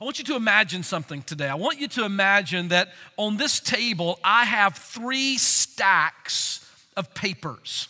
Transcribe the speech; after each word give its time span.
I 0.00 0.04
want 0.04 0.18
you 0.18 0.24
to 0.26 0.36
imagine 0.36 0.84
something 0.84 1.22
today. 1.22 1.48
I 1.48 1.56
want 1.56 1.80
you 1.80 1.88
to 1.88 2.04
imagine 2.04 2.68
that 2.68 2.92
on 3.16 3.36
this 3.36 3.58
table, 3.58 4.20
I 4.22 4.44
have 4.44 4.76
three 4.76 5.38
stacks 5.38 6.64
of 6.96 7.12
papers. 7.14 7.88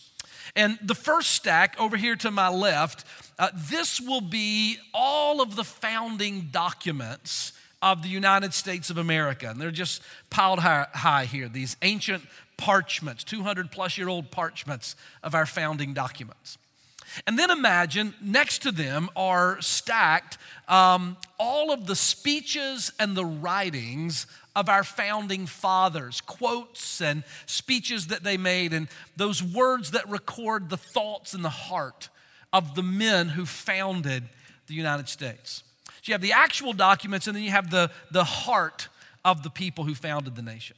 And 0.57 0.79
the 0.83 0.95
first 0.95 1.33
stack 1.33 1.79
over 1.79 1.97
here 1.99 2.17
to 2.17 2.31
my 2.31 2.49
left, 2.49 3.05
uh, 3.39 3.51
this 3.55 4.01
will 4.01 4.23
be 4.23 4.79
all 4.95 5.43
of 5.43 5.55
the 5.55 5.65
founding 5.65 6.49
documents 6.51 7.53
of 7.83 8.03
the 8.03 8.09
United 8.09 8.55
States 8.55 8.89
of 8.89 8.97
America. 8.97 9.51
And 9.51 9.61
they're 9.61 9.71
just 9.71 10.03
piled 10.31 10.61
high, 10.61 10.87
high 10.95 11.27
here, 11.27 11.49
these 11.49 11.77
ancient 11.83 12.25
parchments, 12.57 13.23
200 13.25 13.71
plus 13.71 13.99
year 13.99 14.09
old 14.09 14.31
parchments 14.31 14.97
of 15.23 15.35
our 15.35 15.47
founding 15.47 15.93
documents. 15.93 16.59
And 17.27 17.39
then 17.39 17.51
imagine 17.51 18.15
next 18.21 18.63
to 18.63 18.73
them 18.73 19.09
are 19.17 19.61
stacked 19.61 20.39
um, 20.69 21.17
all 21.39 21.73
of 21.73 21.87
the 21.87 21.97
speeches 21.97 22.93
and 22.99 23.17
the 23.17 23.25
writings 23.25 24.27
of 24.55 24.69
our 24.69 24.85
founding 24.85 25.47
fathers, 25.47 26.21
quotes 26.21 27.01
and 27.01 27.23
speeches 27.47 28.09
that 28.09 28.25
they 28.25 28.37
made, 28.37 28.73
and 28.73 28.89
those 29.17 29.43
words 29.43 29.93
that 29.93 30.09
record 30.09 30.69
the 30.69 30.77
thoughts 30.77 31.33
and 31.33 31.45
the 31.45 31.49
heart 31.49 32.09
of 32.53 32.75
the 32.75 32.83
men 32.83 33.29
who 33.29 33.47
founded 33.47 34.25
the 34.67 34.75
United 34.75 35.09
States. 35.09 35.63
So 35.87 36.11
you 36.11 36.15
have 36.15 36.21
the 36.21 36.33
actual 36.33 36.73
documents, 36.73 37.27
and 37.27 37.37
then 37.37 37.45
you 37.45 37.51
have 37.51 37.71
the, 37.71 37.91
the 38.11 38.25
heart 38.25 38.89
of 39.25 39.43
the 39.43 39.51
people 39.51 39.85
who 39.85 39.95
founded 39.95 40.35
the 40.35 40.43
nation. 40.43 40.77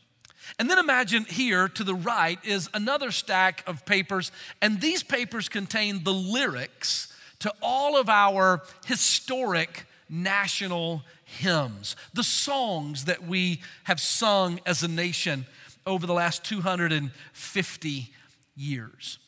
And 0.58 0.70
then 0.70 0.78
imagine 0.78 1.24
here 1.24 1.68
to 1.68 1.84
the 1.84 1.94
right 1.94 2.38
is 2.44 2.68
another 2.74 3.10
stack 3.10 3.62
of 3.66 3.84
papers, 3.84 4.32
and 4.60 4.80
these 4.80 5.02
papers 5.02 5.48
contain 5.48 6.04
the 6.04 6.12
lyrics 6.12 7.12
to 7.40 7.52
all 7.62 7.96
of 7.96 8.08
our 8.08 8.62
historic 8.86 9.86
national 10.08 11.02
hymns, 11.24 11.96
the 12.12 12.24
songs 12.24 13.04
that 13.04 13.26
we 13.26 13.60
have 13.84 14.00
sung 14.00 14.60
as 14.66 14.82
a 14.82 14.88
nation 14.88 15.46
over 15.86 16.06
the 16.06 16.14
last 16.14 16.44
250 16.44 18.12
years. 18.56 19.18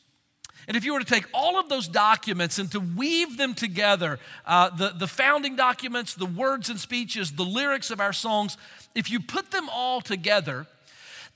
And 0.67 0.77
if 0.77 0.85
you 0.85 0.93
were 0.93 0.99
to 0.99 1.05
take 1.05 1.25
all 1.33 1.59
of 1.59 1.67
those 1.67 1.87
documents 1.87 2.57
and 2.57 2.71
to 2.71 2.79
weave 2.79 3.37
them 3.37 3.53
together, 3.53 4.19
uh, 4.45 4.69
the, 4.69 4.89
the 4.89 5.07
founding 5.07 5.55
documents, 5.55 6.13
the 6.13 6.25
words 6.25 6.69
and 6.69 6.79
speeches, 6.79 7.33
the 7.33 7.43
lyrics 7.43 7.91
of 7.91 7.99
our 7.99 8.13
songs, 8.13 8.57
if 8.95 9.11
you 9.11 9.19
put 9.19 9.51
them 9.51 9.67
all 9.69 9.99
together, 9.99 10.67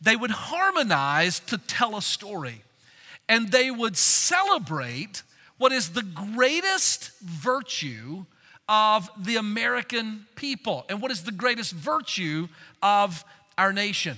they 0.01 0.15
would 0.15 0.31
harmonize 0.31 1.39
to 1.41 1.57
tell 1.57 1.97
a 1.97 2.01
story. 2.01 2.61
And 3.29 3.51
they 3.51 3.71
would 3.71 3.97
celebrate 3.97 5.23
what 5.57 5.71
is 5.71 5.89
the 5.89 6.03
greatest 6.03 7.11
virtue 7.19 8.25
of 8.69 9.09
the 9.17 9.37
American 9.37 10.25
people 10.35 10.85
and 10.89 11.01
what 11.01 11.11
is 11.11 11.23
the 11.23 11.31
greatest 11.31 11.73
virtue 11.73 12.47
of 12.81 13.23
our 13.57 13.73
nation. 13.73 14.17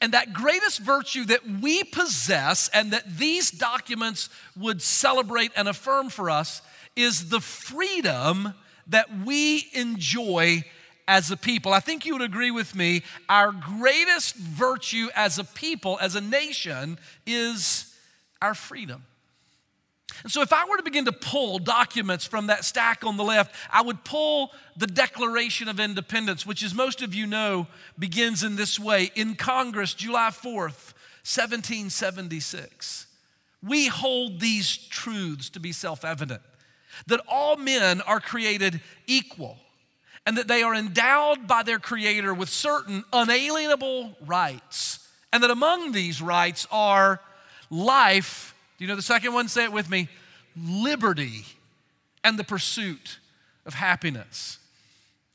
And 0.00 0.12
that 0.12 0.32
greatest 0.32 0.78
virtue 0.80 1.24
that 1.24 1.40
we 1.60 1.82
possess 1.82 2.68
and 2.72 2.92
that 2.92 3.18
these 3.18 3.50
documents 3.50 4.28
would 4.56 4.80
celebrate 4.80 5.50
and 5.56 5.68
affirm 5.68 6.08
for 6.08 6.30
us 6.30 6.62
is 6.94 7.30
the 7.30 7.40
freedom 7.40 8.54
that 8.86 9.08
we 9.24 9.68
enjoy 9.72 10.64
as 11.08 11.30
a 11.30 11.36
people. 11.36 11.72
I 11.72 11.80
think 11.80 12.06
you 12.06 12.14
would 12.14 12.22
agree 12.22 12.50
with 12.50 12.74
me, 12.74 13.02
our 13.28 13.52
greatest 13.52 14.36
virtue 14.36 15.08
as 15.14 15.38
a 15.38 15.44
people, 15.44 15.98
as 16.00 16.14
a 16.14 16.20
nation, 16.20 16.98
is 17.26 17.94
our 18.40 18.54
freedom. 18.54 19.04
And 20.22 20.30
so, 20.30 20.42
if 20.42 20.52
I 20.52 20.64
were 20.68 20.76
to 20.76 20.82
begin 20.82 21.06
to 21.06 21.12
pull 21.12 21.58
documents 21.58 22.24
from 22.24 22.46
that 22.48 22.64
stack 22.64 23.04
on 23.04 23.16
the 23.16 23.24
left, 23.24 23.54
I 23.70 23.82
would 23.82 24.04
pull 24.04 24.52
the 24.76 24.86
Declaration 24.86 25.68
of 25.68 25.80
Independence, 25.80 26.46
which, 26.46 26.62
as 26.62 26.74
most 26.74 27.02
of 27.02 27.14
you 27.14 27.26
know, 27.26 27.66
begins 27.98 28.42
in 28.42 28.56
this 28.56 28.78
way 28.78 29.10
in 29.14 29.34
Congress, 29.34 29.94
July 29.94 30.28
4th, 30.30 30.94
1776. 31.24 33.06
We 33.62 33.86
hold 33.86 34.40
these 34.40 34.76
truths 34.76 35.48
to 35.50 35.60
be 35.60 35.72
self 35.72 36.04
evident 36.04 36.42
that 37.06 37.20
all 37.26 37.56
men 37.56 38.00
are 38.02 38.20
created 38.20 38.80
equal 39.06 39.58
and 40.26 40.36
that 40.36 40.48
they 40.48 40.62
are 40.62 40.74
endowed 40.74 41.46
by 41.46 41.62
their 41.62 41.78
Creator 41.78 42.32
with 42.34 42.48
certain 42.48 43.04
unalienable 43.12 44.16
rights, 44.24 45.06
and 45.32 45.42
that 45.42 45.50
among 45.50 45.92
these 45.92 46.22
rights 46.22 46.66
are 46.70 47.20
life. 47.70 48.54
Do 48.78 48.84
you 48.84 48.88
know 48.88 48.96
the 48.96 49.02
second 49.02 49.32
one? 49.32 49.48
Say 49.48 49.64
it 49.64 49.72
with 49.72 49.90
me 49.90 50.08
liberty 50.56 51.46
and 52.22 52.38
the 52.38 52.44
pursuit 52.44 53.18
of 53.66 53.74
happiness. 53.74 54.58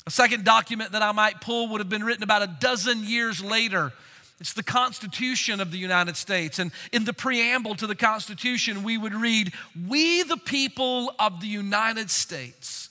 A 0.06 0.12
second 0.12 0.46
document 0.46 0.94
that 0.94 1.02
I 1.02 1.12
might 1.12 1.42
pull 1.42 1.68
would 1.70 1.82
have 1.82 1.90
been 1.90 2.04
written 2.04 2.24
about 2.24 2.42
a 2.42 2.56
dozen 2.60 3.04
years 3.04 3.44
later. 3.44 3.92
It's 4.40 4.54
the 4.54 4.64
Constitution 4.64 5.60
of 5.60 5.72
the 5.72 5.78
United 5.78 6.16
States. 6.16 6.60
And 6.60 6.72
in 6.94 7.04
the 7.04 7.14
preamble 7.14 7.76
to 7.76 7.88
the 7.88 7.96
Constitution, 7.96 8.84
we 8.84 8.98
would 8.98 9.14
read, 9.14 9.52
We, 9.88 10.24
the 10.24 10.38
people 10.38 11.14
of 11.20 11.42
the 11.42 11.48
United 11.48 12.10
States 12.10 12.87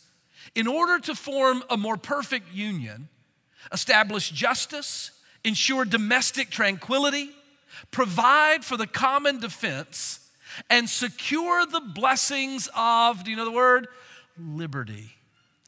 in 0.57 0.67
order 0.67 0.99
to 0.99 1.15
form 1.15 1.63
a 1.69 1.77
more 1.77 1.99
perfect 1.99 2.53
union, 2.53 3.09
establish 3.73 4.31
justice, 4.31 5.11
ensure 5.45 5.85
domestic 5.85 6.49
tranquility, 6.51 7.31
provide 7.91 8.65
for 8.65 8.79
the 8.79 8.87
common 8.87 9.39
defense, 9.39 10.19
and 10.71 10.89
secure 10.89 11.67
the 11.67 11.81
blessings 11.81 12.71
of, 12.75 13.23
do 13.23 13.31
you 13.31 13.37
know 13.37 13.45
the 13.45 13.51
word? 13.51 13.87
Liberty. 14.39 15.11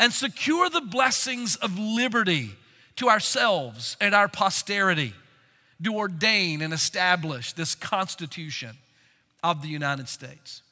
And 0.01 0.11
secure 0.11 0.71
the 0.71 0.81
blessings 0.81 1.57
of 1.57 1.79
liberty 1.79 2.53
to 2.97 3.11
ourselves 3.11 3.99
and 4.01 4.15
our 4.15 4.27
posterity, 4.27 5.13
to 5.85 5.95
ordain 5.95 6.63
and 6.63 6.73
establish 6.73 7.53
this 7.53 7.75
Constitution 7.75 8.79
of 9.45 9.61
the 9.61 9.69
United 9.69 10.09
States. 10.09 10.63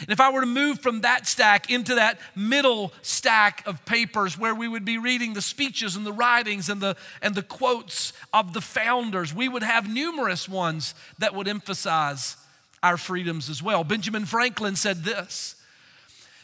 And 0.00 0.10
if 0.10 0.20
I 0.20 0.30
were 0.30 0.40
to 0.40 0.46
move 0.46 0.80
from 0.80 1.00
that 1.00 1.26
stack 1.26 1.70
into 1.70 1.96
that 1.96 2.20
middle 2.36 2.92
stack 3.02 3.66
of 3.66 3.84
papers 3.84 4.38
where 4.38 4.54
we 4.54 4.68
would 4.68 4.84
be 4.84 4.98
reading 4.98 5.32
the 5.32 5.42
speeches 5.42 5.96
and 5.96 6.06
the 6.06 6.12
writings 6.12 6.68
and 6.68 6.80
the, 6.80 6.96
and 7.20 7.34
the 7.34 7.42
quotes 7.42 8.12
of 8.32 8.52
the 8.52 8.60
founders, 8.60 9.34
we 9.34 9.48
would 9.48 9.62
have 9.64 9.92
numerous 9.92 10.48
ones 10.48 10.94
that 11.18 11.34
would 11.34 11.48
emphasize 11.48 12.36
our 12.82 12.96
freedoms 12.96 13.50
as 13.50 13.62
well. 13.62 13.82
Benjamin 13.82 14.24
Franklin 14.24 14.76
said 14.76 15.02
this 15.02 15.56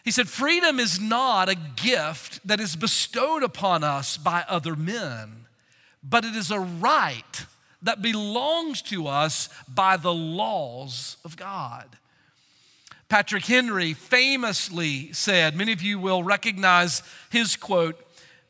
He 0.05 0.11
said, 0.11 0.29
Freedom 0.29 0.81
is 0.81 1.01
not 1.01 1.49
a 1.49 1.55
gift 1.55 2.47
that 2.47 2.61
is 2.61 2.75
bestowed 2.75 3.45
upon 3.45 3.85
us 3.85 4.17
by 4.17 4.45
other 4.49 4.75
men, 4.75 5.47
but 6.03 6.25
it 6.25 6.35
is 6.35 6.51
a 6.51 6.61
right 6.61 7.47
that 7.83 8.03
belongs 8.03 8.83
to 8.83 9.07
us 9.07 9.49
by 9.69 9.97
the 9.97 10.13
laws 10.13 11.19
of 11.25 11.37
God. 11.37 11.87
Patrick 13.09 13.45
Henry 13.45 13.93
famously 13.93 15.13
said, 15.13 15.55
many 15.57 15.73
of 15.73 15.83
you 15.83 15.99
will 15.99 16.23
recognize 16.23 17.03
his 17.31 17.57
quote. 17.57 18.01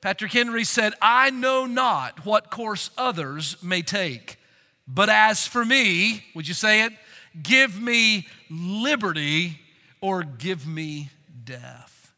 Patrick 0.00 0.32
Henry 0.32 0.65
said, 0.65 0.94
I 1.03 1.31
know 1.31 1.66
not 1.66 2.25
what 2.25 2.50
course 2.50 2.91
others 2.97 3.56
may 3.62 3.82
take, 3.82 4.38
but 4.87 5.09
as 5.09 5.47
for 5.47 5.64
me, 5.64 6.25
would 6.34 6.47
you 6.47 6.54
say 6.54 6.84
it? 6.84 6.93
Give 7.43 7.81
me 7.81 8.28
liberty 8.48 9.59
or 10.00 10.22
give 10.22 10.66
me 10.66 11.10
death. 11.44 12.12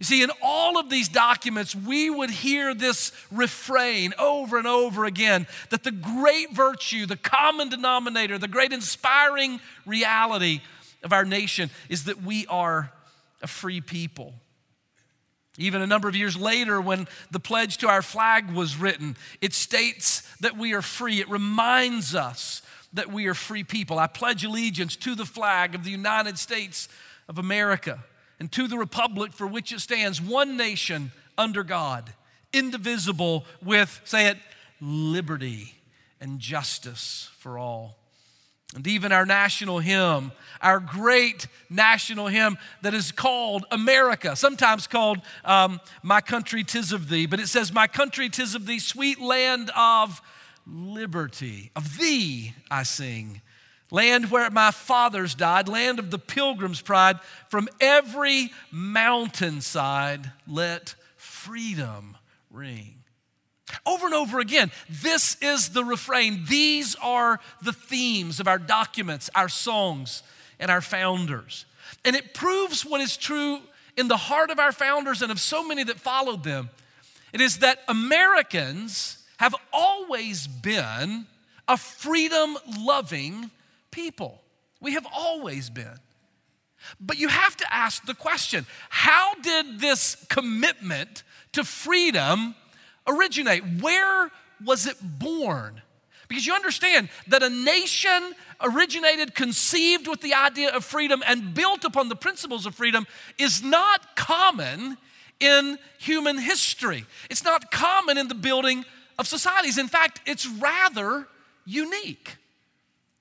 You 0.00 0.06
see, 0.06 0.22
in 0.22 0.30
all 0.42 0.78
of 0.78 0.90
these 0.90 1.08
documents, 1.08 1.76
we 1.76 2.10
would 2.10 2.30
hear 2.30 2.74
this 2.74 3.12
refrain 3.30 4.14
over 4.18 4.58
and 4.58 4.66
over 4.66 5.04
again 5.04 5.46
that 5.70 5.84
the 5.84 5.92
great 5.92 6.50
virtue, 6.50 7.06
the 7.06 7.16
common 7.16 7.68
denominator, 7.68 8.36
the 8.36 8.48
great 8.48 8.72
inspiring 8.72 9.60
reality 9.86 10.60
of 11.02 11.12
our 11.12 11.24
nation 11.24 11.70
is 11.88 12.04
that 12.04 12.22
we 12.22 12.46
are 12.46 12.92
a 13.42 13.46
free 13.46 13.80
people. 13.80 14.34
Even 15.58 15.82
a 15.82 15.86
number 15.86 16.08
of 16.08 16.16
years 16.16 16.36
later, 16.36 16.80
when 16.80 17.06
the 17.30 17.40
pledge 17.40 17.78
to 17.78 17.88
our 17.88 18.00
flag 18.00 18.50
was 18.52 18.76
written, 18.76 19.16
it 19.40 19.52
states 19.52 20.22
that 20.40 20.56
we 20.56 20.72
are 20.72 20.80
free. 20.80 21.20
It 21.20 21.28
reminds 21.28 22.14
us 22.14 22.62
that 22.94 23.12
we 23.12 23.26
are 23.26 23.34
free 23.34 23.64
people. 23.64 23.98
I 23.98 24.06
pledge 24.06 24.44
allegiance 24.44 24.96
to 24.96 25.14
the 25.14 25.26
flag 25.26 25.74
of 25.74 25.84
the 25.84 25.90
United 25.90 26.38
States 26.38 26.88
of 27.28 27.38
America 27.38 28.02
and 28.40 28.50
to 28.52 28.66
the 28.66 28.78
republic 28.78 29.32
for 29.32 29.46
which 29.46 29.72
it 29.72 29.80
stands, 29.80 30.20
one 30.20 30.56
nation 30.56 31.12
under 31.36 31.62
God, 31.64 32.12
indivisible 32.52 33.44
with, 33.62 34.00
say 34.04 34.28
it, 34.28 34.38
liberty 34.80 35.74
and 36.20 36.38
justice 36.38 37.30
for 37.38 37.58
all. 37.58 37.98
And 38.74 38.86
even 38.86 39.12
our 39.12 39.26
national 39.26 39.80
hymn, 39.80 40.32
our 40.62 40.80
great 40.80 41.46
national 41.68 42.28
hymn 42.28 42.56
that 42.80 42.94
is 42.94 43.12
called 43.12 43.66
America, 43.70 44.34
sometimes 44.34 44.86
called 44.86 45.20
um, 45.44 45.80
My 46.02 46.22
Country 46.22 46.64
Tis 46.64 46.92
of 46.92 47.08
Thee, 47.08 47.26
but 47.26 47.38
it 47.38 47.48
says, 47.48 47.72
My 47.72 47.86
country 47.86 48.30
tis 48.30 48.54
of 48.54 48.66
thee, 48.66 48.78
sweet 48.78 49.20
land 49.20 49.70
of 49.76 50.22
liberty. 50.66 51.70
Of 51.76 51.98
thee 51.98 52.54
I 52.70 52.84
sing. 52.84 53.42
Land 53.90 54.30
where 54.30 54.48
my 54.48 54.70
fathers 54.70 55.34
died, 55.34 55.68
land 55.68 55.98
of 55.98 56.10
the 56.10 56.18
pilgrim's 56.18 56.80
pride, 56.80 57.18
from 57.50 57.68
every 57.78 58.52
mountainside 58.70 60.32
let 60.46 60.94
freedom 61.16 62.16
ring. 62.50 63.01
Over 63.86 64.06
and 64.06 64.14
over 64.14 64.40
again, 64.40 64.70
this 64.88 65.36
is 65.40 65.70
the 65.70 65.84
refrain. 65.84 66.44
These 66.48 66.94
are 67.02 67.40
the 67.62 67.72
themes 67.72 68.40
of 68.40 68.48
our 68.48 68.58
documents, 68.58 69.30
our 69.34 69.48
songs, 69.48 70.22
and 70.58 70.70
our 70.70 70.80
founders. 70.80 71.66
And 72.04 72.16
it 72.16 72.34
proves 72.34 72.84
what 72.84 73.00
is 73.00 73.16
true 73.16 73.60
in 73.96 74.08
the 74.08 74.16
heart 74.16 74.50
of 74.50 74.58
our 74.58 74.72
founders 74.72 75.22
and 75.22 75.30
of 75.30 75.40
so 75.40 75.66
many 75.66 75.84
that 75.84 76.00
followed 76.00 76.44
them. 76.44 76.70
It 77.32 77.40
is 77.40 77.58
that 77.58 77.80
Americans 77.88 79.24
have 79.38 79.54
always 79.72 80.46
been 80.46 81.26
a 81.68 81.76
freedom 81.76 82.56
loving 82.78 83.50
people. 83.90 84.42
We 84.80 84.94
have 84.94 85.06
always 85.14 85.70
been. 85.70 85.98
But 87.00 87.18
you 87.18 87.28
have 87.28 87.56
to 87.58 87.74
ask 87.74 88.04
the 88.04 88.14
question 88.14 88.66
how 88.88 89.34
did 89.42 89.80
this 89.80 90.16
commitment 90.28 91.22
to 91.52 91.64
freedom 91.64 92.54
originate? 93.06 93.62
Where 93.80 94.30
was 94.64 94.86
it 94.86 94.96
born? 95.00 95.80
Because 96.28 96.46
you 96.46 96.54
understand 96.54 97.08
that 97.26 97.42
a 97.42 97.50
nation 97.50 98.34
originated, 98.60 99.34
conceived 99.34 100.08
with 100.08 100.20
the 100.20 100.34
idea 100.34 100.70
of 100.70 100.84
freedom, 100.84 101.22
and 101.26 101.52
built 101.52 101.84
upon 101.84 102.08
the 102.08 102.16
principles 102.16 102.64
of 102.64 102.74
freedom 102.74 103.06
is 103.38 103.62
not 103.62 104.16
common 104.16 104.96
in 105.40 105.78
human 105.98 106.38
history. 106.38 107.04
It's 107.28 107.44
not 107.44 107.70
common 107.70 108.16
in 108.16 108.28
the 108.28 108.34
building 108.34 108.84
of 109.18 109.26
societies. 109.26 109.76
In 109.76 109.88
fact, 109.88 110.20
it's 110.24 110.46
rather 110.46 111.26
unique. 111.66 112.36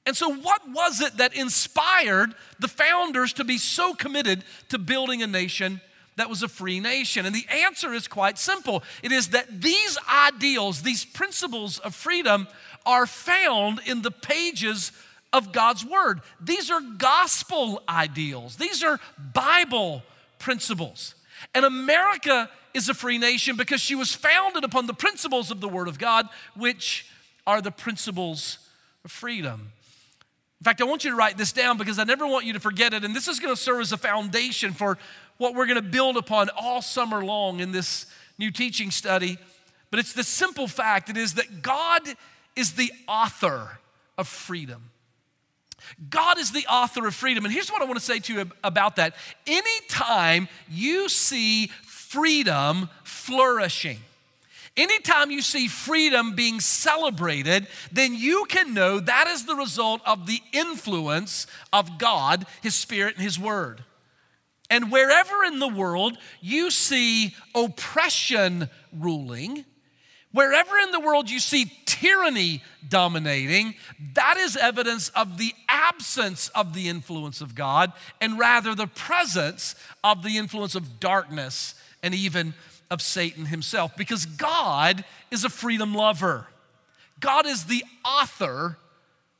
And 0.05 0.15
so, 0.15 0.33
what 0.33 0.61
was 0.69 1.01
it 1.01 1.17
that 1.17 1.35
inspired 1.35 2.33
the 2.59 2.67
founders 2.67 3.33
to 3.33 3.43
be 3.43 3.57
so 3.57 3.93
committed 3.93 4.43
to 4.69 4.79
building 4.79 5.21
a 5.21 5.27
nation 5.27 5.81
that 6.17 6.29
was 6.29 6.43
a 6.43 6.47
free 6.47 6.79
nation? 6.79 7.25
And 7.25 7.35
the 7.35 7.47
answer 7.49 7.93
is 7.93 8.07
quite 8.07 8.37
simple 8.37 8.83
it 9.03 9.11
is 9.11 9.29
that 9.29 9.61
these 9.61 9.97
ideals, 10.09 10.81
these 10.81 11.05
principles 11.05 11.79
of 11.79 11.95
freedom, 11.95 12.47
are 12.85 13.05
found 13.05 13.79
in 13.85 14.01
the 14.01 14.11
pages 14.11 14.91
of 15.33 15.51
God's 15.51 15.85
Word. 15.85 16.21
These 16.39 16.69
are 16.69 16.81
gospel 16.81 17.81
ideals, 17.87 18.57
these 18.57 18.83
are 18.83 18.99
Bible 19.33 20.03
principles. 20.39 21.15
And 21.55 21.65
America 21.65 22.49
is 22.73 22.87
a 22.87 22.93
free 22.93 23.17
nation 23.17 23.55
because 23.57 23.81
she 23.81 23.95
was 23.95 24.13
founded 24.13 24.63
upon 24.63 24.85
the 24.85 24.93
principles 24.93 25.51
of 25.51 25.59
the 25.59 25.67
Word 25.67 25.87
of 25.87 25.97
God, 25.97 26.27
which 26.55 27.07
are 27.47 27.61
the 27.61 27.71
principles 27.71 28.59
of 29.03 29.11
freedom. 29.11 29.71
In 30.59 30.65
fact, 30.65 30.79
I 30.79 30.83
want 30.83 31.03
you 31.03 31.09
to 31.09 31.17
write 31.17 31.39
this 31.39 31.51
down 31.51 31.77
because 31.77 31.97
I 31.97 32.03
never 32.03 32.27
want 32.27 32.45
you 32.45 32.53
to 32.53 32.59
forget 32.59 32.93
it. 32.93 33.03
And 33.03 33.15
this 33.15 33.27
is 33.27 33.39
going 33.39 33.53
to 33.53 33.59
serve 33.59 33.81
as 33.81 33.91
a 33.91 33.97
foundation 33.97 34.73
for 34.73 34.99
what 35.41 35.55
we're 35.55 35.65
going 35.65 35.75
to 35.75 35.81
build 35.81 36.17
upon 36.17 36.49
all 36.55 36.81
summer 36.81 37.25
long 37.25 37.59
in 37.59 37.71
this 37.71 38.05
new 38.37 38.51
teaching 38.51 38.91
study. 38.91 39.39
But 39.89 39.99
it's 39.99 40.13
the 40.13 40.23
simple 40.23 40.67
fact 40.67 41.09
it 41.09 41.17
is 41.17 41.33
that 41.33 41.61
God 41.63 42.01
is 42.55 42.73
the 42.73 42.91
author 43.07 43.79
of 44.17 44.27
freedom. 44.27 44.91
God 46.09 46.37
is 46.37 46.51
the 46.51 46.67
author 46.67 47.07
of 47.07 47.15
freedom. 47.15 47.43
And 47.43 47.53
here's 47.53 47.71
what 47.71 47.81
I 47.81 47.85
want 47.85 47.99
to 47.99 48.05
say 48.05 48.19
to 48.19 48.33
you 48.33 48.51
about 48.63 48.97
that. 48.97 49.15
Anytime 49.47 50.47
you 50.69 51.09
see 51.09 51.67
freedom 51.83 52.89
flourishing, 53.03 53.97
Anytime 54.77 55.31
you 55.31 55.41
see 55.41 55.67
freedom 55.67 56.33
being 56.33 56.61
celebrated, 56.61 57.67
then 57.91 58.15
you 58.15 58.45
can 58.45 58.73
know 58.73 59.01
that 59.01 59.27
is 59.27 59.45
the 59.45 59.55
result 59.55 59.99
of 60.05 60.27
the 60.27 60.41
influence 60.53 61.45
of 61.73 61.97
God, 61.97 62.45
His 62.61 62.73
Spirit, 62.73 63.15
and 63.15 63.23
His 63.23 63.37
Word. 63.37 63.83
And 64.71 64.89
wherever 64.89 65.43
in 65.43 65.59
the 65.59 65.67
world 65.67 66.17
you 66.39 66.71
see 66.71 67.35
oppression 67.53 68.69
ruling, 68.97 69.65
wherever 70.31 70.77
in 70.77 70.91
the 70.91 70.99
world 71.01 71.29
you 71.29 71.41
see 71.41 71.69
tyranny 71.85 72.63
dominating, 72.87 73.75
that 74.13 74.37
is 74.37 74.55
evidence 74.55 75.09
of 75.09 75.37
the 75.37 75.53
absence 75.67 76.47
of 76.55 76.73
the 76.73 76.87
influence 76.87 77.41
of 77.41 77.53
God 77.53 77.91
and 78.21 78.39
rather 78.39 78.73
the 78.73 78.87
presence 78.87 79.75
of 80.05 80.23
the 80.23 80.37
influence 80.37 80.73
of 80.73 81.01
darkness 81.01 81.75
and 82.01 82.15
even 82.15 82.53
of 82.89 83.01
Satan 83.01 83.47
himself 83.47 83.97
because 83.97 84.25
God 84.25 85.03
is 85.31 85.43
a 85.43 85.49
freedom 85.49 85.93
lover. 85.93 86.47
God 87.19 87.45
is 87.45 87.65
the 87.65 87.83
author 88.05 88.77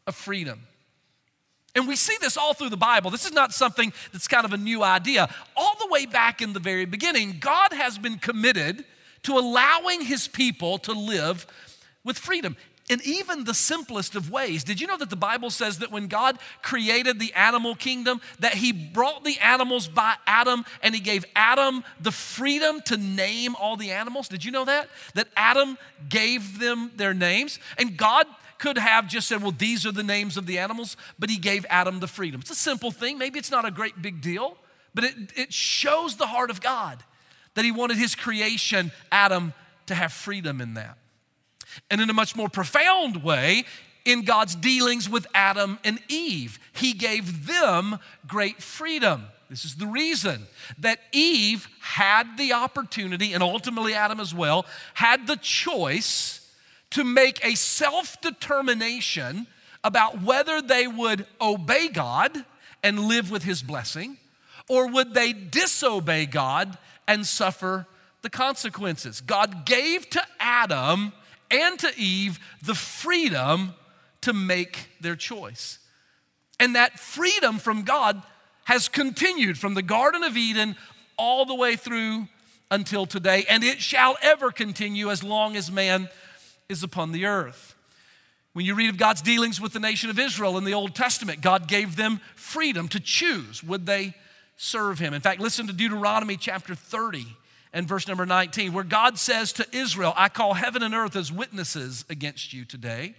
of 0.06 0.14
freedom. 0.14 0.68
And 1.76 1.88
we 1.88 1.96
see 1.96 2.18
this 2.20 2.38
all 2.38 2.54
through 2.54 2.70
the 2.70 2.78
Bible. 2.78 3.12
This 3.12 3.26
is 3.26 3.32
not 3.32 3.54
something 3.54 3.94
that's 4.12 4.28
kind 4.28 4.46
of 4.46 4.54
a 4.54 4.58
new 4.58 4.84
idea. 4.84 5.30
All 5.56 5.76
the 5.80 5.88
way 5.90 6.06
back 6.06 6.42
in 6.42 6.54
the 6.54 6.60
very 6.60 6.86
beginning, 6.86 7.38
God 7.40 7.72
has 7.72 7.98
been 7.98 8.18
committed 8.18 8.84
to 9.24 9.38
allowing 9.38 10.02
his 10.02 10.28
people 10.28 10.78
to 10.80 10.92
live 10.92 11.48
with 12.04 12.18
freedom 12.18 12.58
in 12.90 13.00
even 13.06 13.46
the 13.46 13.54
simplest 13.54 14.16
of 14.16 14.30
ways. 14.30 14.66
Did 14.66 14.82
you 14.82 14.88
know 14.88 14.98
that 14.98 15.10
the 15.10 15.16
Bible 15.16 15.50
says 15.50 15.80
that 15.80 15.92
when 15.92 16.08
God 16.08 16.38
created 16.62 17.20
the 17.20 17.34
animal 17.34 17.74
kingdom 17.74 18.20
that 18.40 18.56
he 18.56 18.74
brought 18.74 19.24
the 19.24 19.40
animals 19.40 19.88
by 19.88 20.16
Adam 20.28 20.66
and 20.84 20.94
he 20.94 21.00
gave 21.00 21.24
Adam 21.34 21.86
the 22.02 22.12
freedom 22.12 22.82
to 22.88 22.98
name 22.98 23.56
all 23.56 23.78
the 23.78 23.92
animals? 23.92 24.28
Did 24.28 24.44
you 24.44 24.52
know 24.52 24.66
that? 24.66 24.90
That 25.14 25.30
Adam 25.38 25.78
gave 26.10 26.60
them 26.60 26.92
their 26.98 27.14
names 27.14 27.60
and 27.78 27.96
God 27.96 28.26
could 28.62 28.78
have 28.78 29.08
just 29.08 29.28
said, 29.28 29.42
well, 29.42 29.52
these 29.52 29.88
are 29.88 29.92
the 29.92 30.04
names 30.04 30.38
of 30.38 30.46
the 30.46 30.60
animals, 30.60 30.96
but 31.18 31.32
he 31.32 31.38
gave 31.38 31.66
Adam 31.68 32.00
the 32.00 32.08
freedom. 32.08 32.42
It's 32.42 32.52
a 32.52 32.56
simple 32.56 32.92
thing. 32.92 33.18
Maybe 33.18 33.40
it's 33.40 33.50
not 33.50 33.66
a 33.66 33.72
great 33.72 34.00
big 34.04 34.22
deal, 34.22 34.56
but 34.94 35.04
it, 35.04 35.16
it 35.36 35.52
shows 35.52 36.18
the 36.18 36.28
heart 36.28 36.52
of 36.52 36.62
God 36.62 37.04
that 37.56 37.66
he 37.66 37.72
wanted 37.72 37.98
his 37.98 38.14
creation, 38.14 38.92
Adam, 39.12 39.54
to 39.88 39.96
have 39.96 40.14
freedom 40.14 40.62
in 40.62 40.76
that. 40.76 40.96
And 41.90 42.02
in 42.02 42.12
a 42.12 42.14
much 42.14 42.36
more 42.36 42.50
profound 42.50 43.24
way, 43.24 43.66
in 44.06 44.26
God's 44.26 44.54
dealings 44.54 45.10
with 45.10 45.26
Adam 45.34 45.80
and 45.84 46.00
Eve, 46.08 46.60
he 46.72 46.94
gave 46.94 47.48
them 47.48 47.98
great 48.28 48.62
freedom. 48.62 49.26
This 49.50 49.66
is 49.66 49.76
the 49.76 49.88
reason 49.88 50.46
that 50.78 51.00
Eve 51.12 51.68
had 51.80 52.38
the 52.38 52.54
opportunity, 52.54 53.34
and 53.34 53.42
ultimately 53.42 53.96
Adam 53.96 54.20
as 54.20 54.36
well, 54.36 54.68
had 54.94 55.26
the 55.26 55.38
choice 55.38 56.41
to 56.92 57.04
make 57.04 57.44
a 57.44 57.56
self 57.56 58.20
determination 58.22 59.48
about 59.84 60.22
whether 60.22 60.62
they 60.62 60.88
would 60.88 61.26
obey 61.40 61.88
God 61.90 62.46
and 62.84 63.00
live 63.00 63.32
with 63.32 63.44
his 63.44 63.64
blessing, 63.64 64.18
or 64.70 64.88
would 64.88 65.14
they 65.14 65.34
disobey 65.34 66.26
God 66.26 66.78
and 67.08 67.26
suffer 67.26 67.88
the 68.22 68.30
consequences. 68.30 69.22
God 69.22 69.66
gave 69.66 70.10
to 70.12 70.22
Adam 70.40 71.14
and 71.50 71.80
to 71.80 71.92
Eve 71.98 72.40
the 72.64 72.76
freedom 72.76 73.74
to 74.22 74.34
make 74.34 74.90
their 75.02 75.16
choice. 75.16 75.80
And 76.60 76.76
that 76.76 77.00
freedom 77.00 77.58
from 77.58 77.84
God 77.84 78.22
has 78.66 78.88
continued 78.88 79.58
from 79.58 79.74
the 79.74 79.82
Garden 79.82 80.24
of 80.24 80.38
Eden 80.38 80.76
all 81.18 81.46
the 81.46 81.56
way 81.56 81.76
through 81.76 82.28
until 82.70 83.06
today, 83.06 83.46
and 83.50 83.64
it 83.64 83.82
shall 83.82 84.18
ever 84.22 84.52
continue 84.52 85.10
as 85.10 85.24
long 85.24 85.58
as 85.58 85.72
man 85.72 86.08
is 86.72 86.82
upon 86.84 87.12
the 87.12 87.26
earth. 87.26 87.76
When 88.54 88.66
you 88.66 88.76
read 88.76 88.90
of 88.90 88.98
God's 88.98 89.22
dealings 89.22 89.62
with 89.62 89.74
the 89.74 89.80
nation 89.80 90.10
of 90.10 90.18
Israel 90.18 90.58
in 90.58 90.64
the 90.64 90.74
Old 90.74 90.96
Testament, 90.96 91.42
God 91.42 91.68
gave 91.68 91.96
them 91.96 92.20
freedom 92.36 92.88
to 92.90 93.00
choose 93.00 93.64
would 93.64 93.86
they 93.86 94.14
serve 94.58 95.00
him. 95.00 95.14
In 95.14 95.22
fact, 95.22 95.40
listen 95.40 95.68
to 95.68 95.74
Deuteronomy 95.74 96.38
chapter 96.38 96.76
30 96.76 97.26
and 97.74 97.88
verse 97.88 98.08
number 98.08 98.26
19, 98.26 98.74
where 98.74 98.84
God 98.84 99.18
says 99.18 99.54
to 99.54 99.68
Israel, 99.72 100.14
I 100.18 100.28
call 100.28 100.56
heaven 100.56 100.84
and 100.84 100.94
earth 100.94 101.16
as 101.16 101.32
witnesses 101.32 102.04
against 102.10 102.52
you 102.52 102.66
today, 102.66 103.16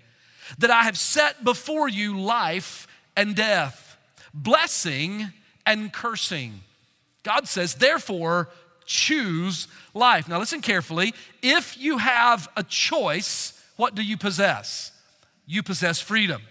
that 0.59 0.71
I 0.71 0.82
have 0.82 0.99
set 0.99 1.42
before 1.42 1.88
you 1.88 2.21
life 2.21 2.87
and 3.16 3.35
death, 3.35 3.97
blessing 4.35 5.32
and 5.64 5.92
cursing. 5.92 6.61
God 7.23 7.49
says, 7.49 7.75
therefore, 7.75 8.49
choose 8.86 9.68
life. 9.94 10.28
Now, 10.28 10.38
listen 10.38 10.60
carefully. 10.60 11.14
If 11.42 11.78
you 11.78 11.98
have 11.98 12.48
a 12.56 12.62
choice, 12.62 13.52
what 13.76 13.94
do 13.94 14.02
you 14.02 14.16
possess? 14.16 14.92
You 15.46 15.62
possess 15.62 16.00
freedom. 16.00 16.42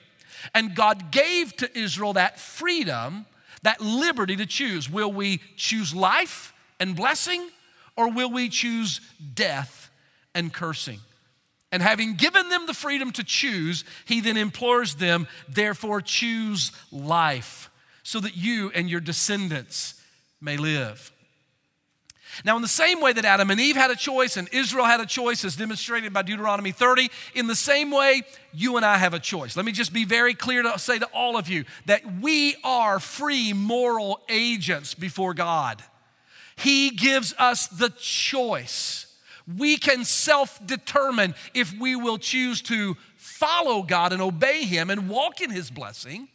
And 0.54 0.76
God 0.76 1.12
gave 1.12 1.56
to 1.58 1.78
Israel 1.78 2.14
that 2.14 2.40
freedom, 2.40 3.26
that 3.64 3.80
liberty 3.80 4.36
to 4.38 4.46
choose. 4.46 4.90
Will 4.90 5.12
we 5.12 5.40
choose 5.56 5.94
life 5.94 6.54
and 6.80 6.96
blessing, 6.96 7.48
or 7.96 8.10
will 8.12 8.32
we 8.32 8.50
choose 8.50 9.02
death 9.34 9.90
and 10.34 10.52
cursing? 10.52 11.00
And 11.72 11.82
having 11.82 12.16
given 12.16 12.50
them 12.50 12.66
the 12.66 12.74
freedom 12.74 13.12
to 13.14 13.24
choose, 13.24 13.86
he 14.06 14.20
then 14.20 14.36
implores 14.36 14.96
them, 14.96 15.28
therefore, 15.48 16.02
choose 16.02 16.72
life 16.92 17.70
so 18.04 18.20
that 18.20 18.36
you 18.36 18.72
and 18.76 18.90
your 18.90 19.00
descendants 19.00 20.02
may 20.42 20.58
live. 20.58 21.12
Now, 22.46 22.56
in 22.56 22.62
the 22.62 22.68
same 22.68 23.02
way 23.02 23.14
that 23.14 23.26
Adam 23.26 23.52
and 23.52 23.60
Eve 23.60 23.76
had 23.76 23.92
a 23.92 23.96
choice 23.96 24.38
and 24.38 24.48
Israel 24.52 24.86
had 24.86 25.00
a 25.00 25.06
choice, 25.06 25.44
as 25.44 25.56
demonstrated 25.56 26.14
by 26.14 26.22
Deuteronomy 26.22 26.72
30, 26.72 27.10
in 27.36 27.48
the 27.48 27.56
same 27.56 27.92
way, 27.92 28.24
you 28.54 28.78
and 28.78 28.86
I 28.86 28.98
have 28.98 29.14
a 29.14 29.20
choice. 29.20 29.56
Let 29.56 29.66
me 29.66 29.72
just 29.72 29.94
be 29.94 30.06
very 30.06 30.34
clear 30.34 30.62
to 30.64 30.80
say 30.80 31.00
to 31.00 31.06
all 31.08 31.38
of 31.38 31.50
you 31.50 31.66
that 31.86 32.02
we 32.22 32.56
are 32.64 33.00
free 33.00 33.54
moral 33.54 34.22
agents 34.30 34.94
before 34.94 35.34
God. 35.34 35.84
He 36.56 36.92
gives 36.92 37.34
us 37.38 37.68
the 37.68 37.90
choice. 37.90 39.08
We 39.58 39.78
can 39.78 40.06
self 40.06 40.66
determine 40.66 41.36
if 41.54 41.74
we 41.78 41.96
will 41.96 42.18
choose 42.18 42.62
to 42.64 42.96
follow 43.18 43.82
God 43.82 44.14
and 44.14 44.22
obey 44.22 44.64
Him 44.64 44.90
and 44.90 45.10
walk 45.10 45.42
in 45.42 45.50
His 45.50 45.72
blessing, 45.72 46.28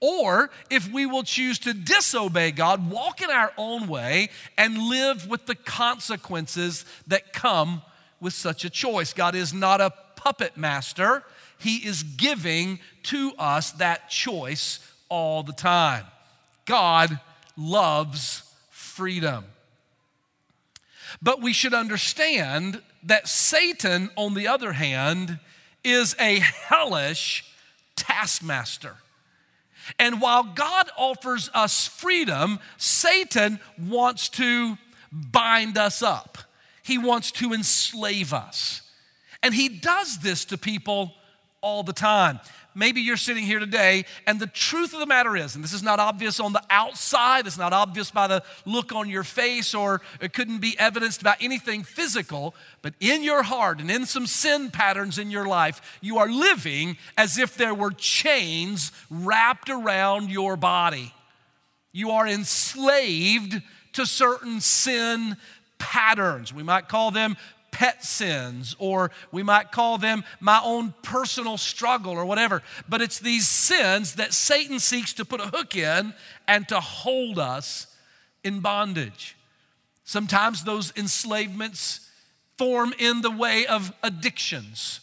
or 0.00 0.50
if 0.70 0.90
we 0.92 1.06
will 1.06 1.22
choose 1.22 1.58
to 1.60 1.74
disobey 1.74 2.52
God, 2.52 2.90
walk 2.90 3.20
in 3.20 3.30
our 3.30 3.52
own 3.56 3.88
way, 3.88 4.30
and 4.56 4.78
live 4.78 5.28
with 5.28 5.46
the 5.46 5.54
consequences 5.54 6.84
that 7.06 7.32
come 7.32 7.82
with 8.20 8.32
such 8.32 8.64
a 8.64 8.70
choice. 8.70 9.12
God 9.12 9.34
is 9.34 9.52
not 9.52 9.80
a 9.80 9.92
puppet 10.16 10.56
master, 10.56 11.24
He 11.58 11.76
is 11.76 12.02
giving 12.02 12.78
to 13.04 13.32
us 13.38 13.72
that 13.72 14.08
choice 14.08 14.80
all 15.08 15.42
the 15.42 15.52
time. 15.52 16.04
God 16.64 17.18
loves 17.56 18.42
freedom. 18.70 19.44
But 21.22 21.40
we 21.40 21.52
should 21.52 21.74
understand 21.74 22.82
that 23.04 23.26
Satan, 23.26 24.10
on 24.16 24.34
the 24.34 24.46
other 24.46 24.72
hand, 24.72 25.38
is 25.82 26.14
a 26.20 26.38
hellish 26.38 27.44
taskmaster. 27.96 28.96
And 29.98 30.20
while 30.20 30.42
God 30.42 30.90
offers 30.96 31.50
us 31.54 31.86
freedom, 31.86 32.58
Satan 32.76 33.60
wants 33.78 34.28
to 34.30 34.76
bind 35.12 35.78
us 35.78 36.02
up. 36.02 36.38
He 36.82 36.98
wants 36.98 37.30
to 37.32 37.52
enslave 37.52 38.32
us. 38.32 38.82
And 39.42 39.54
he 39.54 39.68
does 39.68 40.18
this 40.18 40.44
to 40.46 40.58
people 40.58 41.14
all 41.60 41.82
the 41.82 41.92
time. 41.92 42.40
Maybe 42.74 43.00
you're 43.00 43.16
sitting 43.16 43.44
here 43.44 43.58
today, 43.58 44.04
and 44.26 44.38
the 44.38 44.46
truth 44.46 44.92
of 44.92 45.00
the 45.00 45.06
matter 45.06 45.36
is, 45.36 45.56
and 45.56 45.64
this 45.64 45.72
is 45.72 45.82
not 45.82 45.98
obvious 45.98 46.38
on 46.38 46.52
the 46.52 46.62
outside, 46.70 47.46
it's 47.46 47.58
not 47.58 47.72
obvious 47.72 48.10
by 48.10 48.28
the 48.28 48.44
look 48.64 48.92
on 48.92 49.08
your 49.08 49.24
face, 49.24 49.74
or 49.74 50.00
it 50.20 50.32
couldn't 50.32 50.60
be 50.60 50.78
evidenced 50.78 51.24
by 51.24 51.34
anything 51.40 51.82
physical, 51.82 52.54
but 52.80 52.94
in 53.00 53.24
your 53.24 53.42
heart 53.42 53.80
and 53.80 53.90
in 53.90 54.06
some 54.06 54.26
sin 54.26 54.70
patterns 54.70 55.18
in 55.18 55.30
your 55.30 55.46
life, 55.46 55.98
you 56.00 56.18
are 56.18 56.28
living 56.28 56.96
as 57.16 57.36
if 57.36 57.56
there 57.56 57.74
were 57.74 57.90
chains 57.90 58.92
wrapped 59.10 59.70
around 59.70 60.30
your 60.30 60.56
body. 60.56 61.12
You 61.90 62.10
are 62.10 62.28
enslaved 62.28 63.60
to 63.94 64.06
certain 64.06 64.60
sin 64.60 65.36
patterns. 65.78 66.52
We 66.52 66.62
might 66.62 66.88
call 66.88 67.10
them 67.10 67.36
pet 67.78 68.04
sins, 68.04 68.74
or 68.80 69.08
we 69.30 69.40
might 69.40 69.70
call 69.70 69.98
them 69.98 70.24
my 70.40 70.60
own 70.64 70.92
personal 71.02 71.56
struggle 71.56 72.14
or 72.14 72.24
whatever. 72.24 72.60
But 72.88 73.00
it's 73.00 73.20
these 73.20 73.46
sins 73.46 74.16
that 74.16 74.34
Satan 74.34 74.80
seeks 74.80 75.12
to 75.12 75.24
put 75.24 75.40
a 75.40 75.44
hook 75.46 75.76
in 75.76 76.12
and 76.48 76.66
to 76.66 76.80
hold 76.80 77.38
us 77.38 77.86
in 78.42 78.58
bondage. 78.58 79.36
Sometimes 80.02 80.64
those 80.64 80.92
enslavements 80.96 82.10
form 82.56 82.92
in 82.98 83.20
the 83.20 83.30
way 83.30 83.64
of 83.64 83.92
addictions. 84.02 84.98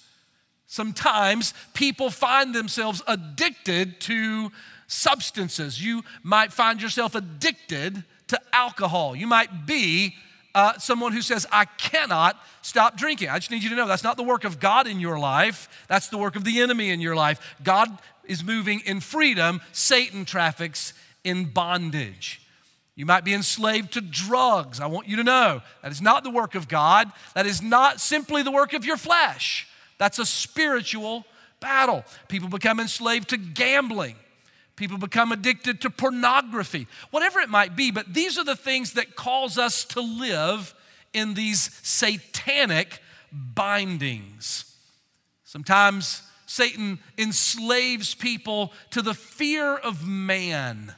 Sometimes 0.67 1.53
people 1.73 2.09
find 2.09 2.53
themselves 2.53 3.01
addicted 3.07 4.01
to 4.01 4.51
substances. 4.87 5.81
You 5.81 6.03
might 6.23 6.51
find 6.51 6.81
yourself 6.81 7.15
addicted 7.15 8.03
to 8.27 8.41
alcohol. 8.51 9.15
You 9.15 9.27
might 9.27 9.65
be 9.65 10.15
uh, 10.55 10.77
someone 10.79 11.11
who 11.11 11.21
says, 11.21 11.45
I 11.51 11.65
cannot 11.65 12.37
stop 12.61 12.97
drinking. 12.97 13.29
I 13.29 13.37
just 13.37 13.51
need 13.51 13.61
you 13.61 13.69
to 13.69 13.75
know 13.75 13.87
that's 13.87 14.05
not 14.05 14.17
the 14.17 14.23
work 14.23 14.45
of 14.45 14.59
God 14.59 14.87
in 14.87 14.99
your 14.99 15.19
life, 15.19 15.85
that's 15.87 16.07
the 16.07 16.17
work 16.17 16.35
of 16.35 16.45
the 16.45 16.61
enemy 16.61 16.89
in 16.89 17.01
your 17.01 17.15
life. 17.15 17.55
God 17.61 17.89
is 18.23 18.43
moving 18.43 18.79
in 18.85 19.01
freedom, 19.01 19.61
Satan 19.73 20.25
traffics 20.25 20.93
in 21.23 21.45
bondage. 21.45 22.41
You 22.95 23.05
might 23.05 23.25
be 23.25 23.33
enslaved 23.33 23.91
to 23.93 24.01
drugs. 24.01 24.79
I 24.79 24.85
want 24.87 25.09
you 25.09 25.17
to 25.17 25.23
know 25.23 25.61
that 25.83 25.91
is 25.91 26.01
not 26.01 26.23
the 26.23 26.29
work 26.29 26.55
of 26.55 26.69
God. 26.69 27.11
That 27.33 27.45
is 27.45 27.61
not 27.61 27.99
simply 27.99 28.41
the 28.41 28.51
work 28.51 28.71
of 28.71 28.85
your 28.85 28.95
flesh. 28.95 29.67
That's 29.97 30.17
a 30.17 30.25
spiritual 30.25 31.25
battle. 31.59 32.05
People 32.29 32.47
become 32.47 32.79
enslaved 32.79 33.29
to 33.29 33.37
gambling. 33.37 34.15
People 34.75 34.97
become 34.97 35.31
addicted 35.31 35.79
to 35.81 35.89
pornography, 35.89 36.87
whatever 37.11 37.39
it 37.39 37.49
might 37.49 37.75
be, 37.75 37.91
but 37.91 38.13
these 38.13 38.37
are 38.37 38.43
the 38.43 38.55
things 38.55 38.93
that 38.93 39.15
cause 39.15 39.57
us 39.57 39.85
to 39.85 40.01
live 40.01 40.73
in 41.13 41.33
these 41.33 41.71
satanic 41.81 42.99
bindings. 43.31 44.75
Sometimes 45.45 46.23
Satan 46.45 46.99
enslaves 47.17 48.15
people 48.15 48.73
to 48.91 49.01
the 49.01 49.13
fear 49.13 49.75
of 49.75 50.05
man, 50.05 50.93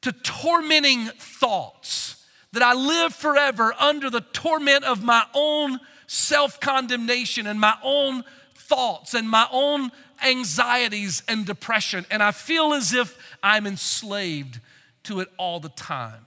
to 0.00 0.10
tormenting 0.10 1.06
thoughts, 1.06 2.26
that 2.52 2.62
I 2.62 2.74
live 2.74 3.14
forever 3.14 3.74
under 3.78 4.10
the 4.10 4.20
torment 4.20 4.84
of 4.84 5.02
my 5.02 5.24
own 5.34 5.78
self 6.06 6.60
condemnation 6.60 7.46
and 7.46 7.58
my 7.58 7.76
own 7.82 8.24
thoughts 8.54 9.14
and 9.14 9.28
my 9.28 9.48
own 9.50 9.90
anxieties 10.24 11.22
and 11.28 11.44
depression, 11.46 12.06
and 12.10 12.22
I 12.22 12.30
feel 12.30 12.72
as 12.72 12.92
if 12.92 13.16
I'm 13.42 13.66
enslaved 13.66 14.60
to 15.04 15.20
it 15.20 15.28
all 15.36 15.60
the 15.60 15.68
time. 15.70 16.26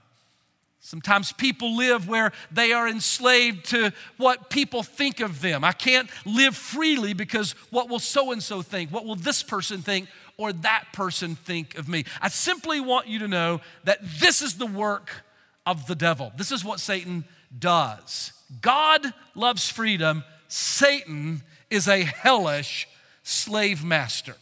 Sometimes 0.86 1.32
people 1.32 1.76
live 1.76 2.08
where 2.08 2.32
they 2.52 2.72
are 2.72 2.88
enslaved 2.88 3.66
to 3.72 3.92
what 4.18 4.52
people 4.52 4.84
think 4.84 5.20
of 5.20 5.42
them. 5.42 5.64
I 5.64 5.72
can't 5.72 6.08
live 6.26 6.56
freely 6.56 7.14
because 7.14 7.54
what 7.72 7.90
will 7.90 7.98
so 7.98 8.32
and 8.32 8.44
so 8.44 8.62
think? 8.62 8.92
What 8.92 9.04
will 9.04 9.16
this 9.16 9.42
person 9.42 9.82
think? 9.82 10.10
Or 10.38 10.54
that 10.54 10.86
person 10.94 11.36
think 11.36 11.76
of 11.76 11.90
me? 11.90 12.06
I 12.22 12.28
simply 12.28 12.80
want 12.80 13.08
you 13.08 13.18
to 13.20 13.28
know 13.28 13.62
that 13.86 13.98
this 14.20 14.44
is 14.44 14.60
the 14.60 14.68
work 14.68 15.24
of 15.66 15.88
the 15.88 15.96
devil. 15.96 16.32
This 16.38 16.52
is 16.52 16.64
what 16.64 16.80
Satan 16.80 17.26
does. 17.58 18.32
God 18.62 19.12
loves 19.34 19.68
freedom, 19.68 20.24
Satan 20.48 21.42
is 21.72 21.88
a 21.88 22.04
hellish 22.04 22.88
slave 23.26 23.84
master. 23.84 24.36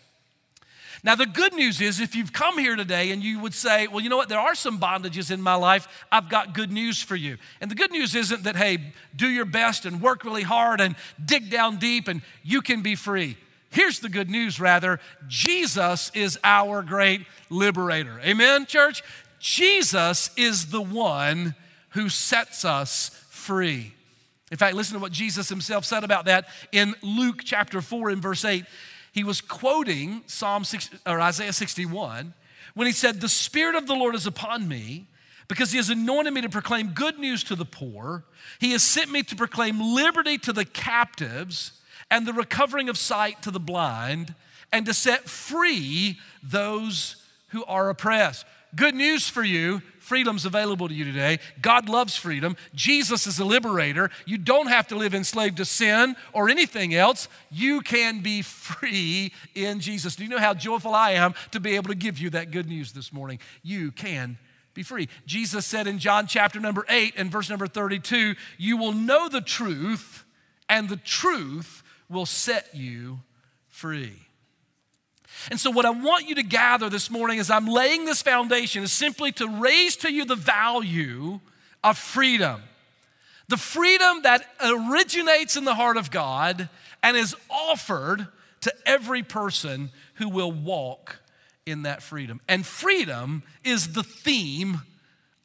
Now, 1.06 1.16
the 1.16 1.26
good 1.26 1.54
news 1.54 1.82
is 1.82 2.00
if 2.00 2.16
you've 2.16 2.32
come 2.32 2.58
here 2.58 2.76
today 2.78 3.12
and 3.12 3.22
you 3.22 3.40
would 3.40 3.54
say, 3.54 3.88
well, 3.88 4.00
you 4.00 4.10
know 4.10 4.16
what, 4.16 4.30
there 4.30 4.40
are 4.40 4.56
some 4.56 4.80
bondages 4.80 5.32
in 5.32 5.42
my 5.42 5.56
life, 5.56 5.88
I've 6.10 6.30
got 6.30 6.54
good 6.54 6.72
news 6.72 7.02
for 7.02 7.18
you. 7.18 7.38
And 7.60 7.70
the 7.70 7.76
good 7.76 7.92
news 7.92 8.16
isn't 8.16 8.44
that, 8.44 8.56
hey, 8.56 8.94
do 9.14 9.28
your 9.28 9.44
best 9.44 9.86
and 9.86 10.02
work 10.02 10.24
really 10.24 10.44
hard 10.44 10.80
and 10.80 10.96
dig 11.24 11.50
down 11.50 11.78
deep 11.78 12.08
and 12.08 12.22
you 12.42 12.62
can 12.62 12.82
be 12.82 12.96
free. 12.96 13.36
Here's 13.70 14.00
the 14.00 14.08
good 14.08 14.30
news, 14.30 14.60
rather 14.60 15.00
Jesus 15.28 16.12
is 16.14 16.40
our 16.44 16.82
great 16.84 17.26
liberator. 17.50 18.22
Amen, 18.22 18.66
church? 18.66 19.04
Jesus 19.40 20.30
is 20.38 20.68
the 20.68 20.82
one 20.82 21.56
who 21.90 22.08
sets 22.08 22.64
us 22.64 23.10
free. 23.30 23.94
In 24.54 24.58
fact, 24.58 24.76
listen 24.76 24.94
to 24.94 25.00
what 25.00 25.12
Jesus 25.12 25.50
himself 25.50 25.84
said 25.84 26.04
about 26.04 26.26
that 26.26 26.46
in 26.72 26.94
Luke 27.02 27.42
chapter 27.44 27.82
4 27.82 28.12
and 28.12 28.22
verse 28.22 28.46
8. 28.46 28.64
He 29.12 29.24
was 29.24 29.42
quoting 29.42 30.22
Psalm 30.28 30.64
6, 30.64 30.92
or 31.08 31.20
Isaiah 31.20 31.52
61 31.52 32.36
when 32.76 32.86
he 32.86 32.94
said, 32.94 33.20
The 33.20 33.28
Spirit 33.28 33.74
of 33.74 33.88
the 33.88 33.96
Lord 33.96 34.14
is 34.14 34.28
upon 34.28 34.68
me 34.68 35.08
because 35.48 35.72
he 35.72 35.78
has 35.78 35.90
anointed 35.90 36.36
me 36.36 36.42
to 36.42 36.50
proclaim 36.50 36.90
good 36.90 37.18
news 37.18 37.44
to 37.46 37.56
the 37.56 37.66
poor. 37.66 38.26
He 38.60 38.74
has 38.74 38.84
sent 38.84 39.10
me 39.10 39.24
to 39.24 39.36
proclaim 39.36 39.96
liberty 39.96 40.38
to 40.38 40.54
the 40.54 40.66
captives 40.66 41.72
and 42.12 42.28
the 42.28 42.34
recovering 42.34 42.90
of 42.90 42.98
sight 43.00 43.42
to 43.42 43.50
the 43.50 43.60
blind 43.60 44.36
and 44.72 44.86
to 44.86 44.94
set 44.94 45.28
free 45.28 46.20
those 46.44 47.16
who 47.48 47.66
are 47.66 47.90
oppressed. 47.90 48.46
Good 48.76 48.94
news 48.94 49.28
for 49.28 49.44
you 49.44 49.82
freedom's 50.04 50.46
available 50.46 50.88
to 50.88 50.94
you 50.94 51.06
today. 51.06 51.40
God 51.62 51.88
loves 51.88 52.16
freedom. 52.16 52.58
Jesus 52.76 53.26
is 53.26 53.40
a 53.40 53.46
liberator. 53.46 54.12
You 54.26 54.38
don't 54.38 54.68
have 54.68 54.88
to 54.90 54.98
live 54.98 55.16
enslaved 55.16 55.58
to 55.58 55.66
sin 55.66 56.16
or 56.34 56.50
anything 56.50 56.94
else. 56.94 57.30
You 57.50 57.82
can 57.82 58.22
be 58.22 58.42
free 58.42 59.32
in 59.56 59.80
Jesus. 59.80 60.16
Do 60.16 60.24
you 60.24 60.30
know 60.30 60.40
how 60.40 60.54
joyful 60.54 60.94
I 60.94 61.12
am 61.12 61.34
to 61.52 61.60
be 61.60 61.76
able 61.76 61.88
to 61.88 61.96
give 61.96 62.20
you 62.20 62.30
that 62.32 62.52
good 62.52 62.68
news 62.68 62.92
this 62.92 63.14
morning? 63.14 63.40
You 63.64 63.92
can 63.92 64.38
be 64.74 64.84
free. 64.84 65.08
Jesus 65.26 65.66
said 65.66 65.88
in 65.88 66.00
John 66.00 66.28
chapter 66.28 66.60
number 66.60 66.86
8 66.90 67.14
and 67.16 67.32
verse 67.32 67.50
number 67.50 67.68
32, 67.68 68.36
You 68.58 68.78
will 68.78 68.94
know 68.94 69.30
the 69.30 69.42
truth, 69.42 70.26
and 70.68 70.90
the 70.90 70.98
truth 70.98 71.82
will 72.10 72.26
set 72.26 72.76
you 72.76 73.22
free. 73.70 74.28
And 75.52 75.60
so, 75.60 75.72
what 75.72 75.86
I 75.86 75.90
want 75.90 76.28
you 76.28 76.36
to 76.36 76.44
gather 76.44 76.90
this 76.90 77.10
morning 77.10 77.40
as 77.40 77.50
I'm 77.50 77.68
laying 77.68 78.06
this 78.06 78.22
foundation 78.22 78.84
is 78.84 78.92
simply 78.92 79.32
to 79.34 79.48
raise 79.48 79.96
to 79.98 80.12
you 80.12 80.26
the 80.26 80.36
value 80.36 81.40
of 81.84 81.98
freedom. 81.98 82.62
The 83.50 83.58
freedom 83.58 84.22
that 84.24 84.46
originates 84.64 85.58
in 85.58 85.66
the 85.66 85.76
heart 85.76 85.98
of 85.98 86.12
God 86.12 86.70
and 87.02 87.18
is 87.18 87.36
offered 87.50 88.28
to 88.62 88.74
every 88.86 89.24
person 89.24 89.92
who 90.16 90.30
will 90.30 90.52
walk 90.52 91.20
in 91.66 91.84
that 91.84 92.02
freedom. 92.02 92.40
And 92.48 92.66
freedom 92.66 93.44
is 93.64 93.94
the 93.94 94.04
theme 94.04 94.82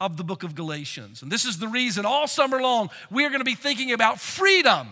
of 0.01 0.17
the 0.17 0.25
book 0.25 0.45
of 0.45 0.55
Galatians. 0.55 1.23
And 1.23 1.31
this 1.31 1.45
is 1.45 1.59
the 1.59 1.69
reason 1.69 2.07
all 2.07 2.29
summer 2.29 2.61
long 2.61 2.91
we 3.11 3.25
are 3.25 3.31
going 3.31 3.41
to 3.41 3.45
be 3.45 3.57
thinking 3.57 3.93
about 3.93 4.21
freedom 4.21 4.89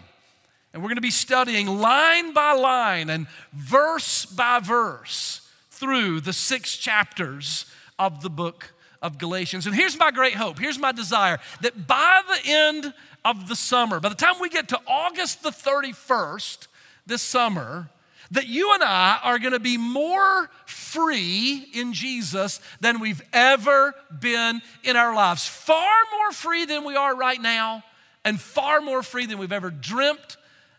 and 0.77 0.83
we're 0.83 0.91
going 0.91 0.97
to 0.97 1.01
be 1.01 1.11
studying 1.11 1.67
line 1.67 2.35
by 2.35 2.53
line 2.53 3.09
and 3.09 3.27
verse 3.55 4.27
by 4.27 4.61
verse 4.61 5.41
through 5.71 6.21
the 6.21 6.35
six 6.35 6.77
chapters 6.77 7.65
of 7.99 8.21
the 8.21 8.29
book 8.29 8.75
of 9.01 9.17
Galatians. 9.17 9.65
And 9.65 9.75
here's 9.75 9.99
my 9.99 10.11
great 10.11 10.35
hope. 10.35 10.59
Here's 10.59 10.79
my 10.79 10.93
desire 10.93 11.39
that 11.63 11.87
by 11.87 12.21
the 12.29 12.51
end 12.51 12.93
of 13.25 13.49
the 13.49 13.57
summer, 13.57 14.01
by 14.01 14.11
the 14.11 14.15
time 14.15 14.35
we 14.39 14.51
get 14.51 14.69
to 14.69 14.81
August 14.87 15.43
the 15.43 15.49
31st 15.49 16.67
this 17.07 17.23
summer, 17.23 17.89
that 18.33 18.47
you 18.47 18.75
and 18.75 18.83
I 18.83 19.19
are 19.23 19.39
going 19.39 19.55
to 19.55 19.59
be 19.59 19.79
more 19.79 20.51
free 20.67 21.71
in 21.73 21.95
Jesus 21.95 22.61
than 22.83 23.01
we've 23.01 23.23
ever 23.33 23.95
been 24.21 24.61
in 24.85 24.97
our 24.97 25.15
lives. 25.15 25.47
Far 25.47 25.95
more 26.19 26.33
free 26.33 26.67
than 26.67 26.85
we 26.85 26.97
are 26.97 27.17
right 27.17 27.41
now, 27.41 27.83
and 28.27 28.39
far 28.39 28.83
more 28.83 29.03
free 29.03 29.25
than 29.25 29.39
we've 29.39 29.53
ever 29.53 29.71
dreamt 29.71 30.37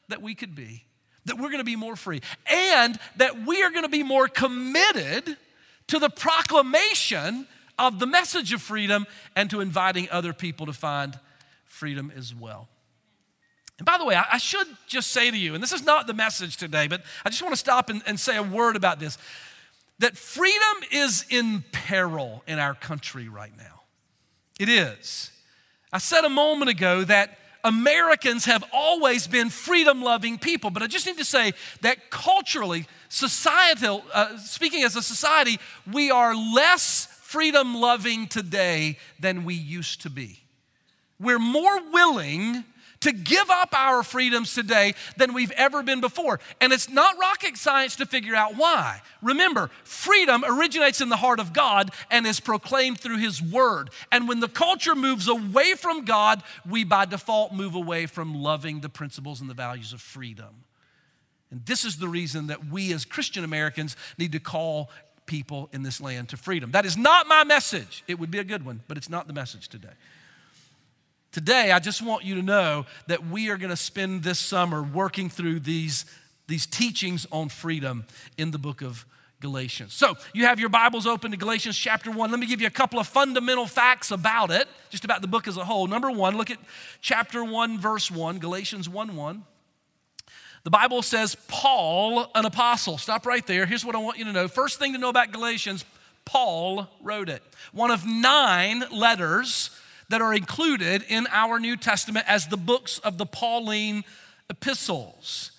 that 0.09 0.21
we 0.21 0.35
could 0.35 0.55
be. 0.55 0.85
That 1.25 1.37
we're 1.37 1.49
going 1.49 1.57
to 1.57 1.65
be 1.65 1.75
more 1.75 1.97
free, 1.97 2.21
and 2.49 2.97
that 3.17 3.45
we 3.45 3.61
are 3.61 3.69
going 3.69 3.83
to 3.83 3.89
be 3.89 4.03
more 4.03 4.29
committed 4.29 5.35
to 5.87 5.99
the 5.99 6.09
proclamation 6.09 7.47
of 7.77 7.99
the 7.99 8.07
message 8.07 8.53
of 8.53 8.61
freedom 8.61 9.05
and 9.35 9.49
to 9.49 9.59
inviting 9.59 10.07
other 10.09 10.33
people 10.33 10.65
to 10.67 10.73
find 10.73 11.19
freedom 11.65 12.11
as 12.15 12.33
well. 12.33 12.69
And 13.77 13.85
by 13.85 13.97
the 13.97 14.05
way, 14.05 14.15
I, 14.15 14.37
should 14.39 14.67
just 14.87 15.11
say 15.11 15.29
to 15.29 15.37
you, 15.37 15.53
and 15.53 15.61
this 15.61 15.71
is 15.71 15.85
not 15.85 16.07
the 16.07 16.13
message 16.13 16.57
today, 16.57 16.87
but 16.87 17.03
I 17.23 17.29
just 17.29 17.43
want 17.43 17.53
to 17.53 17.59
stop 17.59 17.89
and, 17.89 18.01
and 18.07 18.19
say 18.19 18.35
a 18.37 18.43
word 18.43 18.75
about 18.75 18.99
this 18.99 19.17
that 19.99 20.15
freedom 20.15 20.83
is 20.91 21.25
in 21.29 21.63
peril 21.71 22.43
in 22.47 22.59
our 22.59 22.75
country 22.75 23.27
right 23.27 23.55
now. 23.57 23.81
It 24.59 24.69
is. 24.69 25.31
I 25.91 25.97
said 25.97 26.23
a 26.23 26.29
moment 26.29 26.69
ago 26.69 27.03
that 27.03 27.37
Americans 27.63 28.45
have 28.45 28.63
always 28.71 29.27
been 29.27 29.49
freedom 29.49 30.01
loving 30.01 30.37
people, 30.37 30.69
but 30.69 30.83
I 30.83 30.87
just 30.87 31.05
need 31.05 31.17
to 31.17 31.25
say 31.25 31.53
that 31.81 32.09
culturally, 32.09 32.87
societal, 33.09 34.03
uh, 34.13 34.37
speaking 34.37 34.83
as 34.83 34.95
a 34.95 35.01
society, 35.01 35.59
we 35.91 36.11
are 36.11 36.35
less 36.35 37.07
freedom 37.21 37.75
loving 37.75 38.27
today 38.27 38.97
than 39.19 39.43
we 39.43 39.53
used 39.53 40.01
to 40.01 40.09
be. 40.09 40.39
We're 41.19 41.39
more 41.39 41.91
willing 41.91 42.63
to 43.01 43.12
give 43.12 43.50
up 43.50 43.70
our 43.74 44.04
freedoms 44.04 44.54
today 44.54 44.94
than 45.18 45.34
we've 45.34 45.51
ever 45.51 45.84
been 45.84 46.01
before. 46.01 46.39
And 46.62 46.74
it's 46.74 46.89
not 46.89 47.18
rocket 47.20 47.58
science 47.58 47.96
to 47.98 48.06
figure 48.06 48.36
out 48.36 48.56
why. 48.56 49.01
Remember, 49.22 49.70
freedom 49.84 50.44
originates 50.48 51.01
in 51.01 51.10
the 51.10 51.18
heart 51.18 51.39
of 51.39 51.54
God 51.54 51.92
and 52.10 52.25
is 52.25 52.39
proclaimed 52.39 53.00
through 53.00 53.18
His 53.18 53.42
Word. 53.42 53.89
And 54.12 54.27
when 54.27 54.39
the 54.39 54.48
culture 54.48 54.96
moves 54.96 55.27
away 55.27 55.74
from 55.74 56.06
God, 56.06 56.44
we 56.70 56.84
by 56.84 57.06
default 57.06 57.54
move 57.54 57.75
away 57.75 58.06
from 58.06 58.42
loving 58.42 58.82
the 58.82 58.89
principles 58.89 59.42
and 59.42 59.50
the 59.50 59.54
values 59.54 59.94
of 59.94 60.01
freedom. 60.01 60.63
And 61.50 61.66
this 61.66 61.86
is 61.86 61.98
the 61.98 62.10
reason 62.10 62.48
that 62.48 62.68
we 62.68 62.92
as 62.94 63.06
Christian 63.06 63.44
Americans 63.44 63.96
need 64.18 64.34
to 64.34 64.39
call 64.39 64.89
people 65.25 65.70
in 65.72 65.84
this 65.84 66.01
land 66.01 66.30
to 66.30 66.38
freedom. 66.38 66.72
That 66.72 66.86
is 66.86 66.98
not 66.98 67.27
my 67.27 67.44
message. 67.44 68.04
It 68.08 68.20
would 68.20 68.32
be 68.32 68.39
a 68.39 68.44
good 68.44 68.66
one, 68.66 68.82
but 68.88 68.98
it's 68.98 69.10
not 69.10 69.27
the 69.27 69.34
message 69.34 69.68
today. 69.68 69.94
Today, 71.38 71.72
I 71.72 71.77
just 71.77 72.01
want 72.01 72.24
you 72.25 72.34
to 72.34 72.41
know 72.41 72.88
that 73.06 73.27
we 73.27 73.51
are 73.51 73.58
going 73.58 73.70
to 73.70 73.77
spend 73.77 74.24
this 74.24 74.39
summer 74.39 74.82
working 74.82 75.29
through 75.29 75.60
these, 75.60 76.06
these 76.48 76.65
teachings 76.65 77.27
on 77.32 77.50
freedom 77.50 78.08
in 78.39 78.50
the 78.50 78.58
book 78.58 78.82
of 78.82 79.06
Galatians. 79.39 79.94
So, 79.94 80.15
you 80.34 80.46
have 80.46 80.60
your 80.60 80.70
Bibles 80.70 81.06
open 81.06 81.29
to 81.29 81.38
Galatians 81.38 81.77
chapter 81.77 82.10
1. 82.10 82.32
Let 82.32 82.39
me 82.39 82.48
give 82.48 82.60
you 82.60 82.65
a 82.65 82.72
couple 82.72 82.98
of 82.98 83.06
fundamental 83.06 83.67
facts 83.67 84.10
about 84.10 84.50
it, 84.50 84.67
just 84.89 85.06
about 85.06 85.22
the 85.22 85.27
book 85.27 85.48
as 85.48 85.58
a 85.58 85.63
whole. 85.63 85.86
Number 85.86 86.10
one, 86.10 86.38
look 86.38 86.50
at 86.50 86.58
chapter 87.01 87.44
1, 87.44 87.77
verse 87.77 88.10
1, 88.10 88.39
Galatians 88.39 88.89
1 88.89 89.15
1. 89.15 89.44
The 90.63 90.72
Bible 90.72 91.03
says, 91.03 91.36
Paul, 91.48 92.32
an 92.34 92.46
apostle. 92.46 92.98
Stop 92.98 93.27
right 93.27 93.46
there. 93.46 93.67
Here's 93.67 93.86
what 93.86 93.94
I 93.94 94.00
want 94.00 94.17
you 94.17 94.25
to 94.25 94.32
know. 94.32 94.48
First 94.48 94.79
thing 94.79 94.94
to 94.94 94.98
know 94.98 95.10
about 95.10 95.32
Galatians, 95.32 95.86
Paul 96.25 96.89
wrote 97.00 97.29
it. 97.29 97.44
One 97.74 97.91
of 97.91 98.08
nine 98.08 98.86
letters 98.91 99.70
that 100.09 100.21
are 100.21 100.33
included 100.33 101.03
in 101.07 101.27
our 101.31 101.59
New 101.59 101.75
Testament 101.77 102.25
as 102.27 102.47
the 102.47 102.57
books 102.57 102.99
of 102.99 103.17
the 103.17 103.25
Pauline 103.25 104.03
epistles. 104.49 105.51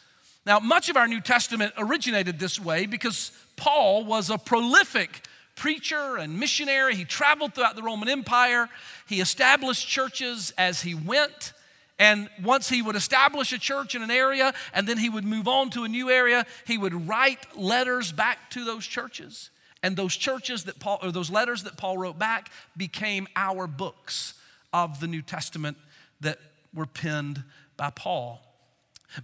Now, 0.46 0.58
much 0.58 0.88
of 0.88 0.96
our 0.96 1.06
New 1.06 1.20
Testament 1.20 1.74
originated 1.76 2.38
this 2.38 2.58
way 2.58 2.86
because 2.86 3.32
Paul 3.56 4.04
was 4.04 4.30
a 4.30 4.38
prolific 4.38 5.22
preacher 5.54 6.16
and 6.16 6.38
missionary. 6.38 6.94
He 6.94 7.04
traveled 7.04 7.54
throughout 7.54 7.76
the 7.76 7.82
Roman 7.82 8.08
Empire, 8.08 8.68
he 9.06 9.20
established 9.20 9.86
churches 9.86 10.52
as 10.56 10.82
he 10.82 10.94
went. 10.94 11.52
And 11.98 12.30
once 12.42 12.68
he 12.68 12.80
would 12.80 12.94
establish 12.94 13.52
a 13.52 13.58
church 13.58 13.96
in 13.96 14.02
an 14.02 14.10
area 14.10 14.54
and 14.72 14.86
then 14.86 14.98
he 14.98 15.10
would 15.10 15.24
move 15.24 15.48
on 15.48 15.68
to 15.70 15.82
a 15.82 15.88
new 15.88 16.10
area, 16.10 16.46
he 16.64 16.78
would 16.78 17.08
write 17.08 17.58
letters 17.58 18.12
back 18.12 18.50
to 18.50 18.64
those 18.64 18.86
churches. 18.86 19.50
And 19.82 19.96
those 19.96 20.16
churches 20.16 20.64
that 20.64 20.78
Paul, 20.78 21.00
or 21.02 21.10
those 21.10 21.30
letters 21.30 21.64
that 21.64 21.76
Paul 21.76 21.98
wrote 21.98 22.18
back 22.18 22.50
became 22.76 23.26
our 23.34 23.66
books 23.66 24.34
of 24.72 25.00
the 25.00 25.06
New 25.06 25.22
Testament 25.22 25.76
that 26.20 26.38
were 26.74 26.86
penned 26.86 27.42
by 27.76 27.90
Paul. 27.90 28.40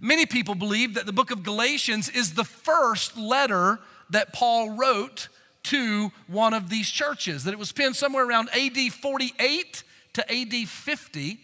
Many 0.01 0.25
people 0.25 0.55
believe 0.55 0.95
that 0.95 1.05
the 1.05 1.13
book 1.13 1.31
of 1.31 1.43
Galatians 1.43 2.09
is 2.09 2.33
the 2.33 2.43
first 2.43 3.17
letter 3.17 3.79
that 4.09 4.33
Paul 4.33 4.71
wrote 4.71 5.29
to 5.63 6.11
one 6.27 6.53
of 6.53 6.69
these 6.69 6.89
churches, 6.89 7.43
that 7.43 7.53
it 7.53 7.59
was 7.59 7.71
penned 7.71 7.95
somewhere 7.95 8.25
around 8.25 8.49
AD 8.49 8.93
48 8.93 9.83
to 10.13 10.31
AD 10.31 10.67
50 10.67 11.39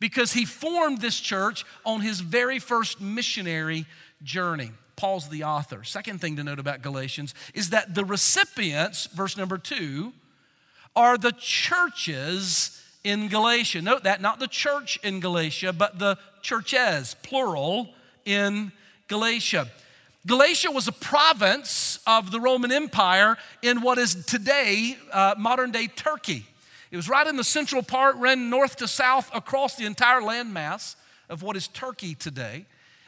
because 0.00 0.32
he 0.32 0.44
formed 0.44 1.00
this 1.00 1.20
church 1.20 1.64
on 1.84 2.00
his 2.00 2.20
very 2.20 2.58
first 2.58 3.00
missionary 3.00 3.86
journey. 4.22 4.72
Paul's 4.96 5.28
the 5.28 5.44
author. 5.44 5.84
Second 5.84 6.20
thing 6.20 6.36
to 6.36 6.44
note 6.44 6.58
about 6.58 6.82
Galatians 6.82 7.34
is 7.54 7.70
that 7.70 7.94
the 7.94 8.04
recipients, 8.04 9.06
verse 9.06 9.36
number 9.36 9.58
two, 9.58 10.12
are 10.94 11.16
the 11.16 11.32
churches 11.32 12.82
in 13.04 13.28
Galatia. 13.28 13.82
Note 13.82 14.04
that, 14.04 14.20
not 14.20 14.38
the 14.38 14.46
church 14.46 14.98
in 15.02 15.20
Galatia, 15.20 15.72
but 15.72 15.98
the 15.98 16.18
churches, 16.40 17.16
plural, 17.22 17.88
in 18.24 18.72
Galatia. 19.08 19.68
Galatia 20.26 20.70
was 20.70 20.86
a 20.86 20.92
province 20.92 21.98
of 22.06 22.30
the 22.30 22.38
Roman 22.38 22.70
Empire 22.70 23.36
in 23.60 23.80
what 23.80 23.98
is 23.98 24.14
today 24.24 24.96
uh, 25.12 25.34
modern 25.36 25.72
day 25.72 25.88
Turkey. 25.88 26.46
It 26.92 26.96
was 26.96 27.08
right 27.08 27.26
in 27.26 27.36
the 27.36 27.44
central 27.44 27.82
part, 27.82 28.16
ran 28.16 28.50
north 28.50 28.76
to 28.76 28.86
south 28.86 29.30
across 29.34 29.76
the 29.76 29.86
entire 29.86 30.20
landmass 30.20 30.94
of 31.28 31.42
what 31.42 31.56
is 31.56 31.66
Turkey 31.66 32.14
today. 32.14 32.66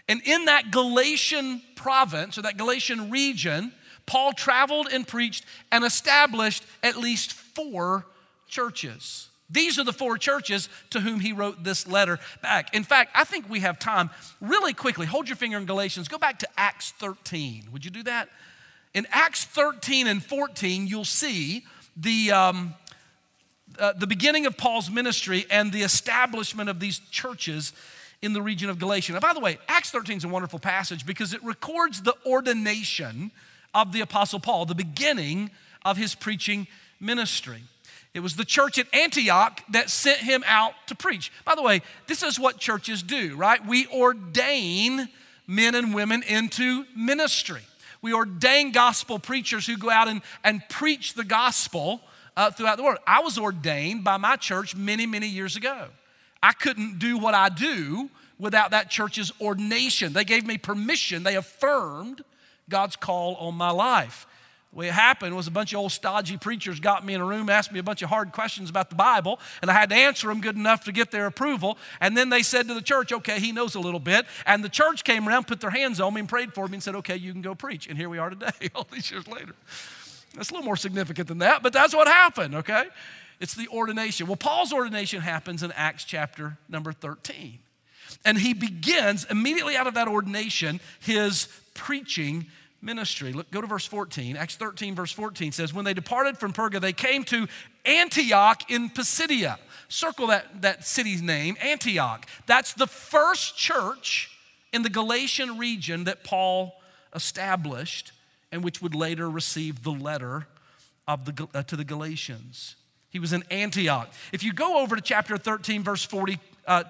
And 0.08 0.20
in 0.24 0.46
that 0.46 0.70
Galatian 0.70 1.62
province 1.76 2.36
or 2.36 2.42
that 2.42 2.56
Galatian 2.56 3.10
region, 3.10 3.72
Paul 4.06 4.32
traveled 4.32 4.88
and 4.92 5.06
preached 5.06 5.44
and 5.70 5.84
established 5.84 6.64
at 6.82 6.96
least 6.96 7.32
four 7.32 8.06
churches. 8.48 9.28
These 9.50 9.78
are 9.78 9.84
the 9.84 9.92
four 9.92 10.16
churches 10.16 10.68
to 10.90 11.00
whom 11.00 11.20
he 11.20 11.32
wrote 11.32 11.64
this 11.64 11.86
letter 11.86 12.18
back. 12.42 12.74
In 12.74 12.82
fact, 12.82 13.10
I 13.14 13.24
think 13.24 13.48
we 13.48 13.60
have 13.60 13.78
time 13.78 14.10
really 14.40 14.72
quickly. 14.72 15.06
Hold 15.06 15.28
your 15.28 15.36
finger 15.36 15.58
in 15.58 15.66
Galatians. 15.66 16.08
Go 16.08 16.18
back 16.18 16.38
to 16.40 16.48
Acts 16.56 16.92
13. 16.92 17.68
Would 17.72 17.84
you 17.84 17.90
do 17.90 18.02
that? 18.04 18.28
In 18.94 19.06
Acts 19.10 19.44
13 19.44 20.06
and 20.06 20.24
14, 20.24 20.86
you'll 20.86 21.04
see 21.04 21.64
the, 21.96 22.32
um, 22.32 22.74
uh, 23.78 23.92
the 23.92 24.06
beginning 24.06 24.46
of 24.46 24.56
Paul's 24.56 24.90
ministry 24.90 25.44
and 25.50 25.72
the 25.72 25.82
establishment 25.82 26.70
of 26.70 26.80
these 26.80 27.00
churches 27.10 27.72
in 28.22 28.32
the 28.32 28.40
region 28.40 28.70
of 28.70 28.78
Galatia. 28.78 29.12
Now, 29.12 29.20
by 29.20 29.34
the 29.34 29.40
way, 29.40 29.58
Acts 29.68 29.90
13 29.90 30.16
is 30.18 30.24
a 30.24 30.28
wonderful 30.28 30.58
passage 30.58 31.04
because 31.04 31.34
it 31.34 31.44
records 31.44 32.02
the 32.02 32.14
ordination 32.24 33.30
of 33.74 33.92
the 33.92 34.00
Apostle 34.00 34.40
Paul, 34.40 34.64
the 34.64 34.74
beginning 34.74 35.50
of 35.84 35.98
his 35.98 36.14
preaching 36.14 36.66
ministry. 37.00 37.62
It 38.14 38.20
was 38.20 38.36
the 38.36 38.44
church 38.44 38.78
at 38.78 38.86
Antioch 38.94 39.60
that 39.70 39.90
sent 39.90 40.20
him 40.20 40.44
out 40.46 40.74
to 40.86 40.94
preach. 40.94 41.32
By 41.44 41.56
the 41.56 41.62
way, 41.62 41.82
this 42.06 42.22
is 42.22 42.38
what 42.38 42.58
churches 42.58 43.02
do, 43.02 43.36
right? 43.36 43.64
We 43.66 43.88
ordain 43.88 45.08
men 45.48 45.74
and 45.74 45.92
women 45.92 46.22
into 46.22 46.84
ministry. 46.96 47.62
We 48.00 48.14
ordain 48.14 48.70
gospel 48.70 49.18
preachers 49.18 49.66
who 49.66 49.76
go 49.76 49.90
out 49.90 50.06
and, 50.06 50.22
and 50.44 50.62
preach 50.68 51.14
the 51.14 51.24
gospel 51.24 52.00
uh, 52.36 52.52
throughout 52.52 52.76
the 52.76 52.84
world. 52.84 52.98
I 53.06 53.20
was 53.20 53.36
ordained 53.36 54.04
by 54.04 54.16
my 54.16 54.36
church 54.36 54.76
many, 54.76 55.06
many 55.06 55.26
years 55.26 55.56
ago. 55.56 55.88
I 56.42 56.52
couldn't 56.52 56.98
do 56.98 57.18
what 57.18 57.34
I 57.34 57.48
do 57.48 58.10
without 58.38 58.70
that 58.70 58.90
church's 58.90 59.32
ordination. 59.40 60.12
They 60.12 60.24
gave 60.24 60.46
me 60.46 60.58
permission, 60.58 61.24
they 61.24 61.36
affirmed 61.36 62.22
God's 62.68 62.96
call 62.96 63.34
on 63.36 63.54
my 63.54 63.70
life. 63.70 64.26
The 64.74 64.80
way 64.80 64.88
it 64.88 64.94
happened 64.94 65.36
was 65.36 65.46
a 65.46 65.52
bunch 65.52 65.72
of 65.72 65.78
old 65.78 65.92
stodgy 65.92 66.36
preachers 66.36 66.80
got 66.80 67.06
me 67.06 67.14
in 67.14 67.20
a 67.20 67.24
room, 67.24 67.48
asked 67.48 67.70
me 67.70 67.78
a 67.78 67.82
bunch 67.84 68.02
of 68.02 68.08
hard 68.08 68.32
questions 68.32 68.68
about 68.68 68.90
the 68.90 68.96
Bible, 68.96 69.38
and 69.62 69.70
I 69.70 69.74
had 69.74 69.88
to 69.90 69.94
answer 69.94 70.26
them 70.26 70.40
good 70.40 70.56
enough 70.56 70.82
to 70.86 70.92
get 70.92 71.12
their 71.12 71.26
approval. 71.26 71.78
And 72.00 72.16
then 72.16 72.28
they 72.28 72.42
said 72.42 72.66
to 72.66 72.74
the 72.74 72.82
church, 72.82 73.12
okay, 73.12 73.38
he 73.38 73.52
knows 73.52 73.76
a 73.76 73.80
little 73.80 74.00
bit. 74.00 74.26
And 74.46 74.64
the 74.64 74.68
church 74.68 75.04
came 75.04 75.28
around, 75.28 75.46
put 75.46 75.60
their 75.60 75.70
hands 75.70 76.00
on 76.00 76.12
me, 76.12 76.20
and 76.20 76.28
prayed 76.28 76.54
for 76.54 76.66
me 76.66 76.74
and 76.74 76.82
said, 76.82 76.96
okay, 76.96 77.14
you 77.14 77.30
can 77.30 77.40
go 77.40 77.54
preach. 77.54 77.86
And 77.86 77.96
here 77.96 78.08
we 78.08 78.18
are 78.18 78.30
today, 78.30 78.50
all 78.74 78.84
these 78.90 79.08
years 79.12 79.28
later. 79.28 79.54
That's 80.34 80.50
a 80.50 80.54
little 80.54 80.66
more 80.66 80.76
significant 80.76 81.28
than 81.28 81.38
that, 81.38 81.62
but 81.62 81.72
that's 81.72 81.94
what 81.94 82.08
happened, 82.08 82.56
okay? 82.56 82.86
It's 83.38 83.54
the 83.54 83.68
ordination. 83.68 84.26
Well, 84.26 84.34
Paul's 84.34 84.72
ordination 84.72 85.20
happens 85.20 85.62
in 85.62 85.70
Acts 85.76 86.02
chapter 86.02 86.58
number 86.68 86.92
13. 86.92 87.60
And 88.24 88.38
he 88.38 88.54
begins 88.54 89.24
immediately 89.30 89.76
out 89.76 89.86
of 89.86 89.94
that 89.94 90.08
ordination 90.08 90.80
his 90.98 91.46
preaching 91.74 92.46
ministry. 92.84 93.32
Look, 93.32 93.50
go 93.50 93.60
to 93.60 93.66
verse 93.66 93.86
14. 93.86 94.36
Acts 94.36 94.56
13, 94.56 94.94
verse 94.94 95.12
14 95.12 95.52
says, 95.52 95.72
When 95.72 95.84
they 95.84 95.94
departed 95.94 96.38
from 96.38 96.52
Perga, 96.52 96.80
they 96.80 96.92
came 96.92 97.24
to 97.24 97.48
Antioch 97.84 98.70
in 98.70 98.90
Pisidia. 98.90 99.58
Circle 99.88 100.28
that, 100.28 100.62
that 100.62 100.86
city's 100.86 101.22
name, 101.22 101.56
Antioch. 101.60 102.26
That's 102.46 102.74
the 102.74 102.86
first 102.86 103.56
church 103.56 104.30
in 104.72 104.82
the 104.82 104.90
Galatian 104.90 105.58
region 105.58 106.04
that 106.04 106.24
Paul 106.24 106.74
established 107.14 108.12
and 108.52 108.62
which 108.62 108.80
would 108.82 108.94
later 108.94 109.28
receive 109.28 109.82
the 109.82 109.90
letter 109.90 110.46
of 111.06 111.24
the, 111.24 111.48
uh, 111.54 111.62
to 111.64 111.76
the 111.76 111.84
Galatians. 111.84 112.76
He 113.10 113.18
was 113.18 113.32
in 113.32 113.44
Antioch. 113.50 114.12
If 114.32 114.42
you 114.42 114.52
go 114.52 114.78
over 114.78 114.96
to 114.96 115.02
chapter 115.02 115.36
13, 115.36 115.82
verse 115.82 116.04
42, 116.04 116.40
uh, 116.66 116.84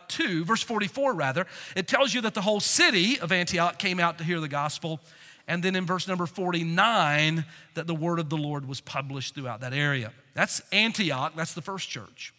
verse 0.45 0.63
44, 0.63 1.13
rather, 1.13 1.47
it 1.77 1.87
tells 1.87 2.15
you 2.15 2.23
that 2.23 2.35
the 2.35 2.41
whole 2.41 2.61
city 2.61 3.19
of 3.19 3.33
Antioch 3.33 3.79
came 3.79 4.01
out 4.01 4.19
to 4.19 4.25
hear 4.25 4.41
the 4.41 4.49
gospel. 4.49 5.01
And 5.47 5.63
then 5.63 5.77
in 5.77 5.85
verse 5.85 6.09
number 6.09 6.27
49, 6.27 7.45
that 7.75 7.87
the 7.87 7.95
word 7.95 8.19
of 8.19 8.31
the 8.31 8.37
Lord 8.37 8.67
was 8.67 8.81
published 8.81 9.35
throughout 9.35 9.61
that 9.61 9.75
area. 9.75 10.13
That's 10.33 10.63
Antioch, 10.73 11.35
that's 11.37 11.55
the 11.55 11.63
first 11.63 11.89
church. 11.91 12.33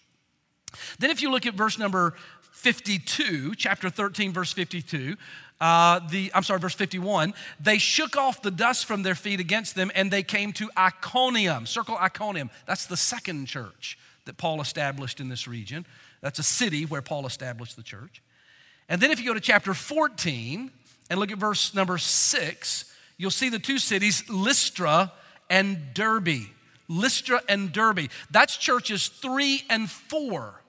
Then 0.99 1.11
if 1.11 1.21
you 1.21 1.31
look 1.31 1.45
at 1.45 1.53
verse 1.53 1.77
number 1.77 2.15
52, 2.51 3.55
chapter 3.55 3.89
13, 3.89 4.33
verse 4.33 4.51
52, 4.53 5.15
uh, 5.61 5.99
the 6.09 6.31
I'm 6.33 6.43
sorry, 6.43 6.59
verse 6.59 6.73
51. 6.73 7.33
They 7.59 7.77
shook 7.77 8.17
off 8.17 8.41
the 8.41 8.51
dust 8.51 8.85
from 8.85 9.03
their 9.03 9.15
feet 9.15 9.39
against 9.39 9.75
them, 9.75 9.91
and 9.95 10.11
they 10.11 10.23
came 10.23 10.51
to 10.53 10.69
Iconium. 10.77 11.65
Circle 11.65 11.97
Iconium. 11.97 12.49
That's 12.65 12.87
the 12.87 12.97
second 12.97 13.45
church 13.45 13.97
that 14.25 14.37
Paul 14.37 14.59
established 14.59 15.19
in 15.19 15.29
this 15.29 15.47
region. 15.47 15.85
That's 16.21 16.39
a 16.39 16.43
city 16.43 16.85
where 16.85 17.01
Paul 17.01 17.25
established 17.25 17.75
the 17.77 17.83
church. 17.83 18.21
And 18.89 19.01
then 19.01 19.11
if 19.11 19.19
you 19.19 19.25
go 19.25 19.33
to 19.33 19.39
chapter 19.39 19.73
14 19.73 20.71
and 21.09 21.19
look 21.19 21.31
at 21.31 21.37
verse 21.37 21.73
number 21.73 21.97
six, 21.97 22.91
you'll 23.17 23.31
see 23.31 23.49
the 23.49 23.59
two 23.59 23.77
cities, 23.77 24.23
Lystra 24.29 25.11
and 25.49 25.93
Derbe. 25.93 26.47
Lystra 26.87 27.41
and 27.49 27.71
Derbe. 27.71 28.09
That's 28.29 28.57
churches 28.57 29.07
three 29.07 29.63
and 29.69 29.89
four. 29.89 30.61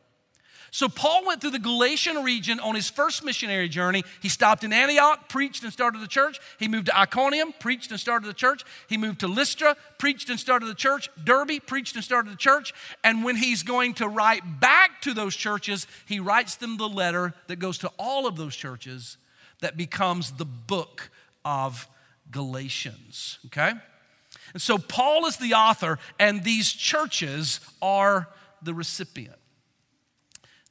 So 0.77 0.91
Paul 0.91 1.25
went 1.25 1.41
through 1.41 1.53
the 1.53 1.59
Galatian 1.59 2.23
region 2.23 2.61
on 2.61 2.75
his 2.75 2.91
first 2.91 3.25
missionary 3.25 3.67
journey. 3.67 4.05
He 4.21 4.29
stopped 4.29 4.63
in 4.63 4.75
Antioch, 4.75 5.27
preached 5.27 5.63
and 5.63 5.73
started 5.73 6.03
the 6.03 6.07
church. 6.07 6.39
He 6.59 6.69
moved 6.69 6.87
to 6.89 6.99
Iconium, 6.99 7.55
preached 7.59 7.91
and 7.93 7.99
started 7.99 8.29
the 8.29 8.35
church. 8.35 8.63
He 8.87 8.99
moved 8.99 9.21
to 9.21 9.27
Lystra, 9.27 9.75
preached 9.97 10.29
and 10.29 10.39
started 10.39 10.67
the 10.67 10.75
church. 10.75 11.09
Derbe, 11.25 11.65
preached 11.67 11.95
and 11.95 12.05
started 12.05 12.31
the 12.31 12.37
church. 12.37 12.75
And 13.03 13.25
when 13.25 13.37
he's 13.37 13.63
going 13.63 13.95
to 13.95 14.07
write 14.07 14.61
back 14.61 15.01
to 15.03 15.15
those 15.15 15.35
churches, 15.35 15.87
he 16.05 16.21
writes 16.21 16.57
them 16.57 16.77
the 16.77 16.91
letter 16.91 17.33
that 17.47 17.57
goes 17.57 17.79
to 17.79 17.91
all 17.99 18.27
of 18.27 18.37
those 18.37 18.55
churches 18.55 19.17
that 19.61 19.79
becomes 19.79 20.33
the 20.33 20.45
book 20.45 21.09
of 21.43 21.89
Galatians. 22.31 23.39
Okay? 23.47 23.73
And 24.53 24.63
so 24.63 24.79
Paul 24.79 25.27
is 25.27 25.37
the 25.37 25.55
author, 25.55 25.99
and 26.19 26.43
these 26.43 26.73
churches 26.73 27.61
are 27.83 28.29
the 28.63 28.75
recipient. 28.75 29.37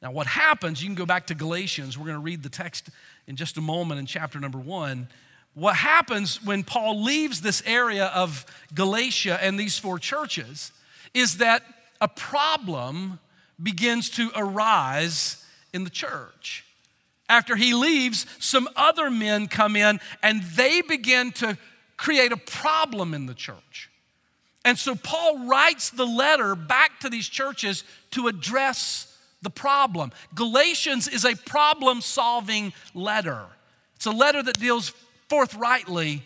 Now, 0.01 0.11
what 0.11 0.27
happens, 0.27 0.81
you 0.81 0.87
can 0.87 0.95
go 0.95 1.05
back 1.05 1.27
to 1.27 1.35
Galatians. 1.35 1.97
We're 1.97 2.05
going 2.05 2.17
to 2.17 2.23
read 2.23 2.43
the 2.43 2.49
text 2.49 2.89
in 3.27 3.35
just 3.35 3.57
a 3.57 3.61
moment 3.61 3.99
in 3.99 4.05
chapter 4.05 4.39
number 4.39 4.59
one. 4.59 5.07
What 5.53 5.75
happens 5.75 6.43
when 6.43 6.63
Paul 6.63 7.01
leaves 7.01 7.41
this 7.41 7.63
area 7.65 8.07
of 8.07 8.45
Galatia 8.73 9.39
and 9.41 9.57
these 9.59 9.77
four 9.77 9.97
churches 9.97 10.71
is 11.13 11.37
that 11.37 11.63
a 12.01 12.09
problem 12.09 13.19
begins 13.61 14.09
to 14.11 14.31
arise 14.35 15.43
in 15.73 15.85
the 15.85 15.89
church. 15.89 16.64
After 17.27 17.55
he 17.55 17.73
leaves, 17.73 18.25
some 18.39 18.67
other 18.75 19.09
men 19.09 19.47
come 19.47 19.75
in 19.75 19.99
and 20.21 20.43
they 20.43 20.81
begin 20.81 21.31
to 21.33 21.57
create 21.97 22.31
a 22.31 22.37
problem 22.37 23.13
in 23.13 23.25
the 23.25 23.33
church. 23.33 23.89
And 24.63 24.77
so 24.77 24.95
Paul 24.95 25.47
writes 25.47 25.91
the 25.91 26.05
letter 26.05 26.55
back 26.55 26.99
to 27.01 27.09
these 27.09 27.27
churches 27.27 27.83
to 28.11 28.27
address 28.27 29.15
the 29.41 29.49
problem. 29.49 30.11
Galatians 30.33 31.07
is 31.07 31.23
a 31.23 31.35
problem 31.35 32.01
solving 32.01 32.73
letter, 32.93 33.45
it's 33.95 34.05
a 34.05 34.11
letter 34.11 34.43
that 34.43 34.59
deals 34.59 34.93
forthrightly 35.29 36.23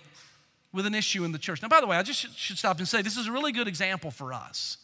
with 0.71 0.85
an 0.85 0.93
issue 0.93 1.23
in 1.23 1.31
the 1.31 1.39
church. 1.39 1.62
Now, 1.62 1.67
by 1.67 1.81
the 1.81 1.88
way, 1.88 1.97
I 1.97 2.03
just 2.03 2.38
should 2.38 2.57
stop 2.57 2.77
and 2.77 2.88
say 2.88 3.01
this 3.01 3.17
is 3.17 3.27
a 3.27 3.31
really 3.31 3.51
good 3.51 3.67
example 3.67 4.12
for 4.12 4.33
us. 4.33 4.77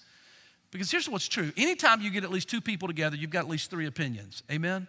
Because 0.71 0.89
here's 0.91 1.07
what's 1.07 1.27
true 1.27 1.53
anytime 1.55 2.01
you 2.01 2.09
get 2.09 2.23
at 2.23 2.31
least 2.31 2.49
two 2.49 2.59
people 2.61 2.87
together, 2.87 3.15
you've 3.15 3.29
got 3.29 3.39
at 3.39 3.49
least 3.49 3.69
three 3.69 3.85
opinions. 3.85 4.43
Amen? 4.51 4.87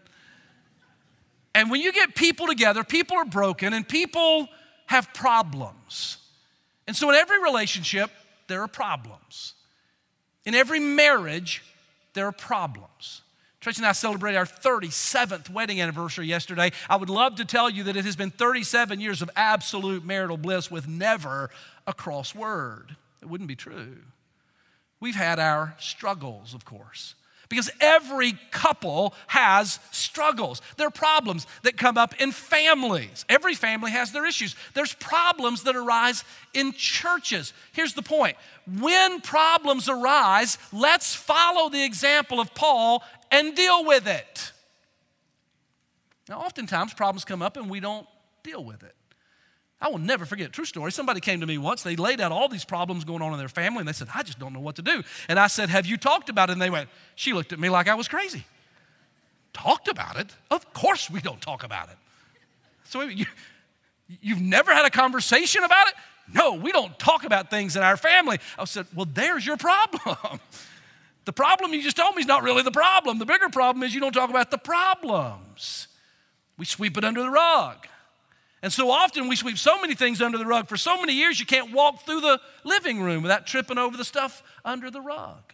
And 1.57 1.71
when 1.71 1.81
you 1.81 1.91
get 1.91 2.15
people 2.15 2.47
together, 2.47 2.85
people 2.85 3.17
are 3.17 3.25
broken 3.25 3.73
and 3.73 3.89
people 3.89 4.47
have 4.85 5.15
problems. 5.15 6.19
And 6.87 6.95
so, 6.95 7.09
in 7.09 7.17
every 7.17 7.43
relationship, 7.43 8.11
there 8.47 8.61
are 8.61 8.69
problems. 8.69 9.55
In 10.45 10.55
every 10.55 10.81
marriage, 10.81 11.65
there 12.13 12.27
are 12.27 12.33
problems. 12.33 13.23
Tracy 13.63 13.81
and 13.81 13.87
I 13.87 13.93
celebrated 13.93 14.37
our 14.37 14.45
37th 14.45 15.49
wedding 15.49 15.81
anniversary 15.81 16.27
yesterday. 16.27 16.73
I 16.91 16.97
would 16.97 17.09
love 17.09 17.37
to 17.37 17.47
tell 17.47 17.71
you 17.71 17.85
that 17.85 17.97
it 17.97 18.05
has 18.05 18.17
been 18.17 18.31
37 18.31 19.01
years 19.01 19.23
of 19.23 19.31
absolute 19.35 20.05
marital 20.05 20.37
bliss 20.37 20.71
with 20.71 20.87
never 20.87 21.49
a 21.87 21.95
cross 21.95 22.35
word. 22.35 22.97
It 23.23 23.31
wouldn't 23.31 23.49
be 23.49 23.57
true. 23.57 23.97
We've 25.01 25.17
had 25.17 25.39
our 25.39 25.75
struggles, 25.79 26.53
of 26.53 26.67
course. 26.67 27.15
Because 27.49 27.71
every 27.81 28.35
couple 28.51 29.15
has 29.29 29.79
struggles. 29.93 30.61
There 30.77 30.87
are 30.87 30.91
problems 30.91 31.47
that 31.63 31.77
come 31.77 31.97
up 31.97 32.21
in 32.21 32.33
families. 32.33 33.25
Every 33.29 33.55
family 33.55 33.93
has 33.93 34.13
their 34.13 34.27
issues. 34.27 34.57
There's 34.75 34.95
problems 34.95 35.63
that 35.63 35.77
arise 35.77 36.25
in 36.55 36.73
churches. 36.73 37.53
Here's 37.73 37.95
the 37.95 38.03
point 38.03 38.37
when 38.81 39.21
problems 39.21 39.89
arise, 39.89 40.59
let's 40.73 41.15
follow 41.15 41.69
the 41.69 41.85
example 41.85 42.41
of 42.41 42.53
Paul 42.55 43.03
and 43.31 43.55
deal 43.55 43.85
with 43.85 44.09
it. 44.09 44.53
Now, 46.29 46.41
oftentimes 46.41 46.95
problems 46.95 47.25
come 47.25 47.43
up 47.43 47.57
and 47.57 47.71
we 47.71 47.79
don't 47.79 48.07
deal 48.43 48.65
with 48.65 48.83
it. 48.83 48.95
I 49.81 49.89
will 49.89 49.99
never 49.99 50.25
forget, 50.25 50.53
true 50.53 50.65
story. 50.65 50.91
Somebody 50.91 51.21
came 51.21 51.41
to 51.41 51.47
me 51.47 51.59
once, 51.59 51.83
they 51.83 51.97
laid 51.97 52.21
out 52.21 52.33
all 52.33 52.49
these 52.49 52.65
problems 52.65 53.05
going 53.05 53.21
on 53.21 53.33
in 53.33 53.39
their 53.39 53.49
family, 53.49 53.81
and 53.81 53.89
they 53.89 53.93
said, 53.93 54.09
I 54.15 54.23
just 54.23 54.39
don't 54.39 54.55
know 54.55 54.61
what 54.61 54.77
to 54.77 54.83
do. 54.83 55.03
And 55.29 55.39
I 55.39 55.49
said, 55.49 55.69
Have 55.69 55.87
you 55.87 55.97
talked 55.97 56.29
about 56.29 56.49
it? 56.49 56.55
And 56.55 56.63
they 56.63 56.71
went, 56.71 56.89
She 57.15 57.33
looked 57.33 57.53
at 57.53 57.59
me 57.59 57.69
like 57.69 57.89
I 57.89 57.95
was 57.95 58.09
crazy. 58.09 58.45
Talked 59.53 59.89
about 59.89 60.17
it? 60.17 60.35
Of 60.51 60.73
course 60.73 61.11
we 61.11 61.21
don't 61.21 61.41
talk 61.41 61.63
about 61.63 61.89
it. 61.89 61.97
So 62.85 63.03
you, 63.03 63.27
you've 64.21 64.41
never 64.41 64.73
had 64.73 64.87
a 64.87 64.91
conversation 64.91 65.63
about 65.63 65.89
it? 65.89 65.95
No, 66.33 66.55
we 66.55 66.73
don't 66.73 66.99
talk 66.99 67.25
about 67.25 67.51
things 67.51 67.77
in 67.77 67.83
our 67.83 67.97
family. 67.97 68.39
I 68.59 68.65
said, 68.65 68.87
Well, 68.95 69.09
there's 69.13 69.47
your 69.47 69.57
problem. 69.57 70.41
The 71.27 71.33
problem 71.33 71.75
you 71.75 71.83
just 71.83 71.97
told 71.97 72.15
me 72.15 72.21
is 72.21 72.29
not 72.29 72.45
really 72.45 72.63
the 72.63 72.71
problem. 72.71 73.19
The 73.19 73.27
bigger 73.27 73.49
problem 73.49 73.83
is 73.83 73.93
you 73.93 74.01
don't 74.01 74.13
talk 74.13 74.31
about 74.31 74.53
the 74.53 74.59
problems. 74.59 75.89
We 76.57 76.65
sweep 76.65 76.97
it 76.97 77.05
under 77.05 77.21
the 77.21 77.31
rug. 77.31 77.89
And 78.67 78.73
so 78.73 78.91
often 78.91 79.29
we 79.29 79.37
sweep 79.37 79.59
so 79.59 79.81
many 79.81 79.95
things 79.95 80.21
under 80.21 80.39
the 80.39 80.45
rug. 80.45 80.67
For 80.67 80.77
so 80.77 81.01
many 81.01 81.13
years, 81.13 81.39
you 81.39 81.47
can't 81.47 81.73
walk 81.73 82.05
through 82.05 82.21
the 82.21 82.41
living 82.65 83.01
room 83.01 83.23
without 83.23 83.47
tripping 83.47 83.79
over 83.79 83.97
the 83.97 84.05
stuff 84.05 84.43
under 84.65 84.91
the 84.91 85.01
rug. 85.01 85.53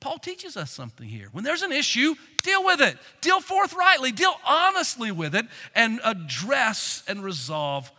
Paul 0.00 0.18
teaches 0.18 0.54
us 0.54 0.70
something 0.70 1.08
here. 1.08 1.28
When 1.32 1.44
there's 1.44 1.62
an 1.62 1.72
issue, 1.72 2.14
deal 2.42 2.62
with 2.62 2.82
it. 2.82 2.98
Deal 3.22 3.40
forthrightly, 3.40 4.12
deal 4.12 4.34
honestly 4.46 5.10
with 5.10 5.34
it, 5.34 5.46
and 5.74 5.98
address 6.04 7.02
and 7.08 7.24
resolve 7.24 7.90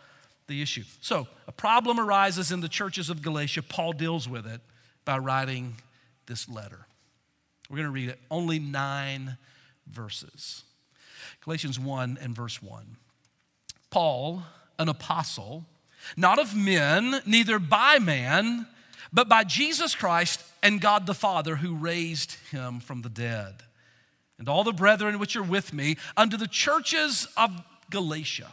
the 0.46 0.62
issue. 0.62 0.84
So, 1.00 1.26
a 1.48 1.52
problem 1.52 1.98
arises 1.98 2.52
in 2.52 2.60
the 2.60 2.68
churches 2.68 3.10
of 3.10 3.22
Galatia. 3.22 3.64
Paul 3.64 3.92
deals 3.92 4.28
with 4.28 4.46
it 4.46 4.60
by 5.04 5.18
writing 5.18 5.78
this 6.26 6.48
letter. 6.48 6.86
We're 7.68 7.78
going 7.78 7.88
to 7.88 7.92
read 7.92 8.10
it, 8.10 8.20
only 8.30 8.60
nine 8.60 9.36
verses. 9.88 10.62
Galatians 11.40 11.80
1 11.80 12.18
and 12.22 12.36
verse 12.36 12.62
1. 12.62 12.98
Paul, 13.90 14.42
an 14.78 14.88
apostle, 14.88 15.64
not 16.16 16.38
of 16.38 16.54
men, 16.54 17.20
neither 17.26 17.58
by 17.58 17.98
man, 17.98 18.66
but 19.12 19.28
by 19.28 19.44
Jesus 19.44 19.94
Christ 19.94 20.44
and 20.62 20.80
God 20.80 21.06
the 21.06 21.14
Father 21.14 21.56
who 21.56 21.74
raised 21.74 22.36
him 22.50 22.80
from 22.80 23.02
the 23.02 23.08
dead. 23.08 23.54
And 24.38 24.48
all 24.48 24.64
the 24.64 24.72
brethren 24.72 25.18
which 25.18 25.36
are 25.36 25.42
with 25.42 25.72
me 25.72 25.96
unto 26.16 26.36
the 26.36 26.46
churches 26.46 27.26
of 27.36 27.50
Galatia. 27.90 28.52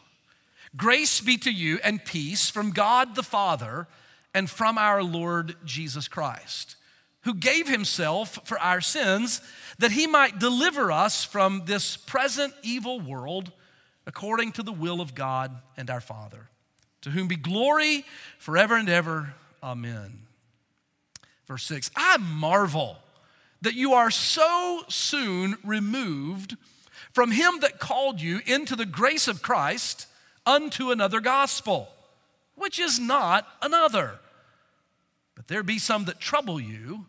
Grace 0.76 1.21
be 1.21 1.38
to 1.38 1.52
you 1.52 1.80
and 1.84 2.04
peace 2.04 2.50
from 2.50 2.71
God 2.71 3.15
the 3.15 3.24
Father 3.24 3.88
and 4.34 4.50
from 4.50 4.78
our 4.78 5.04
Lord 5.04 5.56
Jesus 5.65 6.08
Christ 6.08 6.76
who 7.26 7.34
gave 7.34 7.67
himself 7.67 8.39
for 8.45 8.58
our 8.60 8.80
sins 8.80 9.41
that 9.80 9.91
he 9.91 10.08
might 10.08 10.39
deliver 10.39 10.91
us 10.91 11.26
from 11.26 11.63
this 11.65 11.98
present 11.98 12.54
evil 12.62 13.00
world 13.00 13.52
according 14.06 14.52
to 14.54 14.63
the 14.63 14.72
will 14.72 15.02
of 15.02 15.15
God 15.15 15.56
and 15.78 15.89
our 15.89 16.02
Father, 16.02 16.50
to 17.02 17.10
whom 17.10 17.28
be 17.28 17.36
glory 17.36 18.06
forever 18.38 18.76
and 18.76 18.89
ever. 18.89 19.34
Amen. 19.63 20.20
Verse 21.48 21.63
6 21.65 21.91
I 21.96 22.18
marvel 22.18 22.98
that 23.62 23.76
you 23.76 23.94
are 23.94 24.12
so 24.12 24.84
soon 24.89 25.58
removed 25.63 26.58
from 27.13 27.32
him 27.32 27.60
that 27.62 27.80
called 27.80 28.22
you 28.22 28.41
into 28.46 28.76
the 28.76 28.86
grace 28.86 29.28
of 29.28 29.41
Christ 29.41 30.08
unto 30.46 30.91
another 30.91 31.20
gospel 31.20 31.89
which 32.56 32.80
is 32.80 33.00
not 33.00 33.48
another. 33.62 34.20
But 35.36 35.48
there 35.48 35.63
be 35.63 35.80
some 35.80 36.06
that 36.06 36.20
trouble 36.20 36.60
you 36.60 37.06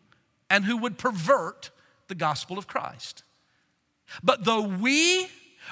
and 0.51 0.65
who 0.65 0.77
would 0.77 0.99
pervert 0.99 1.71
the 2.09 2.15
gospel 2.15 2.59
of 2.59 2.67
Christ. 2.67 3.23
But 4.23 4.45
though 4.45 4.63
we 4.63 5.29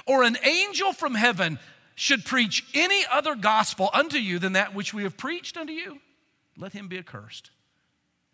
or 0.06 0.22
an 0.22 0.36
angel 0.44 0.92
from 0.92 1.14
heaven 1.14 1.58
should 1.94 2.24
preach 2.24 2.64
any 2.74 3.04
other 3.12 3.34
gospel 3.34 3.90
unto 3.92 4.18
you 4.18 4.38
than 4.38 4.54
that 4.54 4.74
which 4.74 4.92
we 4.92 5.04
have 5.04 5.16
preached 5.16 5.56
unto 5.56 5.72
you, 5.72 5.98
let 6.56 6.72
him 6.72 6.88
be 6.88 6.98
accursed. 6.98 7.50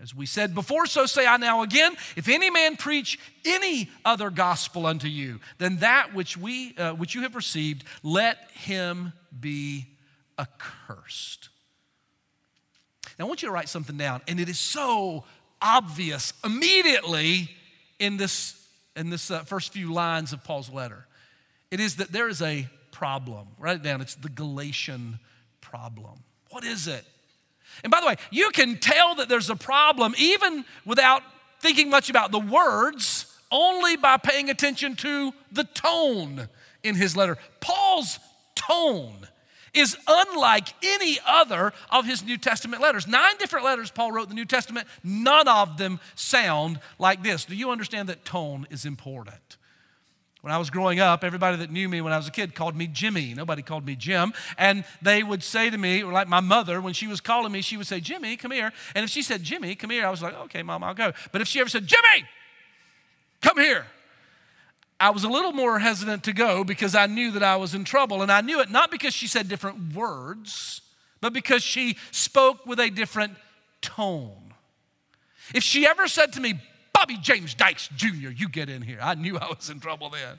As 0.01 0.15
we 0.15 0.25
said 0.25 0.55
before, 0.55 0.87
so 0.87 1.05
say 1.05 1.27
I 1.27 1.37
now 1.37 1.63
again 1.63 1.95
if 2.17 2.27
any 2.29 2.49
man 2.49 2.77
preach 2.77 3.19
any 3.45 3.91
other 4.03 4.31
gospel 4.31 4.87
unto 4.87 5.09
you 5.09 5.41
than 5.59 5.77
that 5.79 6.15
which, 6.15 6.39
we, 6.39 6.75
uh, 6.79 6.93
which 6.95 7.15
you 7.15 7.21
have 7.23 7.35
received, 7.35 7.85
let 8.03 8.39
him 8.53 9.13
be 9.39 9.87
accursed. 10.39 11.51
Now, 13.19 13.27
I 13.27 13.29
want 13.29 13.43
you 13.43 13.49
to 13.49 13.53
write 13.53 13.69
something 13.69 13.99
down, 13.99 14.23
and 14.27 14.41
it 14.41 14.49
is 14.49 14.59
so 14.59 15.25
obvious 15.61 16.33
immediately 16.43 17.51
in 17.99 18.17
this, 18.17 18.55
in 18.97 19.11
this 19.11 19.31
uh, 19.31 19.41
first 19.41 19.75
few 19.75 19.93
lines 19.93 20.33
of 20.33 20.43
Paul's 20.43 20.71
letter. 20.71 21.07
It 21.71 21.81
is 21.81 21.97
that 21.97 22.13
there 22.13 22.29
is 22.29 22.43
a 22.43 22.69
problem. 22.91 23.49
Write 23.59 23.77
it 23.77 23.83
down. 23.83 24.01
It's 24.01 24.15
the 24.15 24.29
Galatian 24.29 25.19
problem. 25.61 26.21
What 26.51 26.65
is 26.65 26.89
it? 26.89 27.05
And 27.85 27.91
by 27.91 28.01
the 28.01 28.07
way, 28.07 28.17
you 28.31 28.51
can 28.51 28.79
tell 28.79 29.15
that 29.17 29.29
there's 29.29 29.51
a 29.51 29.57
problem 29.57 30.15
even 30.19 30.65
without 30.85 31.23
thinking 31.61 31.89
much 31.91 32.11
about 32.11 32.33
the 32.33 32.39
words, 32.39 33.27
only 33.53 33.97
by 33.97 34.17
paying 34.17 34.51
attention 34.51 34.97
to 34.97 35.33
the 35.53 35.65
tone 35.65 36.49
in 36.83 36.95
his 36.95 37.17
letter. 37.17 37.39
Paul's 37.61 38.19
tone 38.55 39.29
is 39.73 39.97
unlike 40.09 40.69
any 40.83 41.19
other 41.27 41.73
of 41.91 42.05
his 42.05 42.25
New 42.25 42.37
Testament 42.37 42.83
letters. 42.83 43.07
Nine 43.07 43.37
different 43.39 43.65
letters 43.65 43.91
Paul 43.91 44.11
wrote 44.11 44.25
in 44.25 44.31
the 44.31 44.35
New 44.35 44.45
Testament, 44.45 44.89
none 45.05 45.47
of 45.47 45.79
them 45.79 46.01
sound 46.17 46.81
like 46.99 47.23
this. 47.23 47.45
Do 47.45 47.55
you 47.55 47.71
understand 47.71 48.09
that 48.09 48.25
tone 48.25 48.67
is 48.71 48.85
important? 48.85 49.57
When 50.43 50.55
I 50.55 50.59
was 50.59 50.71
growing 50.71 51.01
up, 51.01 51.23
everybody 51.23 51.59
that 51.59 51.71
knew 51.71 51.87
me 51.89 52.01
when 52.01 52.15
I 52.15 52.17
was 52.17 52.27
a 52.27 52.31
kid 52.31 52.55
called 52.55 52.75
me 52.75 52.87
Jimmy. 52.87 53.35
Nobody 53.35 53.61
called 53.61 53.85
me 53.85 53.95
Jim. 53.95 54.33
And 54.57 54.85
they 55.03 55.23
would 55.23 55.43
say 55.43 55.69
to 55.69 55.77
me, 55.77 56.03
or 56.03 56.13
like 56.13 56.29
my 56.29 56.41
mother, 56.41 56.81
when 56.81 56.95
she 56.95 57.07
was 57.07 57.21
calling 57.21 57.53
me, 57.53 57.61
she 57.61 57.77
would 57.77 57.87
say, 57.87 58.01
Jimmy, 58.01 58.37
come 58.37 58.51
here. 58.51 58.73
And 58.95 59.05
if 59.05 59.11
she 59.11 59.21
said, 59.21 59.43
Jimmy, 59.43 59.75
come 59.75 59.91
here, 59.91 60.07
I 60.07 60.11
was 60.11 60.23
like, 60.23 60.35
okay, 60.45 60.63
mom, 60.63 60.83
I'll 60.83 60.95
go. 60.95 61.13
But 61.31 61.43
if 61.43 61.49
she 61.49 61.61
ever 61.61 61.69
said, 61.69 61.87
Jimmy, 61.87 62.27
come 63.43 63.59
here, 63.59 63.87
I 64.99 65.11
was 65.11 65.25
a 65.25 65.29
little 65.29 65.53
more 65.53 65.79
hesitant 65.79 66.25
to 66.25 66.33
go 66.33 66.65
because 66.65 66.95
I 66.95 67.07
knew 67.07 67.33
that 67.33 67.43
I 67.43 67.57
was 67.57 67.75
in 67.75 67.85
trouble. 67.85 68.23
And 68.23 68.33
I 68.33 68.41
knew 68.41 68.61
it 68.61 68.71
not 68.71 68.91
because 68.91 69.13
she 69.13 69.27
said 69.27 69.47
different 69.47 69.95
words, 69.95 70.81
but 71.21 71.35
because 71.35 71.63
she 71.63 71.99
spoke 72.13 72.65
with 72.65 72.81
a 72.81 72.89
different 72.89 73.35
tone. 73.83 74.55
If 75.55 75.65
she 75.65 75.87
ever 75.87 76.09
said 76.09 76.33
to 76.35 76.41
me, 76.41 76.61
Bobby 77.01 77.17
James 77.17 77.55
Dykes 77.55 77.89
Jr., 77.97 78.29
you 78.29 78.47
get 78.47 78.69
in 78.69 78.83
here. 78.83 78.99
I 79.01 79.15
knew 79.15 79.39
I 79.39 79.49
was 79.49 79.71
in 79.71 79.81
trouble 79.81 80.11
then. 80.11 80.39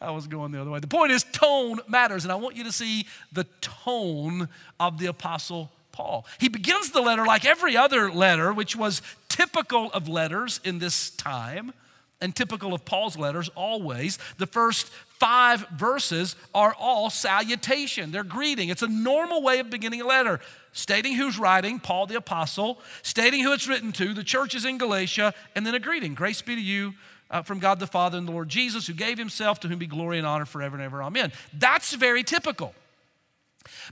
I 0.00 0.12
was 0.12 0.26
going 0.26 0.50
the 0.50 0.58
other 0.58 0.70
way. 0.70 0.80
The 0.80 0.86
point 0.86 1.12
is, 1.12 1.24
tone 1.24 1.78
matters, 1.88 2.24
and 2.24 2.32
I 2.32 2.36
want 2.36 2.56
you 2.56 2.64
to 2.64 2.72
see 2.72 3.06
the 3.32 3.44
tone 3.60 4.48
of 4.80 4.98
the 4.98 5.04
Apostle 5.06 5.70
Paul. 5.92 6.24
He 6.38 6.48
begins 6.48 6.92
the 6.92 7.02
letter 7.02 7.26
like 7.26 7.44
every 7.44 7.76
other 7.76 8.10
letter, 8.10 8.50
which 8.50 8.74
was 8.74 9.02
typical 9.28 9.92
of 9.92 10.08
letters 10.08 10.58
in 10.64 10.78
this 10.78 11.10
time 11.10 11.74
and 12.20 12.34
typical 12.34 12.74
of 12.74 12.84
Paul's 12.84 13.16
letters 13.16 13.48
always. 13.54 14.18
The 14.38 14.46
first 14.46 14.88
five 15.18 15.66
verses 15.70 16.36
are 16.54 16.74
all 16.78 17.10
salutation, 17.10 18.10
they're 18.10 18.24
greeting. 18.24 18.68
It's 18.68 18.82
a 18.82 18.88
normal 18.88 19.42
way 19.42 19.58
of 19.58 19.70
beginning 19.70 20.00
a 20.00 20.06
letter 20.06 20.40
stating 20.72 21.14
who's 21.14 21.38
writing, 21.38 21.80
Paul 21.80 22.06
the 22.06 22.16
Apostle, 22.16 22.80
stating 23.02 23.42
who 23.42 23.52
it's 23.52 23.66
written 23.66 23.92
to, 23.92 24.14
the 24.14 24.24
churches 24.24 24.64
in 24.64 24.78
Galatia, 24.78 25.34
and 25.54 25.66
then 25.66 25.74
a 25.74 25.80
greeting. 25.80 26.14
Grace 26.14 26.42
be 26.42 26.54
to 26.54 26.60
you 26.60 26.94
uh, 27.30 27.42
from 27.42 27.58
God 27.58 27.80
the 27.80 27.86
Father 27.86 28.18
and 28.18 28.26
the 28.26 28.32
Lord 28.32 28.48
Jesus, 28.48 28.86
who 28.86 28.92
gave 28.92 29.18
himself, 29.18 29.60
to 29.60 29.68
whom 29.68 29.78
be 29.78 29.86
glory 29.86 30.18
and 30.18 30.26
honor 30.26 30.44
forever 30.44 30.76
and 30.76 30.84
ever. 30.84 31.02
Amen. 31.02 31.32
That's 31.52 31.94
very 31.94 32.22
typical. 32.22 32.74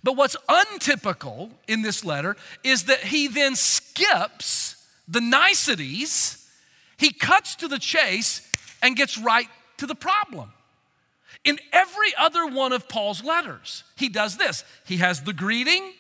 But 0.03 0.17
what's 0.17 0.37
untypical 0.49 1.51
in 1.67 1.83
this 1.83 2.05
letter 2.05 2.37
is 2.65 2.85
that 2.85 3.01
he 3.01 3.29
then 3.29 3.55
skips 3.55 4.77
the 5.07 5.21
niceties, 5.21 6.48
he 6.99 7.13
cuts 7.13 7.57
to 7.57 7.69
the 7.69 7.79
chase 7.79 8.43
and 8.83 8.97
gets 8.97 9.17
right 9.17 9.49
to 9.79 9.87
the 9.87 9.95
problem. 9.95 10.53
In 11.45 11.59
every 11.73 12.13
other 12.19 12.47
one 12.47 12.73
of 12.73 12.89
Paul's 12.89 13.23
letters, 13.25 13.85
he 13.97 14.09
does 14.09 14.37
this. 14.37 14.65
He 14.85 14.99
has 14.99 15.23
the 15.23 15.33
greeting, 15.33 15.93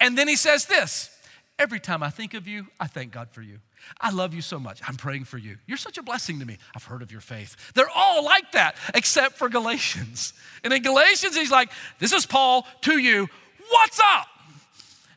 and 0.00 0.16
then 0.16 0.28
he 0.28 0.36
says 0.36 0.66
this 0.66 1.10
Every 1.58 1.80
time 1.80 2.02
I 2.02 2.10
think 2.10 2.34
of 2.34 2.46
you, 2.46 2.68
I 2.78 2.86
thank 2.86 3.12
God 3.12 3.30
for 3.30 3.42
you. 3.42 3.58
I 4.00 4.10
love 4.10 4.34
you 4.34 4.42
so 4.42 4.58
much. 4.58 4.80
I'm 4.86 4.96
praying 4.96 5.24
for 5.24 5.38
you. 5.38 5.56
You're 5.66 5.78
such 5.78 5.98
a 5.98 6.02
blessing 6.02 6.38
to 6.40 6.46
me. 6.46 6.58
I've 6.74 6.84
heard 6.84 7.02
of 7.02 7.10
your 7.10 7.20
faith. 7.20 7.72
They're 7.74 7.90
all 7.94 8.24
like 8.24 8.52
that, 8.52 8.76
except 8.94 9.36
for 9.36 9.48
Galatians. 9.48 10.34
And 10.62 10.72
in 10.72 10.82
Galatians, 10.82 11.36
he's 11.36 11.50
like, 11.50 11.70
This 11.98 12.12
is 12.12 12.26
Paul 12.26 12.66
to 12.82 12.98
you. 12.98 13.28
What's 13.70 14.00
up? 14.00 14.28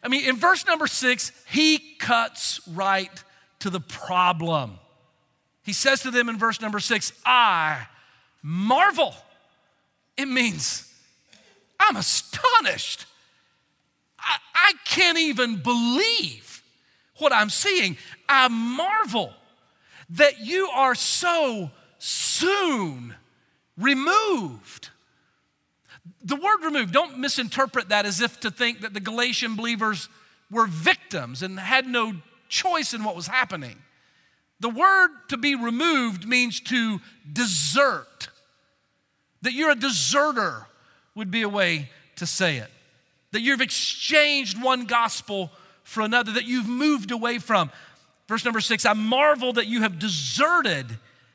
I 0.04 0.08
mean, 0.08 0.26
in 0.26 0.36
verse 0.36 0.66
number 0.66 0.88
six, 0.88 1.32
he 1.48 1.78
cuts 2.00 2.60
right 2.68 3.12
to 3.60 3.70
the 3.70 3.80
problem. 3.80 4.80
He 5.64 5.74
says 5.74 6.02
to 6.02 6.12
them 6.12 6.30
in 6.30 6.38
verse 6.38 6.62
number 6.62 6.80
six, 6.80 7.14
I 7.26 7.88
marvel. 8.42 9.14
It 10.18 10.28
means, 10.28 10.92
I'm 11.80 11.96
astonished 11.96 13.06
I, 14.22 14.38
I 14.54 14.74
can't 14.86 15.18
even 15.18 15.58
believe 15.58 16.64
what 17.18 17.34
I'm 17.34 17.50
seeing. 17.50 17.98
I 18.30 18.48
marvel 18.48 19.34
that 20.12 20.40
you 20.40 20.68
are 20.68 20.96
so 20.96 21.72
soon 21.98 23.16
removed. 23.78 24.90
The 26.24 26.36
word 26.36 26.64
removed, 26.64 26.94
don't 26.94 27.20
misinterpret 27.20 27.90
that 27.90 28.06
as 28.06 28.22
if 28.22 28.40
to 28.42 28.52
think 28.52 28.82
that 28.82 28.94
the 28.94 29.00
Galatian 29.00 29.56
believers 29.56 30.10
were 30.50 30.68
victims 30.68 31.42
and 31.42 31.60
had 31.60 31.88
no 31.88 32.14
choice 32.50 32.94
in 32.94 33.04
what 33.04 33.16
was 33.16 33.28
happening. 33.28 33.78
The 34.62 34.70
word 34.70 35.10
to 35.28 35.38
be 35.38 35.56
removed 35.56 36.28
means 36.28 36.60
to 36.62 37.02
desert. 37.32 38.30
That 39.42 39.54
you're 39.54 39.72
a 39.72 39.76
deserter 39.76 40.68
would 41.16 41.32
be 41.32 41.42
a 41.42 41.50
way 41.50 41.90
to 42.16 42.26
say 42.26 42.58
it 42.58 42.72
that 43.32 43.42
you've 43.42 43.62
exchanged 43.62 44.62
one 44.62 44.86
gospel 44.86 45.52
for 45.84 46.02
another, 46.02 46.34
that 46.34 46.46
you've 46.46 46.68
moved 46.68 47.12
away 47.12 47.40
from. 47.40 47.72
Verse 48.28 48.46
number 48.46 48.62
six 48.62 48.86
I 48.86 48.94
marvel 48.94 49.54
that 49.54 49.68
you 49.68 49.82
have 49.82 50.00
deserted 50.00 50.86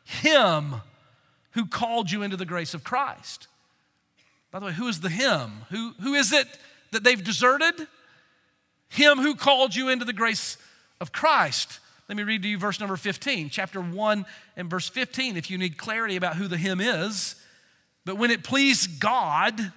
him 0.04 0.76
who 1.52 1.66
called 1.66 2.10
you 2.10 2.22
into 2.22 2.36
the 2.36 2.44
grace 2.44 2.74
of 2.74 2.84
Christ. 2.84 3.48
By 4.50 4.60
the 4.60 4.66
way, 4.66 4.72
who 4.72 4.88
is 4.88 5.00
the 5.00 5.08
him? 5.08 5.64
Who, 5.70 5.94
who 6.00 6.14
is 6.14 6.32
it 6.32 6.46
that 6.92 7.02
they've 7.02 7.22
deserted? 7.22 7.74
Him 8.88 9.18
who 9.18 9.34
called 9.34 9.74
you 9.74 9.88
into 9.88 10.04
the 10.04 10.12
grace 10.12 10.56
of 11.00 11.12
Christ. 11.12 11.80
Let 12.09 12.16
me 12.16 12.23
read 12.23 12.42
to 12.42 12.49
you 12.49 12.59
verse 12.59 12.79
number 12.79 12.97
15, 12.97 13.51
chapter 13.51 13.81
1 13.81 14.27
and 14.57 14.71
verse 14.71 14.88
15, 14.88 15.37
if 15.37 15.51
you 15.51 15.59
need 15.59 15.77
clarity 15.77 16.16
about 16.16 16.37
who 16.37 16.47
the 16.49 16.57
him 16.57 16.81
is. 16.81 17.35
But 18.05 18.16
when 18.16 18.31
it 18.31 18.45
pleased 18.45 19.01
God, 19.01 19.73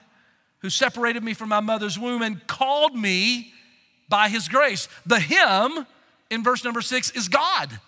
who 0.59 0.69
separated 0.69 1.23
me 1.23 1.33
from 1.33 1.49
my 1.49 1.59
mother's 1.59 1.97
womb 1.97 2.21
and 2.21 2.45
called 2.47 2.95
me 2.95 3.53
by 4.07 4.29
his 4.29 4.47
grace. 4.47 4.87
The 5.05 5.19
him 5.19 5.85
in 6.29 6.43
verse 6.43 6.63
number 6.63 6.81
six 6.81 7.11
is 7.11 7.27
God. 7.27 7.79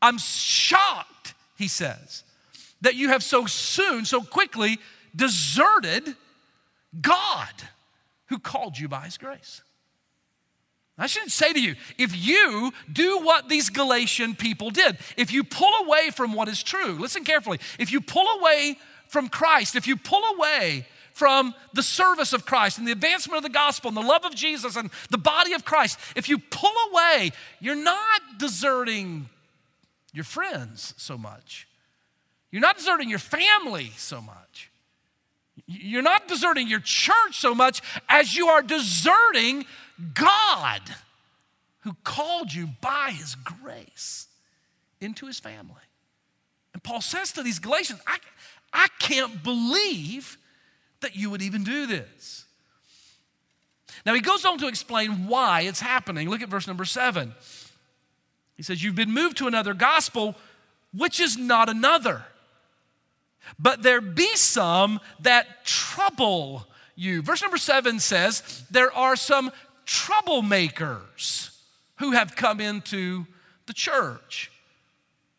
I'm 0.00 0.18
shocked, 0.18 1.34
he 1.56 1.68
says, 1.68 2.22
that 2.82 2.94
you 2.94 3.08
have 3.08 3.22
so 3.22 3.46
soon, 3.46 4.04
so 4.04 4.20
quickly 4.20 4.78
deserted 5.14 6.14
God 7.00 7.52
who 8.26 8.38
called 8.38 8.78
you 8.78 8.88
by 8.88 9.02
his 9.02 9.18
grace. 9.18 9.62
I 10.98 11.06
shouldn't 11.06 11.32
say 11.32 11.52
to 11.52 11.60
you, 11.60 11.74
if 11.98 12.16
you 12.16 12.72
do 12.90 13.18
what 13.20 13.48
these 13.48 13.68
Galatian 13.68 14.34
people 14.34 14.70
did, 14.70 14.96
if 15.16 15.30
you 15.30 15.44
pull 15.44 15.72
away 15.84 16.10
from 16.10 16.32
what 16.32 16.48
is 16.48 16.62
true, 16.62 16.92
listen 16.98 17.22
carefully, 17.22 17.58
if 17.78 17.92
you 17.92 18.00
pull 18.00 18.26
away 18.38 18.78
from 19.08 19.28
Christ, 19.28 19.76
if 19.76 19.86
you 19.86 19.96
pull 19.96 20.22
away 20.36 20.86
from 21.12 21.54
the 21.72 21.82
service 21.82 22.32
of 22.32 22.46
Christ 22.46 22.78
and 22.78 22.86
the 22.86 22.92
advancement 22.92 23.36
of 23.38 23.42
the 23.42 23.50
gospel 23.50 23.88
and 23.88 23.96
the 23.96 24.02
love 24.02 24.24
of 24.24 24.34
Jesus 24.34 24.76
and 24.76 24.90
the 25.10 25.18
body 25.18 25.52
of 25.52 25.64
Christ, 25.64 25.98
if 26.14 26.28
you 26.28 26.38
pull 26.38 26.72
away, 26.90 27.30
you're 27.60 27.74
not 27.74 28.38
deserting 28.38 29.28
your 30.12 30.24
friends 30.24 30.94
so 30.96 31.18
much. 31.18 31.68
You're 32.50 32.62
not 32.62 32.78
deserting 32.78 33.10
your 33.10 33.18
family 33.18 33.92
so 33.96 34.20
much. 34.20 34.70
You're 35.66 36.02
not 36.02 36.28
deserting 36.28 36.68
your 36.68 36.80
church 36.80 37.32
so 37.32 37.54
much 37.54 37.82
as 38.08 38.36
you 38.36 38.48
are 38.48 38.62
deserting 38.62 39.66
God 40.14 40.82
who 41.80 41.96
called 42.04 42.52
you 42.52 42.68
by 42.80 43.12
his 43.12 43.34
grace 43.34 44.26
into 45.00 45.26
his 45.26 45.38
family. 45.38 45.74
And 46.72 46.82
Paul 46.82 47.00
says 47.00 47.32
to 47.32 47.42
these 47.42 47.58
Galatians, 47.58 48.00
I, 48.06 48.18
I 48.72 48.88
can't 48.98 49.42
believe 49.42 50.36
that 51.00 51.16
you 51.16 51.30
would 51.30 51.42
even 51.42 51.64
do 51.64 51.86
this. 51.86 52.44
Now 54.04 54.14
he 54.14 54.20
goes 54.20 54.44
on 54.44 54.58
to 54.58 54.68
explain 54.68 55.26
why 55.26 55.62
it's 55.62 55.80
happening. 55.80 56.28
Look 56.28 56.42
at 56.42 56.48
verse 56.48 56.66
number 56.66 56.84
seven. 56.84 57.34
He 58.56 58.62
says, 58.62 58.82
You've 58.82 58.94
been 58.94 59.12
moved 59.12 59.36
to 59.38 59.46
another 59.46 59.74
gospel, 59.74 60.34
which 60.92 61.20
is 61.20 61.36
not 61.36 61.68
another. 61.68 62.24
But 63.58 63.82
there 63.82 64.00
be 64.00 64.34
some 64.34 65.00
that 65.20 65.64
trouble 65.64 66.66
you. 66.96 67.22
Verse 67.22 67.42
number 67.42 67.58
seven 67.58 68.00
says, 68.00 68.64
There 68.70 68.92
are 68.92 69.16
some 69.16 69.52
troublemakers 69.86 71.56
who 71.98 72.12
have 72.12 72.36
come 72.36 72.60
into 72.60 73.26
the 73.66 73.72
church. 73.72 74.50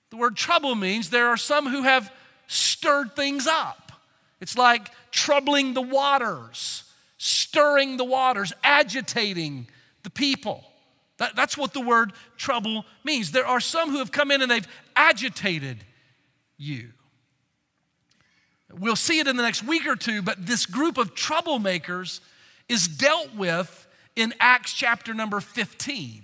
The 0.10 0.18
word 0.18 0.36
trouble 0.36 0.76
means 0.76 1.10
there 1.10 1.28
are 1.28 1.38
some 1.38 1.68
who 1.68 1.84
have 1.84 2.12
stirred 2.48 3.16
things 3.16 3.46
up. 3.46 3.92
It's 4.40 4.58
like 4.58 4.90
troubling 5.12 5.74
the 5.74 5.82
waters, 5.82 6.84
stirring 7.18 7.98
the 7.98 8.06
waters, 8.06 8.54
agitating 8.64 9.68
the 10.04 10.10
people. 10.10 10.64
That, 11.18 11.36
that's 11.36 11.58
what 11.58 11.74
the 11.74 11.82
word 11.82 12.14
trouble 12.38 12.86
means. 13.04 13.32
There 13.32 13.46
are 13.46 13.60
some 13.60 13.90
who 13.90 13.98
have 13.98 14.12
come 14.12 14.32
in 14.32 14.42
and 14.42 14.50
they've 14.50 14.68
agitated 14.96 15.84
you. 16.58 16.90
We'll 18.72 18.96
see 18.96 19.20
it 19.20 19.28
in 19.28 19.38
the 19.38 19.44
next 19.44 19.64
week 19.64 19.88
or 19.88 19.96
two, 19.96 20.22
but 20.22 20.46
this 20.46 20.66
group 20.66 20.98
of 20.98 21.16
troublemakers 21.16 22.20
is 22.70 22.88
dealt 22.88 23.34
with 23.34 23.87
in 24.18 24.34
Acts 24.40 24.74
chapter 24.74 25.14
number 25.14 25.40
15. 25.40 26.24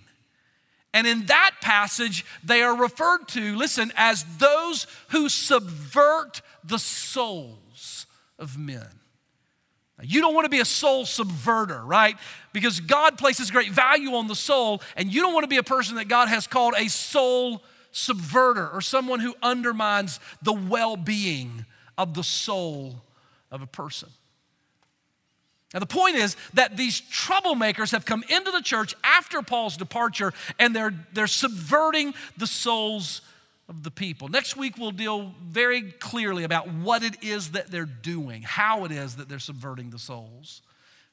And 0.94 1.08
in 1.08 1.26
that 1.28 1.56
passage, 1.62 2.26
they 2.44 2.62
are 2.62 2.76
referred 2.76 3.28
to, 3.30 3.56
listen, 3.56 3.92
as 3.96 4.26
those 4.38 4.86
who 5.10 5.30
subvert 5.30 6.42
the 6.64 6.78
souls 6.78 8.06
of 8.38 8.58
men. 8.58 8.88
Now, 9.98 10.06
you 10.08 10.22
don't 10.22 10.34
want 10.34 10.46
to 10.46 10.50
be 10.50 10.60
a 10.60 10.66
soul 10.66 11.06
subverter, 11.06 11.84
right? 11.86 12.16
Because 12.52 12.80
God 12.80 13.18
places 13.18 13.52
great 13.52 13.72
value 13.72 14.14
on 14.16 14.28
the 14.28 14.36
soul, 14.36 14.82
and 14.98 15.12
you 15.12 15.22
don't 15.22 15.34
want 15.34 15.44
to 15.44 15.50
be 15.50 15.58
a 15.58 15.64
person 15.64 15.96
that 15.96 16.08
God 16.08 16.30
has 16.30 16.48
called 16.48 16.74
a 16.78 16.88
soul 16.90 17.64
subverter 17.92 18.74
or 18.74 18.82
someone 18.82 19.20
who 19.20 19.36
undermines 19.42 20.20
the 20.42 20.54
well 20.54 20.98
being 20.98 21.66
of 21.98 22.16
the 22.16 22.24
soul 22.24 23.04
of 23.52 23.62
a 23.62 23.68
person. 23.68 24.10
Now, 25.74 25.80
the 25.80 25.86
point 25.88 26.16
is 26.18 26.38
that 26.54 26.78
these 26.78 27.02
troublemakers 27.02 27.92
have 27.92 28.06
come 28.06 28.24
into 28.30 28.52
the 28.52 28.62
church 28.62 28.94
after 29.04 29.42
Paul's 29.42 29.76
departure 29.76 30.32
and 30.60 30.76
they're, 30.76 30.94
they're 31.14 31.26
subverting 31.26 32.14
the 32.38 32.46
souls 32.46 33.22
of 33.68 33.84
the 33.84 33.90
people. 33.90 34.28
Next 34.28 34.56
week, 34.56 34.78
we'll 34.78 34.92
deal 34.92 35.34
very 35.44 35.82
clearly 35.94 36.44
about 36.44 36.68
what 36.68 37.02
it 37.02 37.24
is 37.24 37.52
that 37.52 37.72
they're 37.72 37.86
doing, 37.86 38.44
how 38.44 38.86
it 38.86 38.92
is 38.92 39.16
that 39.16 39.30
they're 39.30 39.40
subverting 39.40 39.90
the 39.90 40.00
souls, 40.00 40.62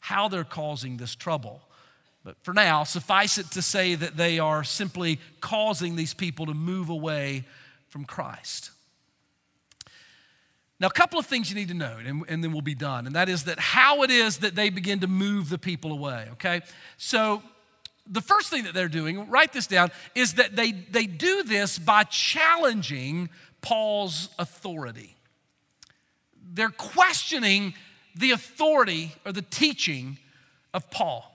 how 0.01 0.29
they're 0.29 0.44
causing 0.44 0.99
this 0.99 1.14
trouble. 1.14 1.62
But 2.23 2.37
for 2.42 2.53
now, 2.53 2.85
suffice 2.85 3.38
it 3.38 3.51
to 3.53 3.62
say 3.62 3.94
that 3.94 4.16
they 4.16 4.38
are 4.38 4.62
simply 4.62 5.20
causing 5.40 5.96
these 5.96 6.12
people 6.12 6.46
to 6.46 6.55
move 6.55 6.90
away 6.90 7.44
from 7.88 8.05
Christ. 8.05 8.73
Now, 10.80 10.86
a 10.86 10.92
couple 10.92 11.18
of 11.18 11.26
things 11.26 11.50
you 11.50 11.56
need 11.56 11.68
to 11.68 11.74
know, 11.74 11.98
and, 12.04 12.24
and, 12.26 12.42
then 12.42 12.52
we'll 12.52 12.62
be 12.62 12.74
done, 12.74 13.06
and 13.06 13.14
that 13.14 13.28
is 13.28 13.44
that 13.44 13.60
how 13.60 14.02
it 14.02 14.10
is 14.10 14.38
that 14.38 14.54
they 14.54 14.70
begin 14.70 15.00
to 15.00 15.06
move 15.06 15.50
the 15.50 15.58
people 15.58 15.92
away, 15.92 16.28
okay? 16.32 16.62
So, 16.96 17.42
the 18.06 18.22
first 18.22 18.48
thing 18.48 18.64
that 18.64 18.72
they're 18.72 18.88
doing, 18.88 19.28
write 19.28 19.52
this 19.52 19.66
down, 19.66 19.90
is 20.14 20.34
that 20.34 20.56
they, 20.56 20.72
they 20.72 21.04
do 21.04 21.42
this 21.42 21.78
by 21.78 22.04
challenging 22.04 23.28
Paul's 23.60 24.30
authority. 24.38 25.14
They're 26.52 26.70
questioning 26.70 27.74
the 28.16 28.30
authority 28.30 29.12
or 29.26 29.32
the 29.32 29.42
teaching 29.42 30.18
of 30.72 30.90
Paul. 30.90 31.30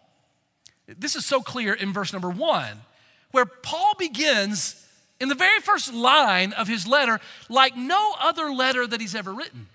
This 0.87 1.15
is 1.15 1.23
so 1.23 1.39
clear 1.39 1.73
in 1.73 1.93
verse 1.93 2.11
number 2.11 2.31
one, 2.31 2.81
where 3.31 3.45
Paul 3.45 3.93
begins 3.97 4.84
in 5.19 5.29
the 5.29 5.35
very 5.35 5.59
first 5.61 5.93
line 5.93 6.53
of 6.53 6.67
his 6.67 6.87
letter, 6.87 7.19
like 7.49 7.75
no 7.75 8.13
other 8.19 8.51
letter 8.51 8.85
that 8.85 8.99
he's 8.99 9.15
ever 9.15 9.33
written. 9.33 9.67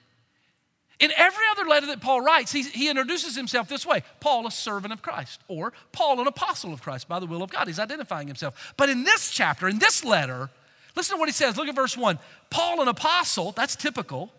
In 0.99 1.11
every 1.17 1.45
other 1.53 1.65
letter 1.65 1.87
that 1.87 2.03
Paul 2.03 2.21
writes, 2.21 2.53
he, 2.53 2.63
he 2.63 2.91
introduces 2.91 3.35
himself 3.35 3.69
this 3.69 3.87
way 3.87 4.03
Paul, 4.21 4.47
a 4.47 4.51
servant 4.51 4.93
of 4.93 5.01
Christ, 5.01 5.41
or 5.49 5.73
Paul, 5.93 6.21
an 6.21 6.27
apostle 6.27 6.75
of 6.75 6.83
Christ 6.83 7.09
by 7.09 7.19
the 7.19 7.27
will 7.27 7.43
of 7.43 7.51
God. 7.51 7.67
He's 7.67 7.79
identifying 7.79 8.29
himself. 8.29 8.75
But 8.77 8.91
in 8.91 9.05
this 9.05 9.31
chapter, 9.31 9.67
in 9.67 9.79
this 9.79 10.05
letter, 10.05 10.51
listen 10.95 11.17
to 11.17 11.19
what 11.19 11.29
he 11.29 11.33
says. 11.33 11.57
Look 11.57 11.69
at 11.69 11.75
verse 11.75 11.97
one 11.97 12.19
Paul, 12.51 12.83
an 12.83 12.89
apostle, 12.89 13.53
that's 13.53 13.77
typical. 13.77 14.31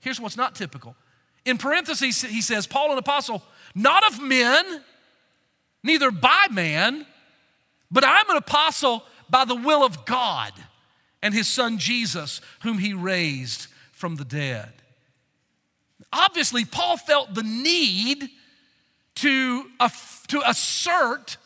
Here's 0.00 0.18
what's 0.18 0.36
not 0.36 0.54
typical. 0.54 0.96
In 1.44 1.58
parentheses, 1.58 2.22
he 2.22 2.40
says, 2.40 2.66
Paul, 2.66 2.92
an 2.92 2.98
apostle, 2.98 3.42
not 3.74 4.06
of 4.10 4.20
men, 4.20 4.82
neither 5.82 6.10
by 6.10 6.46
man, 6.50 7.06
but 7.90 8.04
I'm 8.04 8.28
an 8.30 8.36
apostle 8.36 9.04
by 9.28 9.44
the 9.44 9.54
will 9.54 9.84
of 9.84 10.04
God 10.04 10.52
and 11.22 11.34
his 11.34 11.48
son 11.48 11.78
Jesus, 11.78 12.40
whom 12.62 12.78
he 12.78 12.92
raised 12.92 13.68
from 13.92 14.16
the 14.16 14.24
dead. 14.24 14.72
Obviously, 16.12 16.64
Paul 16.64 16.96
felt 16.96 17.34
the 17.34 17.42
need 17.42 18.28
to, 19.16 19.66
to 20.28 20.42
assert 20.46 21.36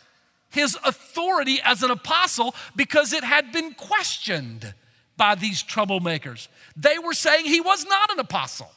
his 0.50 0.76
authority 0.84 1.60
as 1.64 1.82
an 1.82 1.90
apostle 1.90 2.54
because 2.74 3.12
it 3.12 3.24
had 3.24 3.52
been 3.52 3.72
questioned 3.74 4.74
by 5.16 5.34
these 5.34 5.62
troublemakers. 5.62 6.48
They 6.76 6.98
were 6.98 7.12
saying 7.12 7.44
he 7.44 7.60
was 7.60 7.86
not 7.86 8.12
an 8.12 8.18
apostle, 8.18 8.70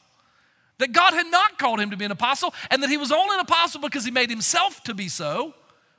that 0.78 0.92
God 0.92 1.14
had 1.14 1.28
not 1.28 1.58
called 1.58 1.80
him 1.80 1.90
to 1.90 1.98
be 1.98 2.06
an 2.06 2.12
apostle, 2.12 2.54
and 2.70 2.84
that 2.84 2.90
he 2.90 2.98
was 2.98 3.12
only 3.12 3.36
an 3.36 3.42
apostle 3.42 3.82
because 3.82 4.06
he 4.06 4.12
made 4.12 4.30
himself 4.30 4.84
to 4.84 4.94
be 4.94 5.10
so 5.10 5.54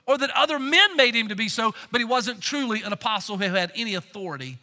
or 0.07 0.19
that 0.19 0.31
other 0.35 0.59
men 0.59 0.97
made 0.97 1.15
him 1.15 1.29
to 1.29 1.37
be 1.37 1.49
so, 1.49 1.75
but 1.91 2.01
he 2.01 2.05
wasn't 2.05 2.41
truly 2.41 2.83
an 2.83 2.93
apostle 2.93 3.37
who 3.37 3.45
had 3.45 3.73
any 3.75 3.95
authority 3.95 4.59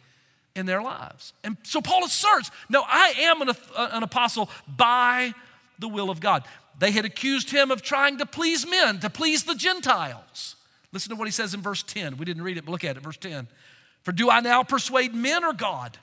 in 0.54 0.66
their 0.66 0.82
lives. 0.82 1.32
And 1.42 1.56
so 1.62 1.80
Paul 1.80 2.04
asserts, 2.04 2.50
no, 2.68 2.84
I 2.86 3.14
am 3.20 3.42
an, 3.42 3.48
uh, 3.48 3.88
an 3.92 4.02
apostle 4.02 4.50
by 4.68 5.34
the 5.78 5.88
will 5.88 6.10
of 6.10 6.20
God. 6.20 6.44
They 6.78 6.90
had 6.90 7.04
accused 7.04 7.50
him 7.50 7.70
of 7.70 7.82
trying 7.82 8.18
to 8.18 8.26
please 8.26 8.68
men, 8.68 9.00
to 9.00 9.10
please 9.10 9.44
the 9.44 9.54
Gentiles. 9.54 10.56
Listen 10.92 11.10
to 11.10 11.16
what 11.16 11.26
he 11.26 11.32
says 11.32 11.54
in 11.54 11.60
verse 11.60 11.82
10. 11.82 12.16
We 12.16 12.24
didn't 12.24 12.42
read 12.42 12.58
it, 12.58 12.64
but 12.64 12.72
look 12.72 12.84
at 12.84 12.96
it, 12.96 13.02
verse 13.02 13.16
10. 13.16 13.48
For 14.02 14.12
do 14.12 14.30
I 14.30 14.40
now 14.40 14.62
persuade 14.62 15.14
men 15.14 15.44
or 15.44 15.52
God? 15.52 15.98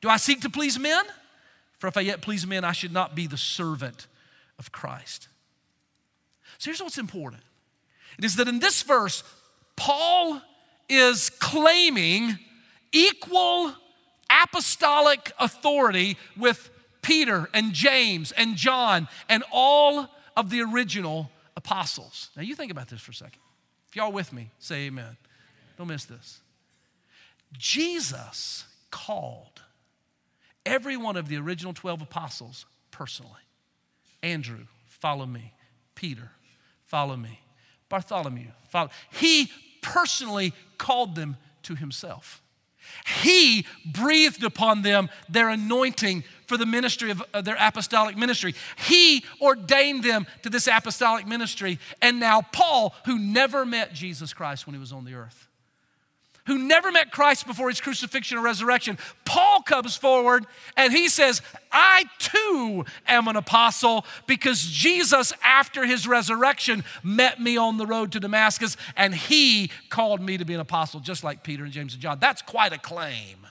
Do 0.00 0.08
I 0.08 0.16
seek 0.16 0.40
to 0.42 0.50
please 0.50 0.78
men? 0.78 1.04
For 1.78 1.86
if 1.86 1.96
I 1.96 2.00
yet 2.00 2.22
please 2.22 2.46
men, 2.46 2.64
I 2.64 2.72
should 2.72 2.92
not 2.92 3.14
be 3.14 3.26
the 3.26 3.36
servant 3.36 4.06
of 4.58 4.72
Christ. 4.72 5.28
So 6.58 6.70
here's 6.70 6.80
what's 6.82 6.98
important 6.98 7.42
it 8.18 8.24
is 8.24 8.36
that 8.36 8.48
in 8.48 8.58
this 8.58 8.82
verse, 8.82 9.22
Paul 9.76 10.40
is 10.88 11.30
claiming 11.30 12.38
equal 12.92 13.72
apostolic 14.30 15.32
authority 15.38 16.16
with 16.36 16.70
Peter 17.02 17.48
and 17.52 17.72
James 17.72 18.32
and 18.32 18.56
John 18.56 19.08
and 19.28 19.42
all 19.50 20.08
of 20.36 20.50
the 20.50 20.60
original 20.62 21.30
apostles. 21.56 22.30
Now, 22.36 22.42
you 22.42 22.54
think 22.54 22.70
about 22.70 22.88
this 22.88 23.00
for 23.00 23.10
a 23.10 23.14
second. 23.14 23.40
If 23.88 23.96
y'all 23.96 24.12
with 24.12 24.32
me, 24.32 24.50
say 24.58 24.86
amen. 24.86 25.16
Don't 25.76 25.88
miss 25.88 26.04
this. 26.04 26.40
Jesus 27.58 28.64
called 28.90 29.62
every 30.64 30.96
one 30.96 31.16
of 31.16 31.28
the 31.28 31.36
original 31.36 31.74
12 31.74 32.02
apostles 32.02 32.66
personally. 32.90 33.32
Andrew, 34.22 34.66
follow 34.86 35.26
me. 35.26 35.52
Peter, 35.94 36.30
follow 36.86 37.16
me. 37.16 37.40
Bartholomew. 37.92 38.46
He 39.10 39.50
personally 39.82 40.54
called 40.78 41.14
them 41.14 41.36
to 41.64 41.74
himself. 41.74 42.42
He 43.22 43.66
breathed 43.84 44.42
upon 44.42 44.80
them 44.80 45.10
their 45.28 45.50
anointing 45.50 46.24
for 46.46 46.56
the 46.56 46.64
ministry 46.64 47.10
of, 47.10 47.22
of 47.34 47.44
their 47.44 47.58
apostolic 47.60 48.16
ministry. 48.16 48.54
He 48.88 49.24
ordained 49.42 50.04
them 50.04 50.26
to 50.42 50.48
this 50.48 50.68
apostolic 50.68 51.26
ministry. 51.26 51.78
And 52.00 52.18
now, 52.18 52.40
Paul, 52.40 52.94
who 53.04 53.18
never 53.18 53.66
met 53.66 53.92
Jesus 53.92 54.32
Christ 54.32 54.66
when 54.66 54.72
he 54.72 54.80
was 54.80 54.92
on 54.92 55.04
the 55.04 55.12
earth, 55.12 55.48
who 56.46 56.58
never 56.58 56.90
met 56.90 57.12
Christ 57.12 57.46
before 57.46 57.68
his 57.68 57.80
crucifixion 57.80 58.38
or 58.38 58.42
resurrection, 58.42 58.98
Paul 59.24 59.62
comes 59.62 59.96
forward 59.96 60.46
and 60.76 60.92
he 60.92 61.08
says, 61.08 61.40
I 61.70 62.04
too 62.18 62.84
am 63.06 63.28
an 63.28 63.36
apostle 63.36 64.04
because 64.26 64.62
Jesus, 64.62 65.32
after 65.42 65.86
his 65.86 66.06
resurrection, 66.06 66.84
met 67.02 67.40
me 67.40 67.56
on 67.56 67.78
the 67.78 67.86
road 67.86 68.12
to 68.12 68.20
Damascus 68.20 68.76
and 68.96 69.14
he 69.14 69.70
called 69.88 70.20
me 70.20 70.36
to 70.36 70.44
be 70.44 70.54
an 70.54 70.60
apostle, 70.60 71.00
just 71.00 71.22
like 71.22 71.44
Peter 71.44 71.64
and 71.64 71.72
James 71.72 71.92
and 71.92 72.02
John. 72.02 72.18
That's 72.20 72.42
quite 72.42 72.72
a 72.72 72.78
claim. 72.78 73.46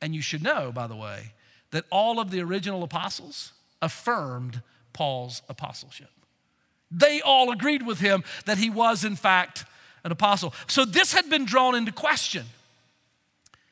And 0.00 0.14
you 0.14 0.22
should 0.22 0.42
know, 0.42 0.70
by 0.72 0.86
the 0.86 0.96
way, 0.96 1.32
that 1.72 1.84
all 1.90 2.20
of 2.20 2.30
the 2.30 2.40
original 2.40 2.84
apostles 2.84 3.52
affirmed 3.82 4.62
Paul's 4.92 5.42
apostleship. 5.48 6.10
They 6.90 7.20
all 7.20 7.50
agreed 7.50 7.84
with 7.84 8.00
him 8.00 8.24
that 8.46 8.58
he 8.58 8.70
was, 8.70 9.04
in 9.04 9.16
fact, 9.16 9.64
an 10.04 10.12
apostle. 10.12 10.54
So 10.66 10.84
this 10.84 11.12
had 11.12 11.28
been 11.28 11.44
drawn 11.44 11.74
into 11.74 11.92
question. 11.92 12.44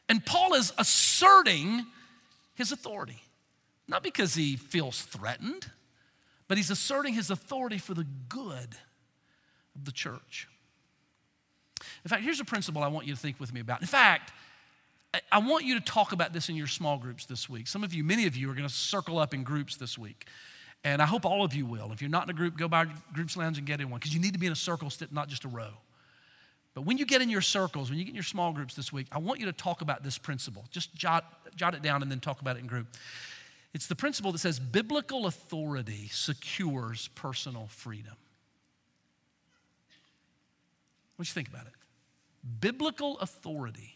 And 0.08 0.24
Paul 0.24 0.54
is 0.54 0.72
asserting 0.78 1.84
his 2.54 2.72
authority, 2.72 3.22
not 3.88 4.02
because 4.02 4.34
he 4.34 4.56
feels 4.56 5.02
threatened, 5.02 5.70
but 6.48 6.56
he's 6.56 6.70
asserting 6.70 7.14
his 7.14 7.30
authority 7.30 7.78
for 7.78 7.94
the 7.94 8.06
good 8.28 8.76
of 9.74 9.84
the 9.84 9.92
church. 9.92 10.48
In 12.04 12.08
fact, 12.08 12.22
here's 12.22 12.40
a 12.40 12.44
principle 12.44 12.82
I 12.82 12.88
want 12.88 13.06
you 13.06 13.14
to 13.14 13.20
think 13.20 13.40
with 13.40 13.52
me 13.52 13.60
about. 13.60 13.80
In 13.80 13.86
fact, 13.86 14.32
I 15.32 15.38
want 15.38 15.64
you 15.64 15.74
to 15.74 15.80
talk 15.80 16.12
about 16.12 16.32
this 16.32 16.48
in 16.48 16.56
your 16.56 16.66
small 16.66 16.98
groups 16.98 17.26
this 17.26 17.48
week. 17.48 17.66
Some 17.66 17.84
of 17.84 17.92
you, 17.92 18.04
many 18.04 18.26
of 18.26 18.36
you, 18.36 18.50
are 18.50 18.54
going 18.54 18.68
to 18.68 18.74
circle 18.74 19.18
up 19.18 19.34
in 19.34 19.42
groups 19.42 19.76
this 19.76 19.98
week. 19.98 20.26
And 20.84 21.02
I 21.02 21.06
hope 21.06 21.24
all 21.24 21.44
of 21.44 21.54
you 21.54 21.66
will. 21.66 21.90
If 21.92 22.00
you're 22.00 22.10
not 22.10 22.24
in 22.24 22.30
a 22.30 22.34
group, 22.34 22.56
go 22.56 22.68
by 22.68 22.86
Groups 23.12 23.36
Lounge 23.36 23.58
and 23.58 23.66
get 23.66 23.80
in 23.80 23.90
one 23.90 23.98
because 23.98 24.14
you 24.14 24.20
need 24.20 24.34
to 24.34 24.38
be 24.38 24.46
in 24.46 24.52
a 24.52 24.56
circle, 24.56 24.90
not 25.10 25.28
just 25.28 25.44
a 25.44 25.48
row. 25.48 25.70
But 26.76 26.82
when 26.82 26.98
you 26.98 27.06
get 27.06 27.22
in 27.22 27.30
your 27.30 27.40
circles, 27.40 27.88
when 27.88 27.98
you 27.98 28.04
get 28.04 28.10
in 28.10 28.16
your 28.16 28.22
small 28.22 28.52
groups 28.52 28.74
this 28.74 28.92
week, 28.92 29.06
I 29.10 29.16
want 29.16 29.40
you 29.40 29.46
to 29.46 29.52
talk 29.54 29.80
about 29.80 30.02
this 30.02 30.18
principle. 30.18 30.66
Just 30.70 30.94
jot, 30.94 31.24
jot 31.56 31.74
it 31.74 31.80
down 31.80 32.02
and 32.02 32.10
then 32.10 32.20
talk 32.20 32.42
about 32.42 32.56
it 32.56 32.60
in 32.60 32.66
group. 32.66 32.86
It's 33.72 33.86
the 33.86 33.96
principle 33.96 34.30
that 34.32 34.40
says 34.40 34.60
biblical 34.60 35.24
authority 35.24 36.10
secures 36.12 37.08
personal 37.14 37.68
freedom. 37.68 38.12
What 41.16 41.24
do 41.24 41.30
you 41.30 41.32
think 41.32 41.48
about 41.48 41.64
it? 41.64 41.72
Biblical 42.60 43.18
authority 43.20 43.94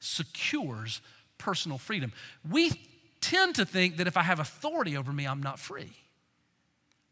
secures 0.00 1.02
personal 1.38 1.78
freedom. 1.78 2.12
We 2.50 2.72
tend 3.20 3.54
to 3.54 3.64
think 3.64 3.98
that 3.98 4.08
if 4.08 4.16
I 4.16 4.22
have 4.22 4.40
authority 4.40 4.96
over 4.96 5.12
me, 5.12 5.28
I'm 5.28 5.44
not 5.44 5.60
free. 5.60 5.92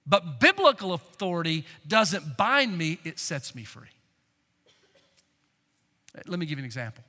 But 0.04 0.40
biblical 0.40 0.92
authority 0.92 1.66
doesn't 1.86 2.36
bind 2.36 2.76
me, 2.76 2.98
it 3.04 3.20
sets 3.20 3.54
me 3.54 3.62
free. 3.62 3.90
Let 6.26 6.38
me 6.38 6.46
give 6.46 6.58
you 6.58 6.62
an 6.62 6.66
example. 6.66 7.04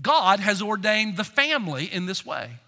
God 0.00 0.40
has 0.40 0.62
ordained 0.62 1.16
the 1.16 1.24
family 1.24 1.86
in 1.86 2.06
this 2.06 2.24
way 2.24 2.58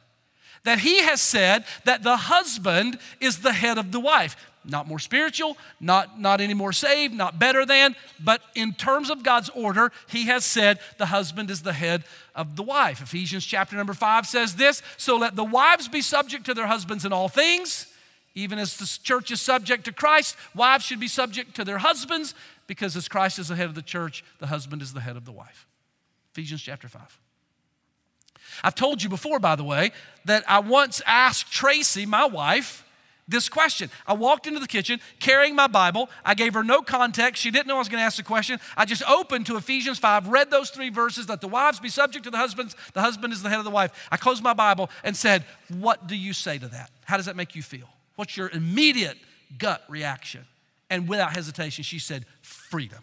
that 0.65 0.79
He 0.79 1.03
has 1.03 1.21
said 1.21 1.65
that 1.85 2.03
the 2.03 2.17
husband 2.17 2.99
is 3.21 3.39
the 3.39 3.53
head 3.53 3.79
of 3.79 3.93
the 3.93 4.01
wife. 4.01 4.37
Not 4.65 4.87
more 4.87 5.01
spiritual, 5.01 5.57
not, 5.81 6.21
not 6.21 6.41
any 6.41 6.55
more 6.55 6.73
saved, 6.73 7.15
not 7.15 7.37
better 7.37 7.67
than, 7.67 7.97
but 8.21 8.41
in 8.55 8.75
terms 8.75 9.11
of 9.11 9.25
God's 9.25 9.49
order, 9.51 9.91
He 10.09 10.27
has 10.27 10.45
said 10.45 10.79
the 10.99 11.07
husband 11.07 11.51
is 11.51 11.63
the 11.63 11.73
head 11.73 12.05
of 12.35 12.55
the 12.55 12.63
wife. 12.63 13.03
Ephesians 13.03 13.45
chapter 13.45 13.77
number 13.77 13.95
five 13.95 14.27
says 14.27 14.55
this 14.55 14.83
So 14.97 15.17
let 15.17 15.35
the 15.35 15.45
wives 15.45 15.89
be 15.89 16.01
subject 16.01 16.47
to 16.47 16.55
their 16.55 16.69
husbands 16.69 17.05
in 17.05 17.13
all 17.13 17.29
things. 17.29 17.89
Even 18.35 18.59
as 18.59 18.79
the 18.79 18.99
church 19.03 19.31
is 19.31 19.43
subject 19.43 19.85
to 19.85 19.93
Christ, 19.93 20.37
wives 20.55 20.85
should 20.85 21.01
be 21.01 21.09
subject 21.09 21.55
to 21.57 21.65
their 21.65 21.79
husbands 21.79 22.35
because 22.67 22.97
as 22.97 23.09
Christ 23.09 23.39
is 23.39 23.49
the 23.49 23.57
head 23.57 23.67
of 23.67 23.75
the 23.75 23.83
church, 23.83 24.25
the 24.39 24.47
husband 24.47 24.83
is 24.83 24.93
the 24.93 25.01
head 25.01 25.17
of 25.17 25.25
the 25.25 25.33
wife. 25.33 25.67
Ephesians 26.33 26.63
chapter 26.63 26.89
5. 26.89 27.21
I've 28.63 28.75
told 28.75 29.03
you 29.03 29.09
before, 29.09 29.39
by 29.39 29.57
the 29.57 29.65
way, 29.65 29.93
that 30.25 30.45
I 30.49 30.61
once 30.61 31.01
asked 31.07 31.51
Tracy, 31.51 32.07
my 32.07 32.25
wife, 32.27 32.85
this 33.29 33.49
question. 33.49 33.91
I 34.07 34.15
walked 34.15 34.47
into 34.47 34.61
the 34.61 34.67
kitchen 34.67 35.01
carrying 35.21 35.55
my 35.55 35.67
Bible. 35.67 36.11
I 36.25 36.35
gave 36.35 36.55
her 36.55 36.65
no 36.65 36.83
context. 36.83 37.43
She 37.43 37.51
didn't 37.51 37.67
know 37.67 37.77
I 37.77 37.79
was 37.79 37.89
going 37.89 38.01
to 38.01 38.05
ask 38.05 38.17
the 38.17 38.23
question. 38.23 38.59
I 38.77 38.85
just 38.85 39.09
opened 39.09 39.47
to 39.47 39.57
Ephesians 39.57 39.99
5, 39.99 40.29
read 40.29 40.51
those 40.51 40.71
three 40.71 40.91
verses 40.91 41.27
that 41.27 41.41
the 41.41 41.49
wives 41.49 41.81
be 41.81 41.89
subject 41.89 42.25
to 42.25 42.31
the 42.31 42.37
husbands, 42.37 42.77
the 42.95 43.01
husband 43.01 43.33
is 43.33 43.43
the 43.43 43.49
head 43.49 43.59
of 43.59 43.65
the 43.65 43.71
wife. 43.71 43.93
I 44.11 44.17
closed 44.17 44.43
my 44.43 44.55
Bible 44.55 44.91
and 45.05 45.17
said, 45.17 45.45
What 45.69 46.07
do 46.07 46.17
you 46.17 46.33
say 46.33 46.59
to 46.59 46.69
that? 46.69 46.91
How 47.05 47.17
does 47.17 47.27
that 47.27 47.37
make 47.37 47.55
you 47.55 47.63
feel? 47.63 47.89
What's 48.17 48.37
your 48.37 48.49
immediate 48.51 49.17
gut 49.59 49.83
reaction? 49.89 50.45
And 50.93 51.09
without 51.09 51.33
hesitation, 51.33 51.85
she 51.85 51.99
said, 51.99 52.27
Freedom. 52.43 52.99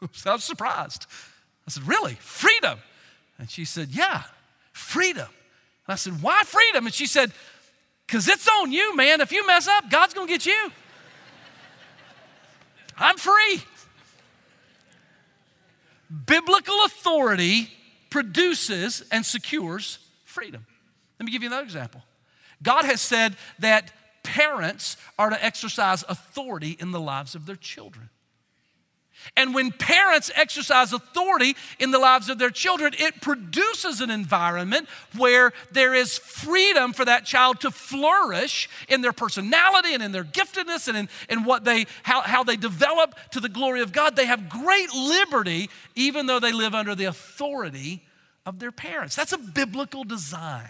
so 0.12 0.30
I 0.30 0.32
was 0.32 0.44
surprised. 0.44 1.04
I 1.68 1.70
said, 1.70 1.86
Really? 1.86 2.14
Freedom? 2.14 2.78
And 3.38 3.50
she 3.50 3.66
said, 3.66 3.90
Yeah, 3.90 4.22
freedom. 4.72 5.28
And 5.86 5.92
I 5.92 5.96
said, 5.96 6.22
Why 6.22 6.42
freedom? 6.44 6.86
And 6.86 6.94
she 6.94 7.04
said, 7.04 7.32
because 8.06 8.28
it's 8.28 8.48
on 8.48 8.72
you, 8.72 8.96
man. 8.96 9.20
If 9.20 9.30
you 9.30 9.46
mess 9.46 9.68
up, 9.68 9.90
God's 9.90 10.14
going 10.14 10.26
to 10.26 10.32
get 10.32 10.46
you. 10.46 10.72
I'm 12.98 13.18
free. 13.18 13.62
Biblical 16.26 16.84
authority 16.86 17.70
produces 18.08 19.02
and 19.10 19.24
secures 19.24 19.98
freedom. 20.24 20.66
Let 21.18 21.26
me 21.26 21.32
give 21.32 21.42
you 21.42 21.48
another 21.48 21.64
example. 21.64 22.02
God 22.62 22.84
has 22.86 23.02
said 23.02 23.36
that 23.58 23.92
parents 24.22 24.96
are 25.18 25.30
to 25.30 25.44
exercise 25.44 26.04
authority 26.08 26.76
in 26.78 26.90
the 26.90 27.00
lives 27.00 27.34
of 27.34 27.46
their 27.46 27.56
children. 27.56 28.08
And 29.36 29.54
when 29.54 29.70
parents 29.70 30.30
exercise 30.34 30.92
authority 30.92 31.54
in 31.78 31.90
the 31.90 31.98
lives 31.98 32.28
of 32.28 32.38
their 32.38 32.50
children, 32.50 32.92
it 32.98 33.20
produces 33.20 34.00
an 34.00 34.10
environment 34.10 34.88
where 35.16 35.52
there 35.70 35.94
is 35.94 36.18
freedom 36.18 36.92
for 36.92 37.04
that 37.04 37.24
child 37.24 37.60
to 37.60 37.70
flourish 37.70 38.68
in 38.88 39.00
their 39.00 39.12
personality 39.12 39.94
and 39.94 40.02
in 40.02 40.12
their 40.12 40.24
giftedness 40.24 40.88
and 40.88 40.96
in, 40.96 41.08
in 41.28 41.44
what 41.44 41.64
they, 41.64 41.86
how, 42.02 42.22
how 42.22 42.42
they 42.42 42.56
develop 42.56 43.14
to 43.30 43.40
the 43.40 43.48
glory 43.48 43.80
of 43.80 43.92
God. 43.92 44.16
They 44.16 44.26
have 44.26 44.48
great 44.48 44.92
liberty, 44.92 45.70
even 45.94 46.26
though 46.26 46.40
they 46.40 46.52
live 46.52 46.74
under 46.74 46.94
the 46.94 47.04
authority 47.04 48.02
of 48.44 48.58
their 48.58 48.72
parents. 48.72 49.14
That's 49.14 49.32
a 49.32 49.38
biblical 49.38 50.04
design. 50.04 50.68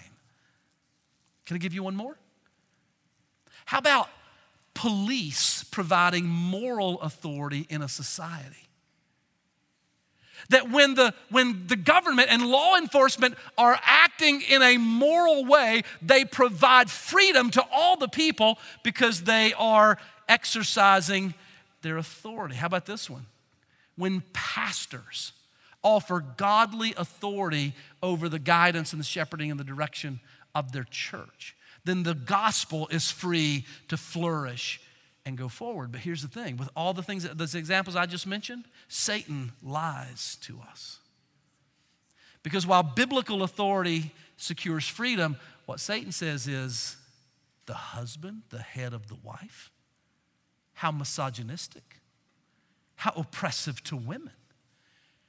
Can 1.47 1.57
I 1.57 1.59
give 1.59 1.75
you 1.75 1.83
one 1.83 1.97
more? 1.97 2.17
How 3.65 3.79
about 3.79 4.09
police 4.75 5.65
providing 5.65 6.27
moral 6.27 7.01
authority 7.01 7.67
in 7.69 7.83
a 7.83 7.89
society. 7.89 8.57
That 10.49 10.71
when 10.71 10.95
the, 10.95 11.15
when 11.31 11.67
the 11.69 11.77
government 11.77 12.29
and 12.31 12.47
law 12.47 12.77
enforcement 12.77 13.37
are 13.57 13.79
acting 13.85 14.43
in 14.43 14.61
a 14.61 14.77
moral 14.77 15.45
way, 15.45 15.83
they 16.01 16.25
provide 16.25 16.91
freedom 16.91 17.51
to 17.53 17.65
all 17.73 17.97
the 17.97 18.09
people 18.09 18.59
because 18.83 19.23
they 19.23 19.53
are 19.55 19.99
exercising 20.29 21.35
their 21.83 21.97
authority. 21.97 22.57
How 22.57 22.67
about 22.67 22.87
this 22.87 23.09
one? 23.09 23.27
When 23.97 24.23
pastors 24.33 25.33
offer 25.85 26.25
godly 26.37 26.95
authority 26.97 27.75
over 28.03 28.29
the 28.29 28.39
guidance 28.39 28.93
and 28.93 29.01
the 29.01 29.05
shepherding 29.05 29.51
and 29.51 29.61
the 29.61 29.65
direction 29.65 30.21
of 30.55 30.73
their 30.73 30.85
church 30.85 31.55
then 31.85 32.03
the 32.03 32.15
gospel 32.15 32.89
is 32.89 33.11
free 33.11 33.65
to 33.89 33.97
flourish 33.97 34.81
and 35.25 35.37
go 35.37 35.49
forward. 35.49 35.93
But 35.93 36.01
here's 36.01 36.23
the 36.23 36.29
thing 36.29 36.57
with 36.57 36.69
all 36.77 36.95
the 36.95 37.03
things, 37.03 37.29
those 37.35 37.55
examples 37.55 37.97
I 37.97 38.07
just 38.07 38.27
mentioned, 38.27 38.65
Satan 38.89 39.53
lies 39.63 40.37
to 40.43 40.61
us. 40.71 40.99
Because 42.43 42.67
while 42.67 42.83
biblical 42.83 43.43
authority 43.43 44.13
secures 44.37 44.87
freedom, 44.87 45.37
what 45.67 45.81
Satan 45.81 46.11
says 46.13 46.49
is 46.49 46.97
the 47.67 47.75
husband, 47.75 48.43
the 48.51 48.63
head 48.63 48.93
of 48.93 49.09
the 49.09 49.17
wife, 49.23 49.71
how 50.75 50.91
misogynistic, 50.91 52.01
how 52.97 53.13
oppressive 53.17 53.83
to 53.85 53.97
women, 53.97 54.33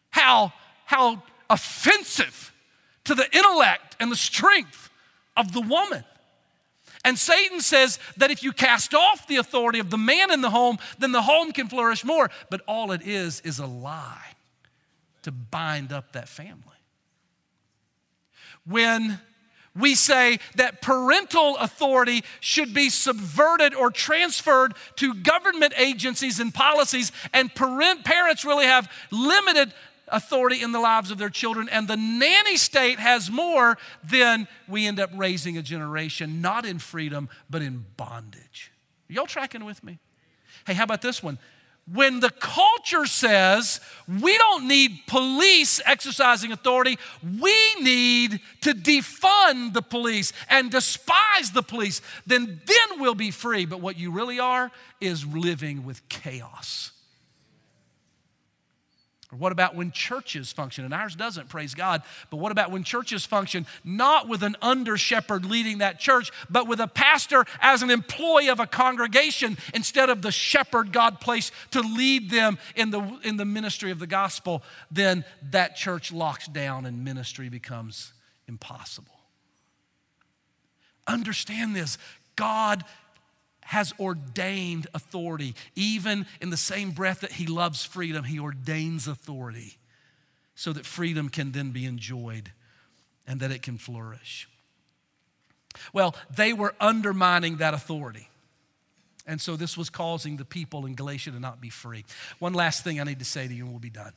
how, 0.10 0.54
how 0.86 1.22
offensive 1.50 2.52
to 3.04 3.14
the 3.14 3.32
intellect 3.36 3.96
and 4.00 4.12
the 4.12 4.16
strength 4.16 4.90
of 5.38 5.54
the 5.54 5.62
woman. 5.62 6.04
And 7.06 7.20
Satan 7.20 7.60
says 7.60 8.00
that 8.18 8.32
if 8.32 8.44
you 8.44 8.54
cast 8.54 8.94
off 8.94 9.28
the 9.28 9.36
authority 9.36 9.80
of 9.80 9.90
the 9.90 9.98
man 9.98 10.32
in 10.32 10.42
the 10.42 10.50
home, 10.50 10.78
then 11.00 11.12
the 11.12 11.22
home 11.22 11.52
can 11.52 11.68
flourish 11.68 12.06
more. 12.06 12.30
But 12.50 12.62
all 12.68 12.92
it 12.92 13.02
is 13.02 13.42
is 13.42 13.60
a 13.60 13.66
lie 13.66 14.36
to 15.24 15.32
bind 15.32 15.92
up 15.92 16.14
that 16.14 16.30
family. 16.30 16.62
When 18.66 19.20
we 19.76 19.96
say 19.96 20.40
that 20.56 20.82
parental 20.82 21.58
authority 21.58 22.24
should 22.40 22.74
be 22.74 22.90
subverted 22.90 23.74
or 23.74 23.90
transferred 23.90 24.76
to 24.98 25.14
government 25.16 25.74
agencies 25.78 26.40
and 26.40 26.54
policies, 26.54 27.12
and 27.34 27.54
parent, 27.54 28.06
parents 28.06 28.46
really 28.46 28.66
have 28.66 28.90
limited 29.12 29.74
authority 30.14 30.62
in 30.62 30.72
the 30.72 30.80
lives 30.80 31.12
of 31.12 31.18
their 31.18 31.30
children, 31.30 31.68
and 31.70 31.88
the 31.88 31.98
nanny 31.98 32.56
state 32.56 33.00
has 33.00 33.30
more, 33.30 33.78
then 34.04 34.48
we 34.68 34.88
end 34.88 35.00
up 35.00 35.10
raising 35.16 35.58
a 35.58 35.62
generation 35.62 36.40
not 36.40 36.66
in 36.66 36.80
freedom, 36.80 37.28
but 37.50 37.62
in 37.62 37.84
bondage. 37.98 38.72
Are 39.10 39.14
y'all 39.14 39.26
tracking 39.26 39.66
with 39.66 39.84
me? 39.84 40.00
Hey, 40.66 40.74
how 40.74 40.84
about 40.84 41.02
this 41.02 41.22
one? 41.22 41.38
When 41.92 42.22
the 42.22 42.30
culture 42.30 43.06
says 43.06 43.82
we 44.08 44.38
don't 44.38 44.70
need 44.70 45.02
police 45.06 45.82
exercising 45.86 46.54
authority, 46.54 46.98
we 47.22 47.76
need 47.82 48.40
to 48.62 48.74
defund 48.74 49.74
the 49.74 49.82
police 49.82 50.32
and 50.50 50.72
despise 50.72 51.52
the 51.54 51.62
police, 51.62 52.02
then 52.26 52.62
then 52.66 53.02
we'll 53.02 53.16
be 53.16 53.32
free. 53.32 53.66
But 53.66 53.82
what 53.82 53.98
you 53.98 54.12
really 54.12 54.40
are 54.40 54.72
is 55.02 55.26
living 55.26 55.84
with 55.84 56.08
chaos. 56.08 56.93
Or 59.34 59.36
what 59.38 59.52
about 59.52 59.74
when 59.74 59.92
churches 59.92 60.52
function? 60.52 60.86
And 60.86 60.94
ours 60.94 61.16
doesn't, 61.16 61.50
praise 61.50 61.74
God. 61.74 62.04
But 62.30 62.38
what 62.38 62.52
about 62.52 62.70
when 62.70 62.84
churches 62.84 63.26
function 63.26 63.66
not 63.84 64.30
with 64.30 64.44
an 64.44 64.56
under 64.62 64.96
shepherd 64.96 65.44
leading 65.44 65.80
that 65.80 66.00
church, 66.00 66.32
but 66.52 66.68
with 66.68 66.80
a 66.80 66.88
pastor 66.88 67.46
as 67.60 67.82
an 67.82 67.90
employee 67.90 68.50
of 68.50 68.60
a 68.60 68.68
congregation 68.68 69.58
instead 69.74 70.12
of 70.12 70.22
the 70.22 70.32
shepherd 70.32 70.94
God 70.94 71.20
placed 71.20 71.52
to 71.72 71.82
lead 71.82 72.30
them 72.30 72.60
in 72.76 72.92
the, 72.92 73.02
in 73.24 73.38
the 73.38 73.46
ministry 73.46 73.90
of 73.90 73.98
the 73.98 74.06
gospel? 74.06 74.62
Then 74.92 75.26
that 75.50 75.76
church 75.76 76.12
locks 76.12 76.48
down 76.48 76.86
and 76.86 77.04
ministry 77.04 77.50
becomes 77.50 78.14
impossible. 78.48 79.16
Understand 81.08 81.76
this 81.76 81.98
God 82.36 82.84
has 83.66 83.94
ordained 84.00 84.88
authority. 84.94 85.56
Even 85.76 86.26
in 86.42 86.50
the 86.50 86.58
same 86.58 86.92
breath 86.92 87.22
that 87.22 87.34
he 87.34 87.48
loves 87.48 87.84
freedom, 87.84 88.24
he 88.24 88.40
ordains 88.40 89.08
authority 89.08 89.78
so 90.56 90.74
that 90.74 90.86
freedom 90.86 91.30
can 91.30 91.52
then 91.52 91.72
be 91.72 91.86
enjoyed 91.86 92.52
and 93.28 93.40
that 93.40 93.52
it 93.52 93.62
can 93.62 93.78
flourish. 93.78 94.48
Well, 95.92 96.16
they 96.36 96.54
were 96.54 96.76
undermining 96.80 97.58
that 97.58 97.74
authority. 97.74 98.30
And 99.26 99.40
so 99.40 99.56
this 99.56 99.78
was 99.78 99.90
causing 99.90 100.38
the 100.38 100.46
people 100.46 100.86
in 100.86 100.96
Galatia 100.96 101.32
to 101.32 101.40
not 101.40 101.62
be 101.62 101.70
free. 101.70 102.06
One 102.40 102.54
last 102.54 102.84
thing 102.84 103.00
I 103.00 103.04
need 103.04 103.20
to 103.20 103.26
say 103.26 103.48
to 103.48 103.54
you, 103.54 103.64
and 103.64 103.72
we'll 103.72 103.80
be 103.80 103.90
done. 103.90 104.12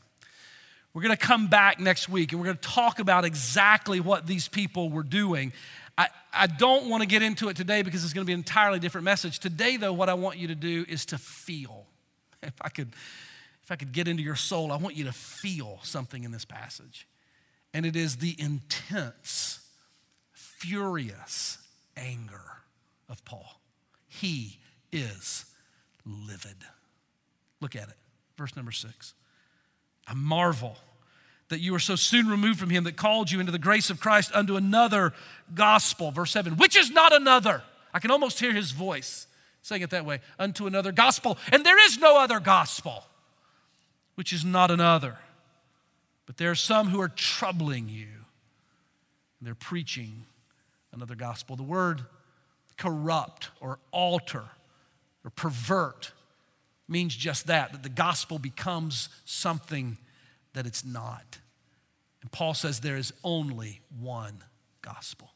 We're 0.96 1.02
going 1.02 1.16
to 1.16 1.26
come 1.26 1.48
back 1.48 1.78
next 1.78 2.08
week 2.08 2.32
and 2.32 2.40
we're 2.40 2.46
going 2.46 2.56
to 2.56 2.68
talk 2.68 3.00
about 3.00 3.26
exactly 3.26 4.00
what 4.00 4.26
these 4.26 4.48
people 4.48 4.88
were 4.88 5.02
doing. 5.02 5.52
I, 5.98 6.08
I 6.32 6.46
don't 6.46 6.88
want 6.88 7.02
to 7.02 7.06
get 7.06 7.22
into 7.22 7.48
it 7.48 7.56
today 7.56 7.82
because 7.82 8.04
it's 8.04 8.12
going 8.12 8.24
to 8.24 8.26
be 8.26 8.34
an 8.34 8.40
entirely 8.40 8.78
different 8.78 9.04
message. 9.04 9.38
Today, 9.38 9.76
though, 9.76 9.92
what 9.92 10.08
I 10.08 10.14
want 10.14 10.38
you 10.38 10.48
to 10.48 10.54
do 10.54 10.84
is 10.88 11.06
to 11.06 11.18
feel. 11.18 11.86
If 12.42 12.52
I 12.60 12.68
could, 12.68 12.92
if 13.64 13.72
I 13.72 13.76
could 13.76 13.92
get 13.92 14.06
into 14.06 14.22
your 14.22 14.36
soul, 14.36 14.70
I 14.70 14.76
want 14.76 14.94
you 14.94 15.04
to 15.04 15.12
feel 15.12 15.80
something 15.82 16.22
in 16.22 16.30
this 16.30 16.44
passage. 16.44 17.08
And 17.74 17.84
it 17.84 17.96
is 17.96 18.18
the 18.18 18.36
intense, 18.38 19.66
furious 20.32 21.58
anger 21.96 22.62
of 23.08 23.24
Paul. 23.24 23.60
He 24.06 24.58
is 24.92 25.46
livid. 26.04 26.58
Look 27.60 27.74
at 27.74 27.88
it. 27.88 27.96
Verse 28.36 28.54
number 28.54 28.70
six. 28.70 29.14
I 30.06 30.14
marvel 30.14 30.76
that 31.48 31.60
you 31.60 31.74
are 31.74 31.80
so 31.80 31.96
soon 31.96 32.28
removed 32.28 32.58
from 32.58 32.70
him 32.70 32.84
that 32.84 32.96
called 32.96 33.30
you 33.30 33.40
into 33.40 33.52
the 33.52 33.58
grace 33.58 33.90
of 33.90 34.00
Christ 34.00 34.32
unto 34.34 34.56
another 34.56 35.12
gospel. 35.54 36.10
Verse 36.10 36.32
7, 36.32 36.56
which 36.56 36.76
is 36.76 36.90
not 36.90 37.12
another. 37.12 37.62
I 37.94 37.98
can 37.98 38.10
almost 38.10 38.40
hear 38.40 38.52
his 38.52 38.72
voice 38.72 39.26
saying 39.62 39.82
it 39.82 39.90
that 39.90 40.04
way 40.04 40.20
unto 40.38 40.66
another 40.66 40.92
gospel. 40.92 41.38
And 41.50 41.64
there 41.64 41.82
is 41.84 41.98
no 41.98 42.18
other 42.18 42.40
gospel, 42.40 43.04
which 44.14 44.32
is 44.32 44.44
not 44.44 44.70
another. 44.70 45.18
But 46.26 46.36
there 46.36 46.50
are 46.50 46.56
some 46.56 46.88
who 46.88 47.00
are 47.00 47.08
troubling 47.08 47.88
you. 47.88 48.06
and 49.38 49.46
They're 49.46 49.54
preaching 49.54 50.24
another 50.92 51.14
gospel. 51.14 51.56
The 51.56 51.62
word 51.62 52.02
corrupt 52.76 53.50
or 53.60 53.78
alter 53.92 54.44
or 55.24 55.30
pervert 55.30 56.12
means 56.88 57.16
just 57.16 57.46
that, 57.48 57.72
that 57.72 57.82
the 57.82 57.88
gospel 57.88 58.38
becomes 58.38 59.08
something 59.24 59.98
that 60.56 60.66
it's 60.66 60.84
not. 60.84 61.38
And 62.22 62.32
Paul 62.32 62.54
says 62.54 62.80
there 62.80 62.96
is 62.96 63.12
only 63.22 63.82
one 64.00 64.42
gospel. 64.80 65.30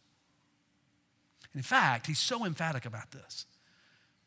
And 1.52 1.60
in 1.60 1.62
fact, 1.62 2.06
he's 2.06 2.18
so 2.18 2.46
emphatic 2.46 2.86
about 2.86 3.10
this 3.10 3.44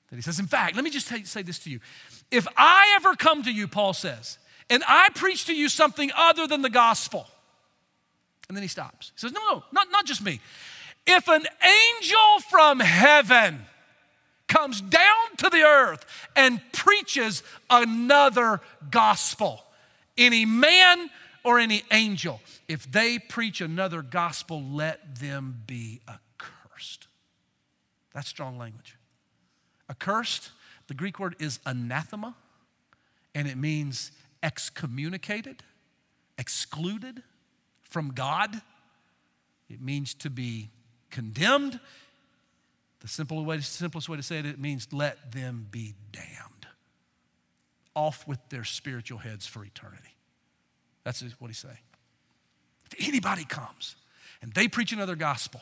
that 0.10 0.16
he 0.16 0.22
says, 0.22 0.40
In 0.40 0.46
fact, 0.46 0.76
let 0.76 0.84
me 0.84 0.92
just 0.92 1.08
say 1.08 1.42
this 1.42 1.60
to 1.60 1.72
you. 1.72 1.80
If 2.30 2.48
I 2.56 2.94
ever 2.96 3.16
come 3.16 3.42
to 3.44 3.52
you, 3.52 3.68
Paul 3.68 3.94
says, 3.94 4.38
and 4.70 4.84
I 4.88 5.10
preach 5.16 5.46
to 5.46 5.56
you 5.56 5.68
something 5.68 6.12
other 6.16 6.46
than 6.46 6.62
the 6.62 6.70
gospel, 6.70 7.28
and 8.48 8.56
then 8.56 8.62
he 8.62 8.68
stops. 8.68 9.12
He 9.16 9.20
says, 9.20 9.32
No, 9.34 9.42
no, 9.52 9.64
not, 9.72 9.88
not 9.92 10.06
just 10.06 10.24
me. 10.24 10.40
If 11.08 11.28
an 11.28 11.44
angel 11.64 12.40
from 12.50 12.80
heaven 12.80 13.66
comes 14.48 14.80
down 14.80 15.36
to 15.38 15.50
the 15.50 15.64
earth 15.64 16.06
and 16.36 16.62
preaches 16.72 17.42
another 17.70 18.62
gospel, 18.92 19.64
any 20.18 20.46
man 20.46 21.10
or 21.44 21.60
any 21.60 21.84
angel, 21.92 22.42
if 22.68 22.90
they 22.90 23.20
preach 23.20 23.62
another 23.62 24.02
gospel, 24.02 24.62
let 24.64 25.20
them 25.20 25.62
be 25.68 26.02
accursed. 26.08 27.08
That's 28.14 28.28
strong 28.28 28.58
language. 28.58 28.98
Accursed, 29.90 30.52
the 30.88 30.94
Greek 30.94 31.20
word 31.20 31.36
is 31.40 31.60
anathema, 31.66 32.36
and 33.36 33.48
it 33.48 33.58
means 33.58 34.12
excommunicated, 34.42 35.64
excluded 36.38 37.24
from 37.84 38.12
God. 38.12 38.62
It 39.70 39.82
means 39.82 40.14
to 40.16 40.30
be 40.30 40.70
condemned. 41.10 41.80
The 43.02 43.08
simple 43.08 43.44
way, 43.44 43.60
simplest 43.60 44.08
way 44.08 44.18
to 44.18 44.24
say 44.24 44.40
it, 44.40 44.46
it 44.46 44.60
means 44.60 44.88
let 44.94 45.32
them 45.34 45.68
be 45.72 45.96
damned 46.12 46.53
off 47.96 48.28
with 48.28 48.40
their 48.50 48.64
spiritual 48.64 49.20
heads 49.20 49.46
for 49.46 49.64
eternity. 49.64 50.16
That's 51.04 51.22
what 51.40 51.48
he's 51.48 51.58
saying. 51.58 51.78
If 52.92 53.08
anybody 53.08 53.46
comes 53.46 53.96
and 54.42 54.54
they 54.54 54.68
preach 54.68 54.92
another 54.94 55.16
gospel, 55.16 55.62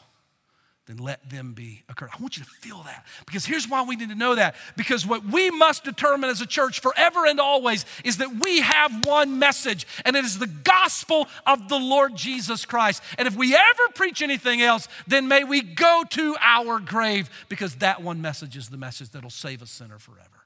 then 0.88 0.98
let 0.98 1.30
them 1.30 1.54
be 1.54 1.84
accursed. 1.90 2.16
I 2.18 2.22
want 2.22 2.38
you 2.38 2.44
to 2.44 2.50
feel 2.50 2.82
that 2.84 3.06
because 3.26 3.46
here's 3.46 3.70
why 3.70 3.84
we 3.84 3.96
need 3.96 4.10
to 4.10 4.16
know 4.16 4.36
that. 4.36 4.56
Because 4.76 5.06
what 5.06 5.24
we 5.24 5.52
must 5.52 5.84
determine 5.84 6.30
as 6.30 6.42
a 6.42 6.46
church 6.48 6.80
forever 6.80 7.26
and 7.26 7.40
always 7.40 7.86
is 8.04 8.18
that 8.18 8.44
we 8.44 8.62
have 8.62 9.06
one 9.06 9.38
message, 9.38 9.86
and 10.06 10.16
it 10.16 10.26
is 10.26 10.40
the 10.40 10.48
gospel 10.48 11.28
of 11.46 11.70
the 11.70 11.78
Lord 11.78 12.16
Jesus 12.16 12.66
Christ. 12.66 13.04
And 13.20 13.28
if 13.28 13.36
we 13.36 13.56
ever 13.56 13.90
preach 13.94 14.22
anything 14.22 14.62
else, 14.62 14.88
then 15.06 15.28
may 15.28 15.44
we 15.44 15.62
go 15.62 16.04
to 16.10 16.36
our 16.42 16.80
grave 16.80 17.30
because 17.48 17.76
that 17.76 18.02
one 18.02 18.22
message 18.22 18.58
is 18.58 18.70
the 18.70 18.78
message 18.78 19.12
that'll 19.12 19.30
save 19.30 19.62
a 19.62 19.68
sinner 19.68 20.00
forever. 20.00 20.41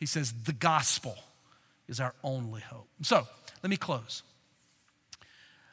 He 0.00 0.06
says, 0.06 0.32
the 0.44 0.54
gospel 0.54 1.16
is 1.86 2.00
our 2.00 2.14
only 2.24 2.62
hope. 2.62 2.88
So 3.02 3.28
let 3.62 3.70
me 3.70 3.76
close. 3.76 4.22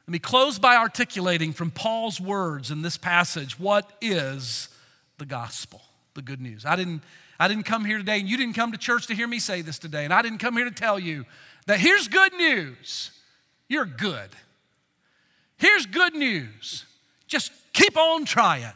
Let 0.05 0.11
me 0.11 0.19
close 0.19 0.59
by 0.59 0.75
articulating 0.75 1.53
from 1.53 1.71
Paul's 1.71 2.21
words 2.21 2.69
in 2.69 2.81
this 2.81 2.97
passage 2.97 3.59
what 3.59 3.89
is 4.01 4.69
the 5.17 5.25
gospel, 5.25 5.81
the 6.13 6.21
good 6.21 6.41
news. 6.41 6.65
I 6.65 6.75
didn't, 6.75 7.01
I 7.39 7.47
didn't 7.47 7.63
come 7.63 7.85
here 7.85 7.97
today, 7.97 8.19
and 8.19 8.29
you 8.29 8.37
didn't 8.37 8.55
come 8.55 8.71
to 8.73 8.77
church 8.77 9.07
to 9.07 9.15
hear 9.15 9.27
me 9.27 9.39
say 9.39 9.61
this 9.61 9.79
today, 9.79 10.03
and 10.03 10.13
I 10.13 10.21
didn't 10.21 10.39
come 10.39 10.55
here 10.55 10.65
to 10.65 10.71
tell 10.71 10.99
you 10.99 11.25
that 11.65 11.79
here's 11.79 12.07
good 12.07 12.33
news. 12.33 13.11
You're 13.67 13.85
good. 13.85 14.29
Here's 15.57 15.85
good 15.85 16.15
news. 16.15 16.85
Just 17.27 17.51
keep 17.73 17.97
on 17.97 18.25
trying. 18.25 18.73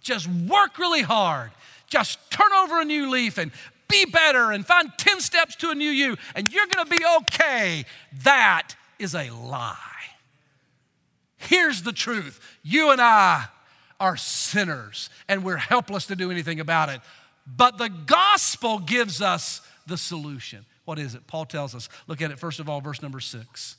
Just 0.00 0.26
work 0.26 0.78
really 0.78 1.02
hard. 1.02 1.50
Just 1.88 2.18
turn 2.30 2.52
over 2.52 2.80
a 2.80 2.84
new 2.84 3.10
leaf 3.10 3.38
and 3.38 3.52
be 3.88 4.04
better 4.04 4.52
and 4.52 4.66
find 4.66 4.90
10 4.96 5.20
steps 5.20 5.56
to 5.56 5.70
a 5.70 5.74
new 5.74 5.90
you 5.90 6.16
and 6.34 6.52
you're 6.52 6.66
going 6.66 6.86
to 6.86 6.96
be 6.96 7.04
okay. 7.18 7.84
That 8.24 8.74
is 8.98 9.14
a 9.14 9.30
lie. 9.30 9.76
Here's 11.36 11.82
the 11.82 11.92
truth 11.92 12.40
you 12.62 12.90
and 12.90 13.00
I 13.00 13.46
are 14.00 14.16
sinners 14.16 15.10
and 15.28 15.44
we're 15.44 15.56
helpless 15.56 16.06
to 16.06 16.16
do 16.16 16.30
anything 16.30 16.60
about 16.60 16.88
it. 16.88 17.00
But 17.46 17.78
the 17.78 17.88
gospel 17.88 18.78
gives 18.78 19.22
us 19.22 19.62
the 19.86 19.96
solution. 19.96 20.66
What 20.84 20.98
is 20.98 21.14
it? 21.14 21.26
Paul 21.26 21.46
tells 21.46 21.74
us. 21.74 21.88
Look 22.06 22.20
at 22.22 22.30
it 22.30 22.38
first 22.38 22.60
of 22.60 22.68
all, 22.68 22.80
verse 22.80 23.02
number 23.02 23.20
six. 23.20 23.76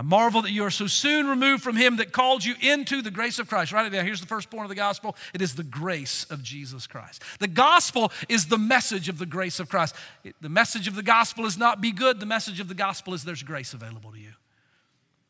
I 0.00 0.02
marvel 0.02 0.40
that 0.40 0.50
you 0.50 0.64
are 0.64 0.70
so 0.70 0.86
soon 0.86 1.26
removed 1.26 1.62
from 1.62 1.76
him 1.76 1.96
that 1.96 2.10
called 2.10 2.42
you 2.42 2.54
into 2.62 3.02
the 3.02 3.10
grace 3.10 3.38
of 3.38 3.50
Christ. 3.50 3.70
Write 3.70 3.84
it 3.84 3.90
down. 3.90 4.06
Here's 4.06 4.22
the 4.22 4.26
first 4.26 4.48
point 4.48 4.62
of 4.62 4.70
the 4.70 4.74
gospel 4.74 5.14
it 5.34 5.42
is 5.42 5.56
the 5.56 5.62
grace 5.62 6.24
of 6.30 6.42
Jesus 6.42 6.86
Christ. 6.86 7.22
The 7.38 7.46
gospel 7.46 8.10
is 8.26 8.46
the 8.46 8.56
message 8.56 9.10
of 9.10 9.18
the 9.18 9.26
grace 9.26 9.60
of 9.60 9.68
Christ. 9.68 9.94
The 10.40 10.48
message 10.48 10.88
of 10.88 10.94
the 10.96 11.02
gospel 11.02 11.44
is 11.44 11.58
not 11.58 11.82
be 11.82 11.92
good, 11.92 12.18
the 12.18 12.24
message 12.24 12.60
of 12.60 12.68
the 12.68 12.74
gospel 12.74 13.12
is 13.12 13.24
there's 13.24 13.42
grace 13.42 13.74
available 13.74 14.10
to 14.12 14.18
you. 14.18 14.32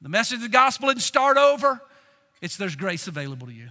The 0.02 0.08
message 0.08 0.36
of 0.36 0.42
the 0.42 0.48
gospel 0.48 0.88
isn't 0.90 1.00
start 1.00 1.36
over, 1.36 1.82
it's 2.40 2.56
there's 2.56 2.76
grace 2.76 3.08
available 3.08 3.48
to 3.48 3.52
you. 3.52 3.70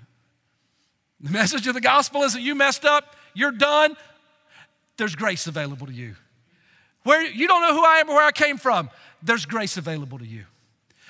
The 1.21 1.31
message 1.31 1.65
of 1.65 1.75
the 1.75 1.81
gospel 1.81 2.23
isn't 2.23 2.41
you 2.41 2.55
messed 2.55 2.83
up, 2.83 3.15
you're 3.33 3.53
done, 3.53 3.95
there's 4.97 5.15
grace 5.15 5.47
available 5.47 5.87
to 5.87 5.93
you. 5.93 6.15
Where 7.03 7.25
you 7.25 7.47
don't 7.47 7.61
know 7.61 7.73
who 7.73 7.85
I 7.85 7.99
am 7.99 8.09
or 8.09 8.15
where 8.15 8.27
I 8.27 8.33
came 8.33 8.57
from, 8.57 8.89
there's 9.23 9.45
grace 9.45 9.77
available 9.77 10.19
to 10.19 10.25
you. 10.25 10.43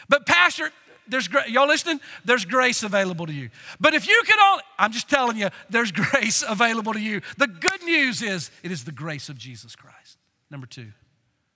But, 0.09 0.25
Pastor, 0.25 0.71
there's 1.07 1.29
y'all 1.47 1.67
listening? 1.67 1.99
There's 2.25 2.45
grace 2.45 2.83
available 2.83 3.25
to 3.25 3.33
you. 3.33 3.49
But 3.79 3.93
if 3.93 4.07
you 4.07 4.21
can 4.25 4.37
only, 4.39 4.63
I'm 4.77 4.91
just 4.91 5.09
telling 5.09 5.37
you, 5.37 5.49
there's 5.69 5.91
grace 6.11 6.43
available 6.47 6.93
to 6.93 6.99
you. 6.99 7.21
The 7.37 7.47
good 7.47 7.83
news 7.83 8.21
is 8.21 8.51
it 8.63 8.71
is 8.71 8.83
the 8.83 8.91
grace 8.91 9.29
of 9.29 9.37
Jesus 9.37 9.75
Christ. 9.75 10.17
Number 10.51 10.67
two, 10.67 10.87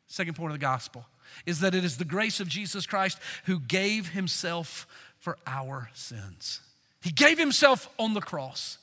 second 0.08 0.36
point 0.36 0.54
of 0.54 0.60
the 0.60 0.66
gospel 0.66 1.06
is 1.46 1.60
that 1.62 1.74
it 1.74 1.84
is 1.84 1.98
the 1.98 2.06
grace 2.06 2.40
of 2.40 2.48
Jesus 2.48 2.86
Christ 2.86 3.18
who 3.46 3.60
gave 3.60 4.10
himself 4.10 4.88
for 5.18 5.38
our 5.48 5.90
sins. 5.94 6.62
He 7.02 7.12
gave 7.12 7.38
himself 7.38 7.90
on 7.98 8.14
the 8.14 8.22
cross. 8.22 8.78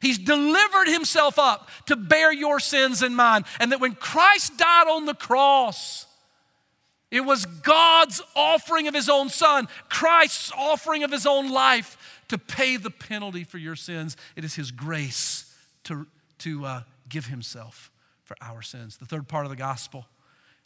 He's 0.00 0.18
delivered 0.18 0.88
himself 0.88 1.38
up 1.38 1.70
to 1.86 1.96
bear 1.96 2.32
your 2.32 2.60
sins 2.60 3.02
and 3.02 3.16
mine. 3.16 3.44
And 3.60 3.72
that 3.72 3.80
when 3.80 3.94
Christ 3.94 4.56
died 4.56 4.88
on 4.88 5.06
the 5.06 5.14
cross, 5.14 6.06
it 7.12 7.20
was 7.20 7.44
God's 7.44 8.22
offering 8.34 8.88
of 8.88 8.94
His 8.94 9.08
own 9.08 9.28
Son, 9.28 9.68
Christ's 9.90 10.50
offering 10.56 11.04
of 11.04 11.12
His 11.12 11.26
own 11.26 11.52
life 11.52 12.22
to 12.28 12.38
pay 12.38 12.78
the 12.78 12.90
penalty 12.90 13.44
for 13.44 13.58
your 13.58 13.76
sins. 13.76 14.16
It 14.34 14.44
is 14.44 14.54
His 14.54 14.70
grace 14.70 15.54
to, 15.84 16.06
to 16.38 16.64
uh, 16.64 16.82
give 17.08 17.26
Himself 17.26 17.90
for 18.24 18.34
our 18.40 18.62
sins. 18.62 18.96
The 18.96 19.04
third 19.04 19.28
part 19.28 19.44
of 19.44 19.50
the 19.50 19.56
gospel 19.56 20.06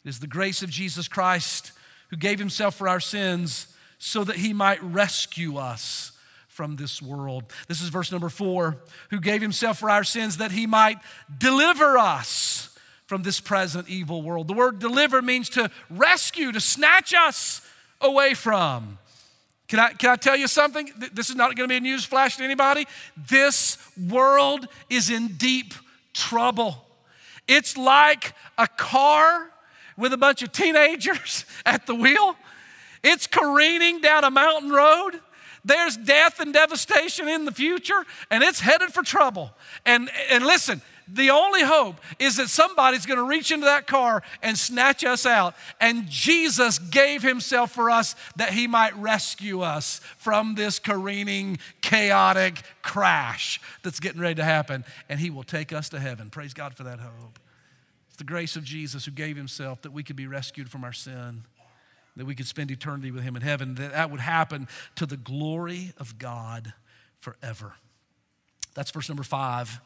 is 0.05 0.19
the 0.19 0.27
grace 0.27 0.63
of 0.63 0.69
Jesus 0.69 1.09
Christ 1.09 1.73
who 2.09 2.15
gave 2.15 2.39
Himself 2.39 2.75
for 2.75 2.87
our 2.87 3.01
sins 3.01 3.75
so 3.99 4.23
that 4.23 4.37
He 4.37 4.53
might 4.53 4.81
rescue 4.81 5.57
us 5.57 6.13
from 6.47 6.77
this 6.77 7.03
world. 7.03 7.43
This 7.67 7.81
is 7.81 7.89
verse 7.89 8.11
number 8.11 8.29
four 8.29 8.77
who 9.11 9.19
gave 9.19 9.43
himself 9.43 9.77
for 9.77 9.91
our 9.91 10.03
sins 10.03 10.37
that 10.37 10.51
he 10.51 10.65
might 10.65 10.97
deliver 11.37 11.99
us 11.99 12.75
from 13.07 13.23
this 13.23 13.39
present 13.39 13.89
evil 13.89 14.21
world. 14.21 14.47
The 14.47 14.53
word 14.53 14.79
deliver 14.79 15.21
means 15.21 15.49
to 15.51 15.71
rescue, 15.89 16.51
to 16.51 16.59
snatch 16.59 17.13
us 17.13 17.61
away 17.99 18.33
from. 18.33 18.99
Can 19.67 19.79
I, 19.79 19.93
can 19.93 20.11
I 20.11 20.15
tell 20.15 20.35
you 20.35 20.47
something? 20.47 20.89
This 21.13 21.29
is 21.29 21.35
not 21.35 21.55
going 21.55 21.67
to 21.67 21.73
be 21.73 21.77
a 21.77 21.81
news 21.81 22.05
flash 22.05 22.37
to 22.37 22.43
anybody. 22.43 22.85
This 23.29 23.77
world 24.09 24.67
is 24.89 25.09
in 25.09 25.29
deep 25.37 25.73
trouble. 26.13 26.85
It's 27.47 27.75
like 27.75 28.33
a 28.57 28.67
car 28.67 29.49
with 29.97 30.13
a 30.13 30.17
bunch 30.17 30.43
of 30.43 30.51
teenagers 30.51 31.45
at 31.65 31.85
the 31.87 31.95
wheel. 31.95 32.35
It's 33.03 33.25
careening 33.25 34.01
down 34.01 34.23
a 34.23 34.31
mountain 34.31 34.69
road 34.69 35.19
there's 35.67 35.97
death 35.97 36.39
and 36.39 36.53
devastation 36.53 37.27
in 37.27 37.43
the 37.43 37.51
future, 37.51 38.05
and 38.31 38.41
it's 38.41 38.61
headed 38.61 38.93
for 38.93 39.03
trouble. 39.03 39.51
And, 39.85 40.09
and 40.29 40.45
listen, 40.45 40.81
the 41.07 41.29
only 41.29 41.63
hope 41.63 41.97
is 42.19 42.37
that 42.37 42.49
somebody's 42.49 43.05
going 43.05 43.17
to 43.17 43.25
reach 43.25 43.51
into 43.51 43.65
that 43.65 43.87
car 43.87 44.23
and 44.41 44.57
snatch 44.57 45.03
us 45.03 45.25
out. 45.25 45.55
And 45.79 46.07
Jesus 46.07 46.79
gave 46.79 47.21
himself 47.21 47.71
for 47.71 47.89
us 47.89 48.15
that 48.35 48.53
he 48.53 48.67
might 48.67 48.95
rescue 48.97 49.61
us 49.61 50.01
from 50.17 50.55
this 50.55 50.79
careening, 50.79 51.59
chaotic 51.81 52.61
crash 52.81 53.61
that's 53.83 53.99
getting 53.99 54.21
ready 54.21 54.35
to 54.35 54.43
happen. 54.43 54.83
And 55.09 55.19
he 55.19 55.29
will 55.29 55.43
take 55.43 55.71
us 55.71 55.89
to 55.89 55.99
heaven. 55.99 56.29
Praise 56.29 56.53
God 56.53 56.75
for 56.75 56.83
that 56.83 56.99
hope. 56.99 57.39
It's 58.09 58.17
the 58.17 58.23
grace 58.23 58.55
of 58.55 58.63
Jesus 58.63 59.05
who 59.05 59.11
gave 59.11 59.37
himself 59.37 59.81
that 59.83 59.91
we 59.91 60.03
could 60.03 60.15
be 60.15 60.27
rescued 60.27 60.69
from 60.69 60.83
our 60.83 60.93
sin 60.93 61.43
that 62.17 62.25
we 62.25 62.35
could 62.35 62.47
spend 62.47 62.71
eternity 62.71 63.11
with 63.11 63.23
him 63.23 63.35
in 63.35 63.43
heaven, 63.43 63.75
that 63.75 63.93
that 63.93 64.11
would 64.11 64.19
happen 64.19 64.67
to 64.95 65.05
the 65.05 65.17
glory 65.17 65.93
of 65.97 66.17
God 66.17 66.73
forever. 67.19 67.75
That's 68.73 68.91
verse 68.91 69.07
number 69.07 69.23
five. 69.23 69.79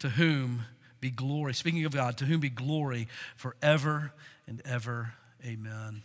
To 0.00 0.10
whom 0.10 0.66
be 1.00 1.10
glory, 1.10 1.54
speaking 1.54 1.84
of 1.84 1.92
God, 1.92 2.16
to 2.18 2.24
whom 2.24 2.40
be 2.40 2.50
glory 2.50 3.08
forever 3.36 4.12
and 4.46 4.62
ever. 4.64 5.14
Amen. 5.44 6.02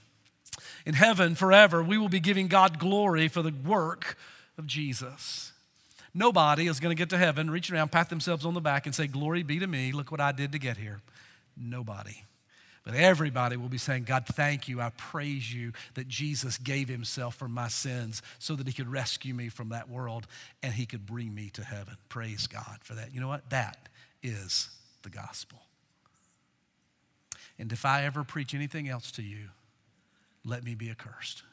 In 0.86 0.94
heaven 0.94 1.36
forever, 1.36 1.82
we 1.84 1.98
will 1.98 2.10
be 2.10 2.20
giving 2.20 2.48
God 2.48 2.80
glory 2.80 3.28
for 3.28 3.42
the 3.42 3.54
work 3.66 4.18
of 4.58 4.68
Jesus. 4.68 5.52
Nobody 6.14 6.68
is 6.68 6.80
going 6.80 6.96
to 6.96 7.00
get 7.00 7.10
to 7.12 7.18
heaven, 7.18 7.50
reach 7.50 7.72
around, 7.72 7.92
pat 7.92 8.10
themselves 8.10 8.46
on 8.46 8.54
the 8.54 8.62
back, 8.62 8.86
and 8.86 8.96
say, 8.96 9.08
Glory 9.08 9.44
be 9.44 9.60
to 9.60 9.68
me. 9.68 9.92
Look 9.92 10.12
what 10.12 10.20
I 10.20 10.32
did 10.32 10.52
to 10.54 10.60
get 10.60 10.78
here. 10.78 11.02
Nobody. 11.56 12.24
But 12.90 12.98
everybody 12.98 13.56
will 13.56 13.70
be 13.70 13.78
saying, 13.78 14.06
God, 14.06 14.26
thank 14.26 14.68
you. 14.68 14.82
I 14.82 14.90
praise 14.90 15.54
you 15.54 15.74
that 15.94 16.08
Jesus 16.08 16.58
gave 16.58 16.88
himself 16.88 17.36
for 17.36 17.48
my 17.48 17.68
sins 17.68 18.24
so 18.40 18.56
that 18.56 18.66
he 18.66 18.74
could 18.74 18.92
rescue 18.92 19.36
me 19.36 19.50
from 19.50 19.70
that 19.70 19.88
world 19.88 20.26
and 20.64 20.74
he 20.74 20.88
could 20.88 21.06
bring 21.06 21.36
me 21.36 21.52
to 21.52 21.64
heaven. 21.64 21.98
Praise 22.10 22.48
God 22.48 22.80
for 22.82 22.96
that. 22.96 23.14
You 23.14 23.22
know 23.22 23.28
what? 23.28 23.48
That 23.52 23.90
is 24.24 24.70
the 25.04 25.12
gospel. 25.12 25.60
And 27.60 27.72
if 27.72 27.86
I 27.86 28.06
ever 28.06 28.24
preach 28.24 28.56
anything 28.56 28.90
else 28.90 29.12
to 29.12 29.22
you, 29.22 29.50
let 30.44 30.64
me 30.64 30.74
be 30.74 30.90
accursed. 30.90 31.44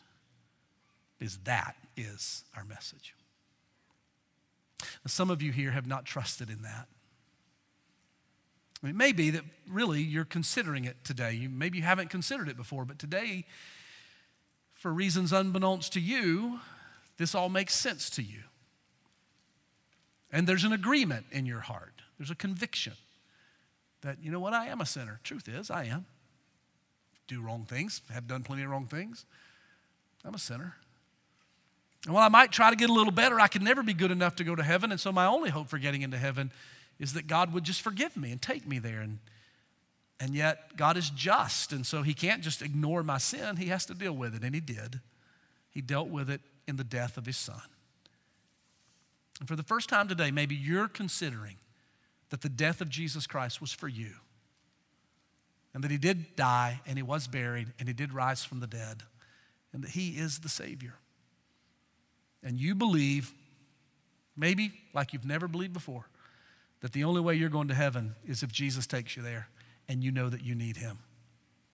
Because 1.19 1.37
that 1.45 1.77
is 1.99 2.45
our 2.57 2.65
message. 2.65 3.15
Some 5.07 5.31
of 5.31 5.43
you 5.43 5.53
here 5.53 5.73
have 5.73 5.87
not 5.87 6.07
trusted 6.07 6.49
in 6.49 6.63
that. 6.63 6.89
It 8.83 8.95
may 8.95 9.13
be 9.13 9.31
that 9.31 9.43
really 9.69 10.03
you're 10.03 10.25
considering 10.25 10.85
it 10.85 11.03
today. 11.05 11.33
You, 11.33 11.49
maybe 11.49 11.79
you 11.79 11.85
haven't 11.85 12.11
considered 12.11 12.49
it 12.49 12.57
before, 12.57 12.85
but 12.85 12.99
today, 12.99 13.47
for 14.75 14.93
reasons 14.93 15.33
unbeknownst 15.33 15.93
to 15.95 16.01
you, 16.01 16.61
this 17.17 17.35
all 17.35 17.49
makes 17.49 17.75
sense 17.75 18.11
to 18.11 18.23
you. 18.23 18.41
And 20.31 20.47
there's 20.47 20.65
an 20.65 20.73
agreement 20.73 21.27
in 21.31 21.47
your 21.47 21.61
heart, 21.61 22.03
there's 22.19 22.31
a 22.31 22.35
conviction 22.35 22.93
that, 24.03 24.19
you 24.23 24.31
know 24.31 24.41
what, 24.41 24.53
I 24.53 24.67
am 24.67 24.81
a 24.81 24.87
sinner. 24.87 25.21
Truth 25.25 25.49
is, 25.49 25.71
I 25.71 25.85
am. 25.85 26.07
Do 27.27 27.41
wrong 27.41 27.65
things, 27.65 28.03
have 28.13 28.29
done 28.29 28.43
plenty 28.43 28.63
of 28.63 28.71
wrong 28.71 28.87
things. 28.87 29.25
I'm 30.25 30.35
a 30.35 30.39
sinner. 30.39 30.77
And 32.05 32.15
while 32.15 32.25
I 32.25 32.29
might 32.29 32.53
try 32.53 32.71
to 32.71 32.77
get 32.77 32.89
a 32.89 32.93
little 32.93 33.13
better, 33.13 33.41
I 33.41 33.49
can 33.49 33.65
never 33.65 33.83
be 33.83 33.95
good 33.95 34.13
enough 34.13 34.37
to 34.37 34.45
go 34.45 34.55
to 34.55 34.63
heaven. 34.63 34.93
And 34.93 35.01
so 35.01 35.11
my 35.11 35.27
only 35.27 35.51
hope 35.51 35.69
for 35.69 35.79
getting 35.79 36.03
into 36.03 36.19
heaven 36.19 36.53
is 36.99 37.13
that 37.13 37.27
God 37.27 37.53
would 37.53 37.65
just 37.65 37.83
forgive 37.83 38.17
me 38.17 38.33
and 38.33 38.41
take 38.41 38.67
me 38.67 38.79
there. 38.79 39.01
And, 39.01 39.19
and 40.19 40.35
yet, 40.35 40.77
God 40.77 40.97
is 40.97 41.11
just, 41.11 41.73
and 41.73 41.85
so 41.85 42.03
He 42.03 42.15
can't 42.15 42.43
just 42.43 42.63
ignore 42.63 43.03
my 43.03 43.19
sin. 43.19 43.57
He 43.57 43.67
has 43.67 43.85
to 43.87 43.95
deal 43.95 44.15
with 44.15 44.35
it, 44.35 44.43
and 44.43 44.55
He 44.55 44.61
did. 44.61 45.01
He 45.71 45.81
dealt 45.81 46.09
with 46.09 46.31
it 46.31 46.41
in 46.67 46.77
the 46.77 46.85
death 46.85 47.17
of 47.17 47.27
His 47.27 47.37
Son. 47.37 47.61
And 49.41 49.49
for 49.49 49.57
the 49.57 49.63
first 49.63 49.89
time 49.89 50.09
today, 50.09 50.31
maybe 50.31 50.55
you're 50.55 50.89
considering 50.89 51.57
that 52.31 52.41
the 52.41 52.49
death 52.49 52.81
of 52.81 52.89
Jesus 52.89 53.27
Christ 53.27 53.61
was 53.61 53.73
for 53.73 53.89
you, 53.89 54.13
and 55.75 55.85
that 55.85 55.91
He 55.91 55.99
did 55.99 56.35
die, 56.35 56.81
and 56.87 56.97
He 56.97 57.03
was 57.03 57.27
buried, 57.27 57.69
and 57.79 57.87
He 57.87 57.93
did 57.93 58.15
rise 58.15 58.43
from 58.43 58.61
the 58.61 58.67
dead, 58.67 59.03
and 59.73 59.85
that 59.85 59.91
He 59.91 60.13
is 60.13 60.39
the 60.39 60.49
Savior. 60.49 60.95
And 62.43 62.59
you 62.59 62.75
believe, 62.75 63.35
maybe 64.37 64.73
like 64.95 65.13
you've 65.13 65.27
never 65.27 65.47
believed 65.47 65.75
before, 65.75 66.07
that 66.87 66.93
the 66.93 67.03
only 67.03 67.21
way 67.21 67.35
you're 67.35 67.49
going 67.49 67.67
to 67.67 67.75
heaven 67.75 68.15
is 68.29 68.45
if 68.45 68.53
Jesus 68.53 68.87
takes 68.87 69.17
you 69.17 69.23
there 69.25 69.49
and 69.89 70.05
you 70.05 70.13
know 70.13 70.29
that 70.29 70.45
you 70.45 70.55
need 70.55 70.77
him. 70.77 71.01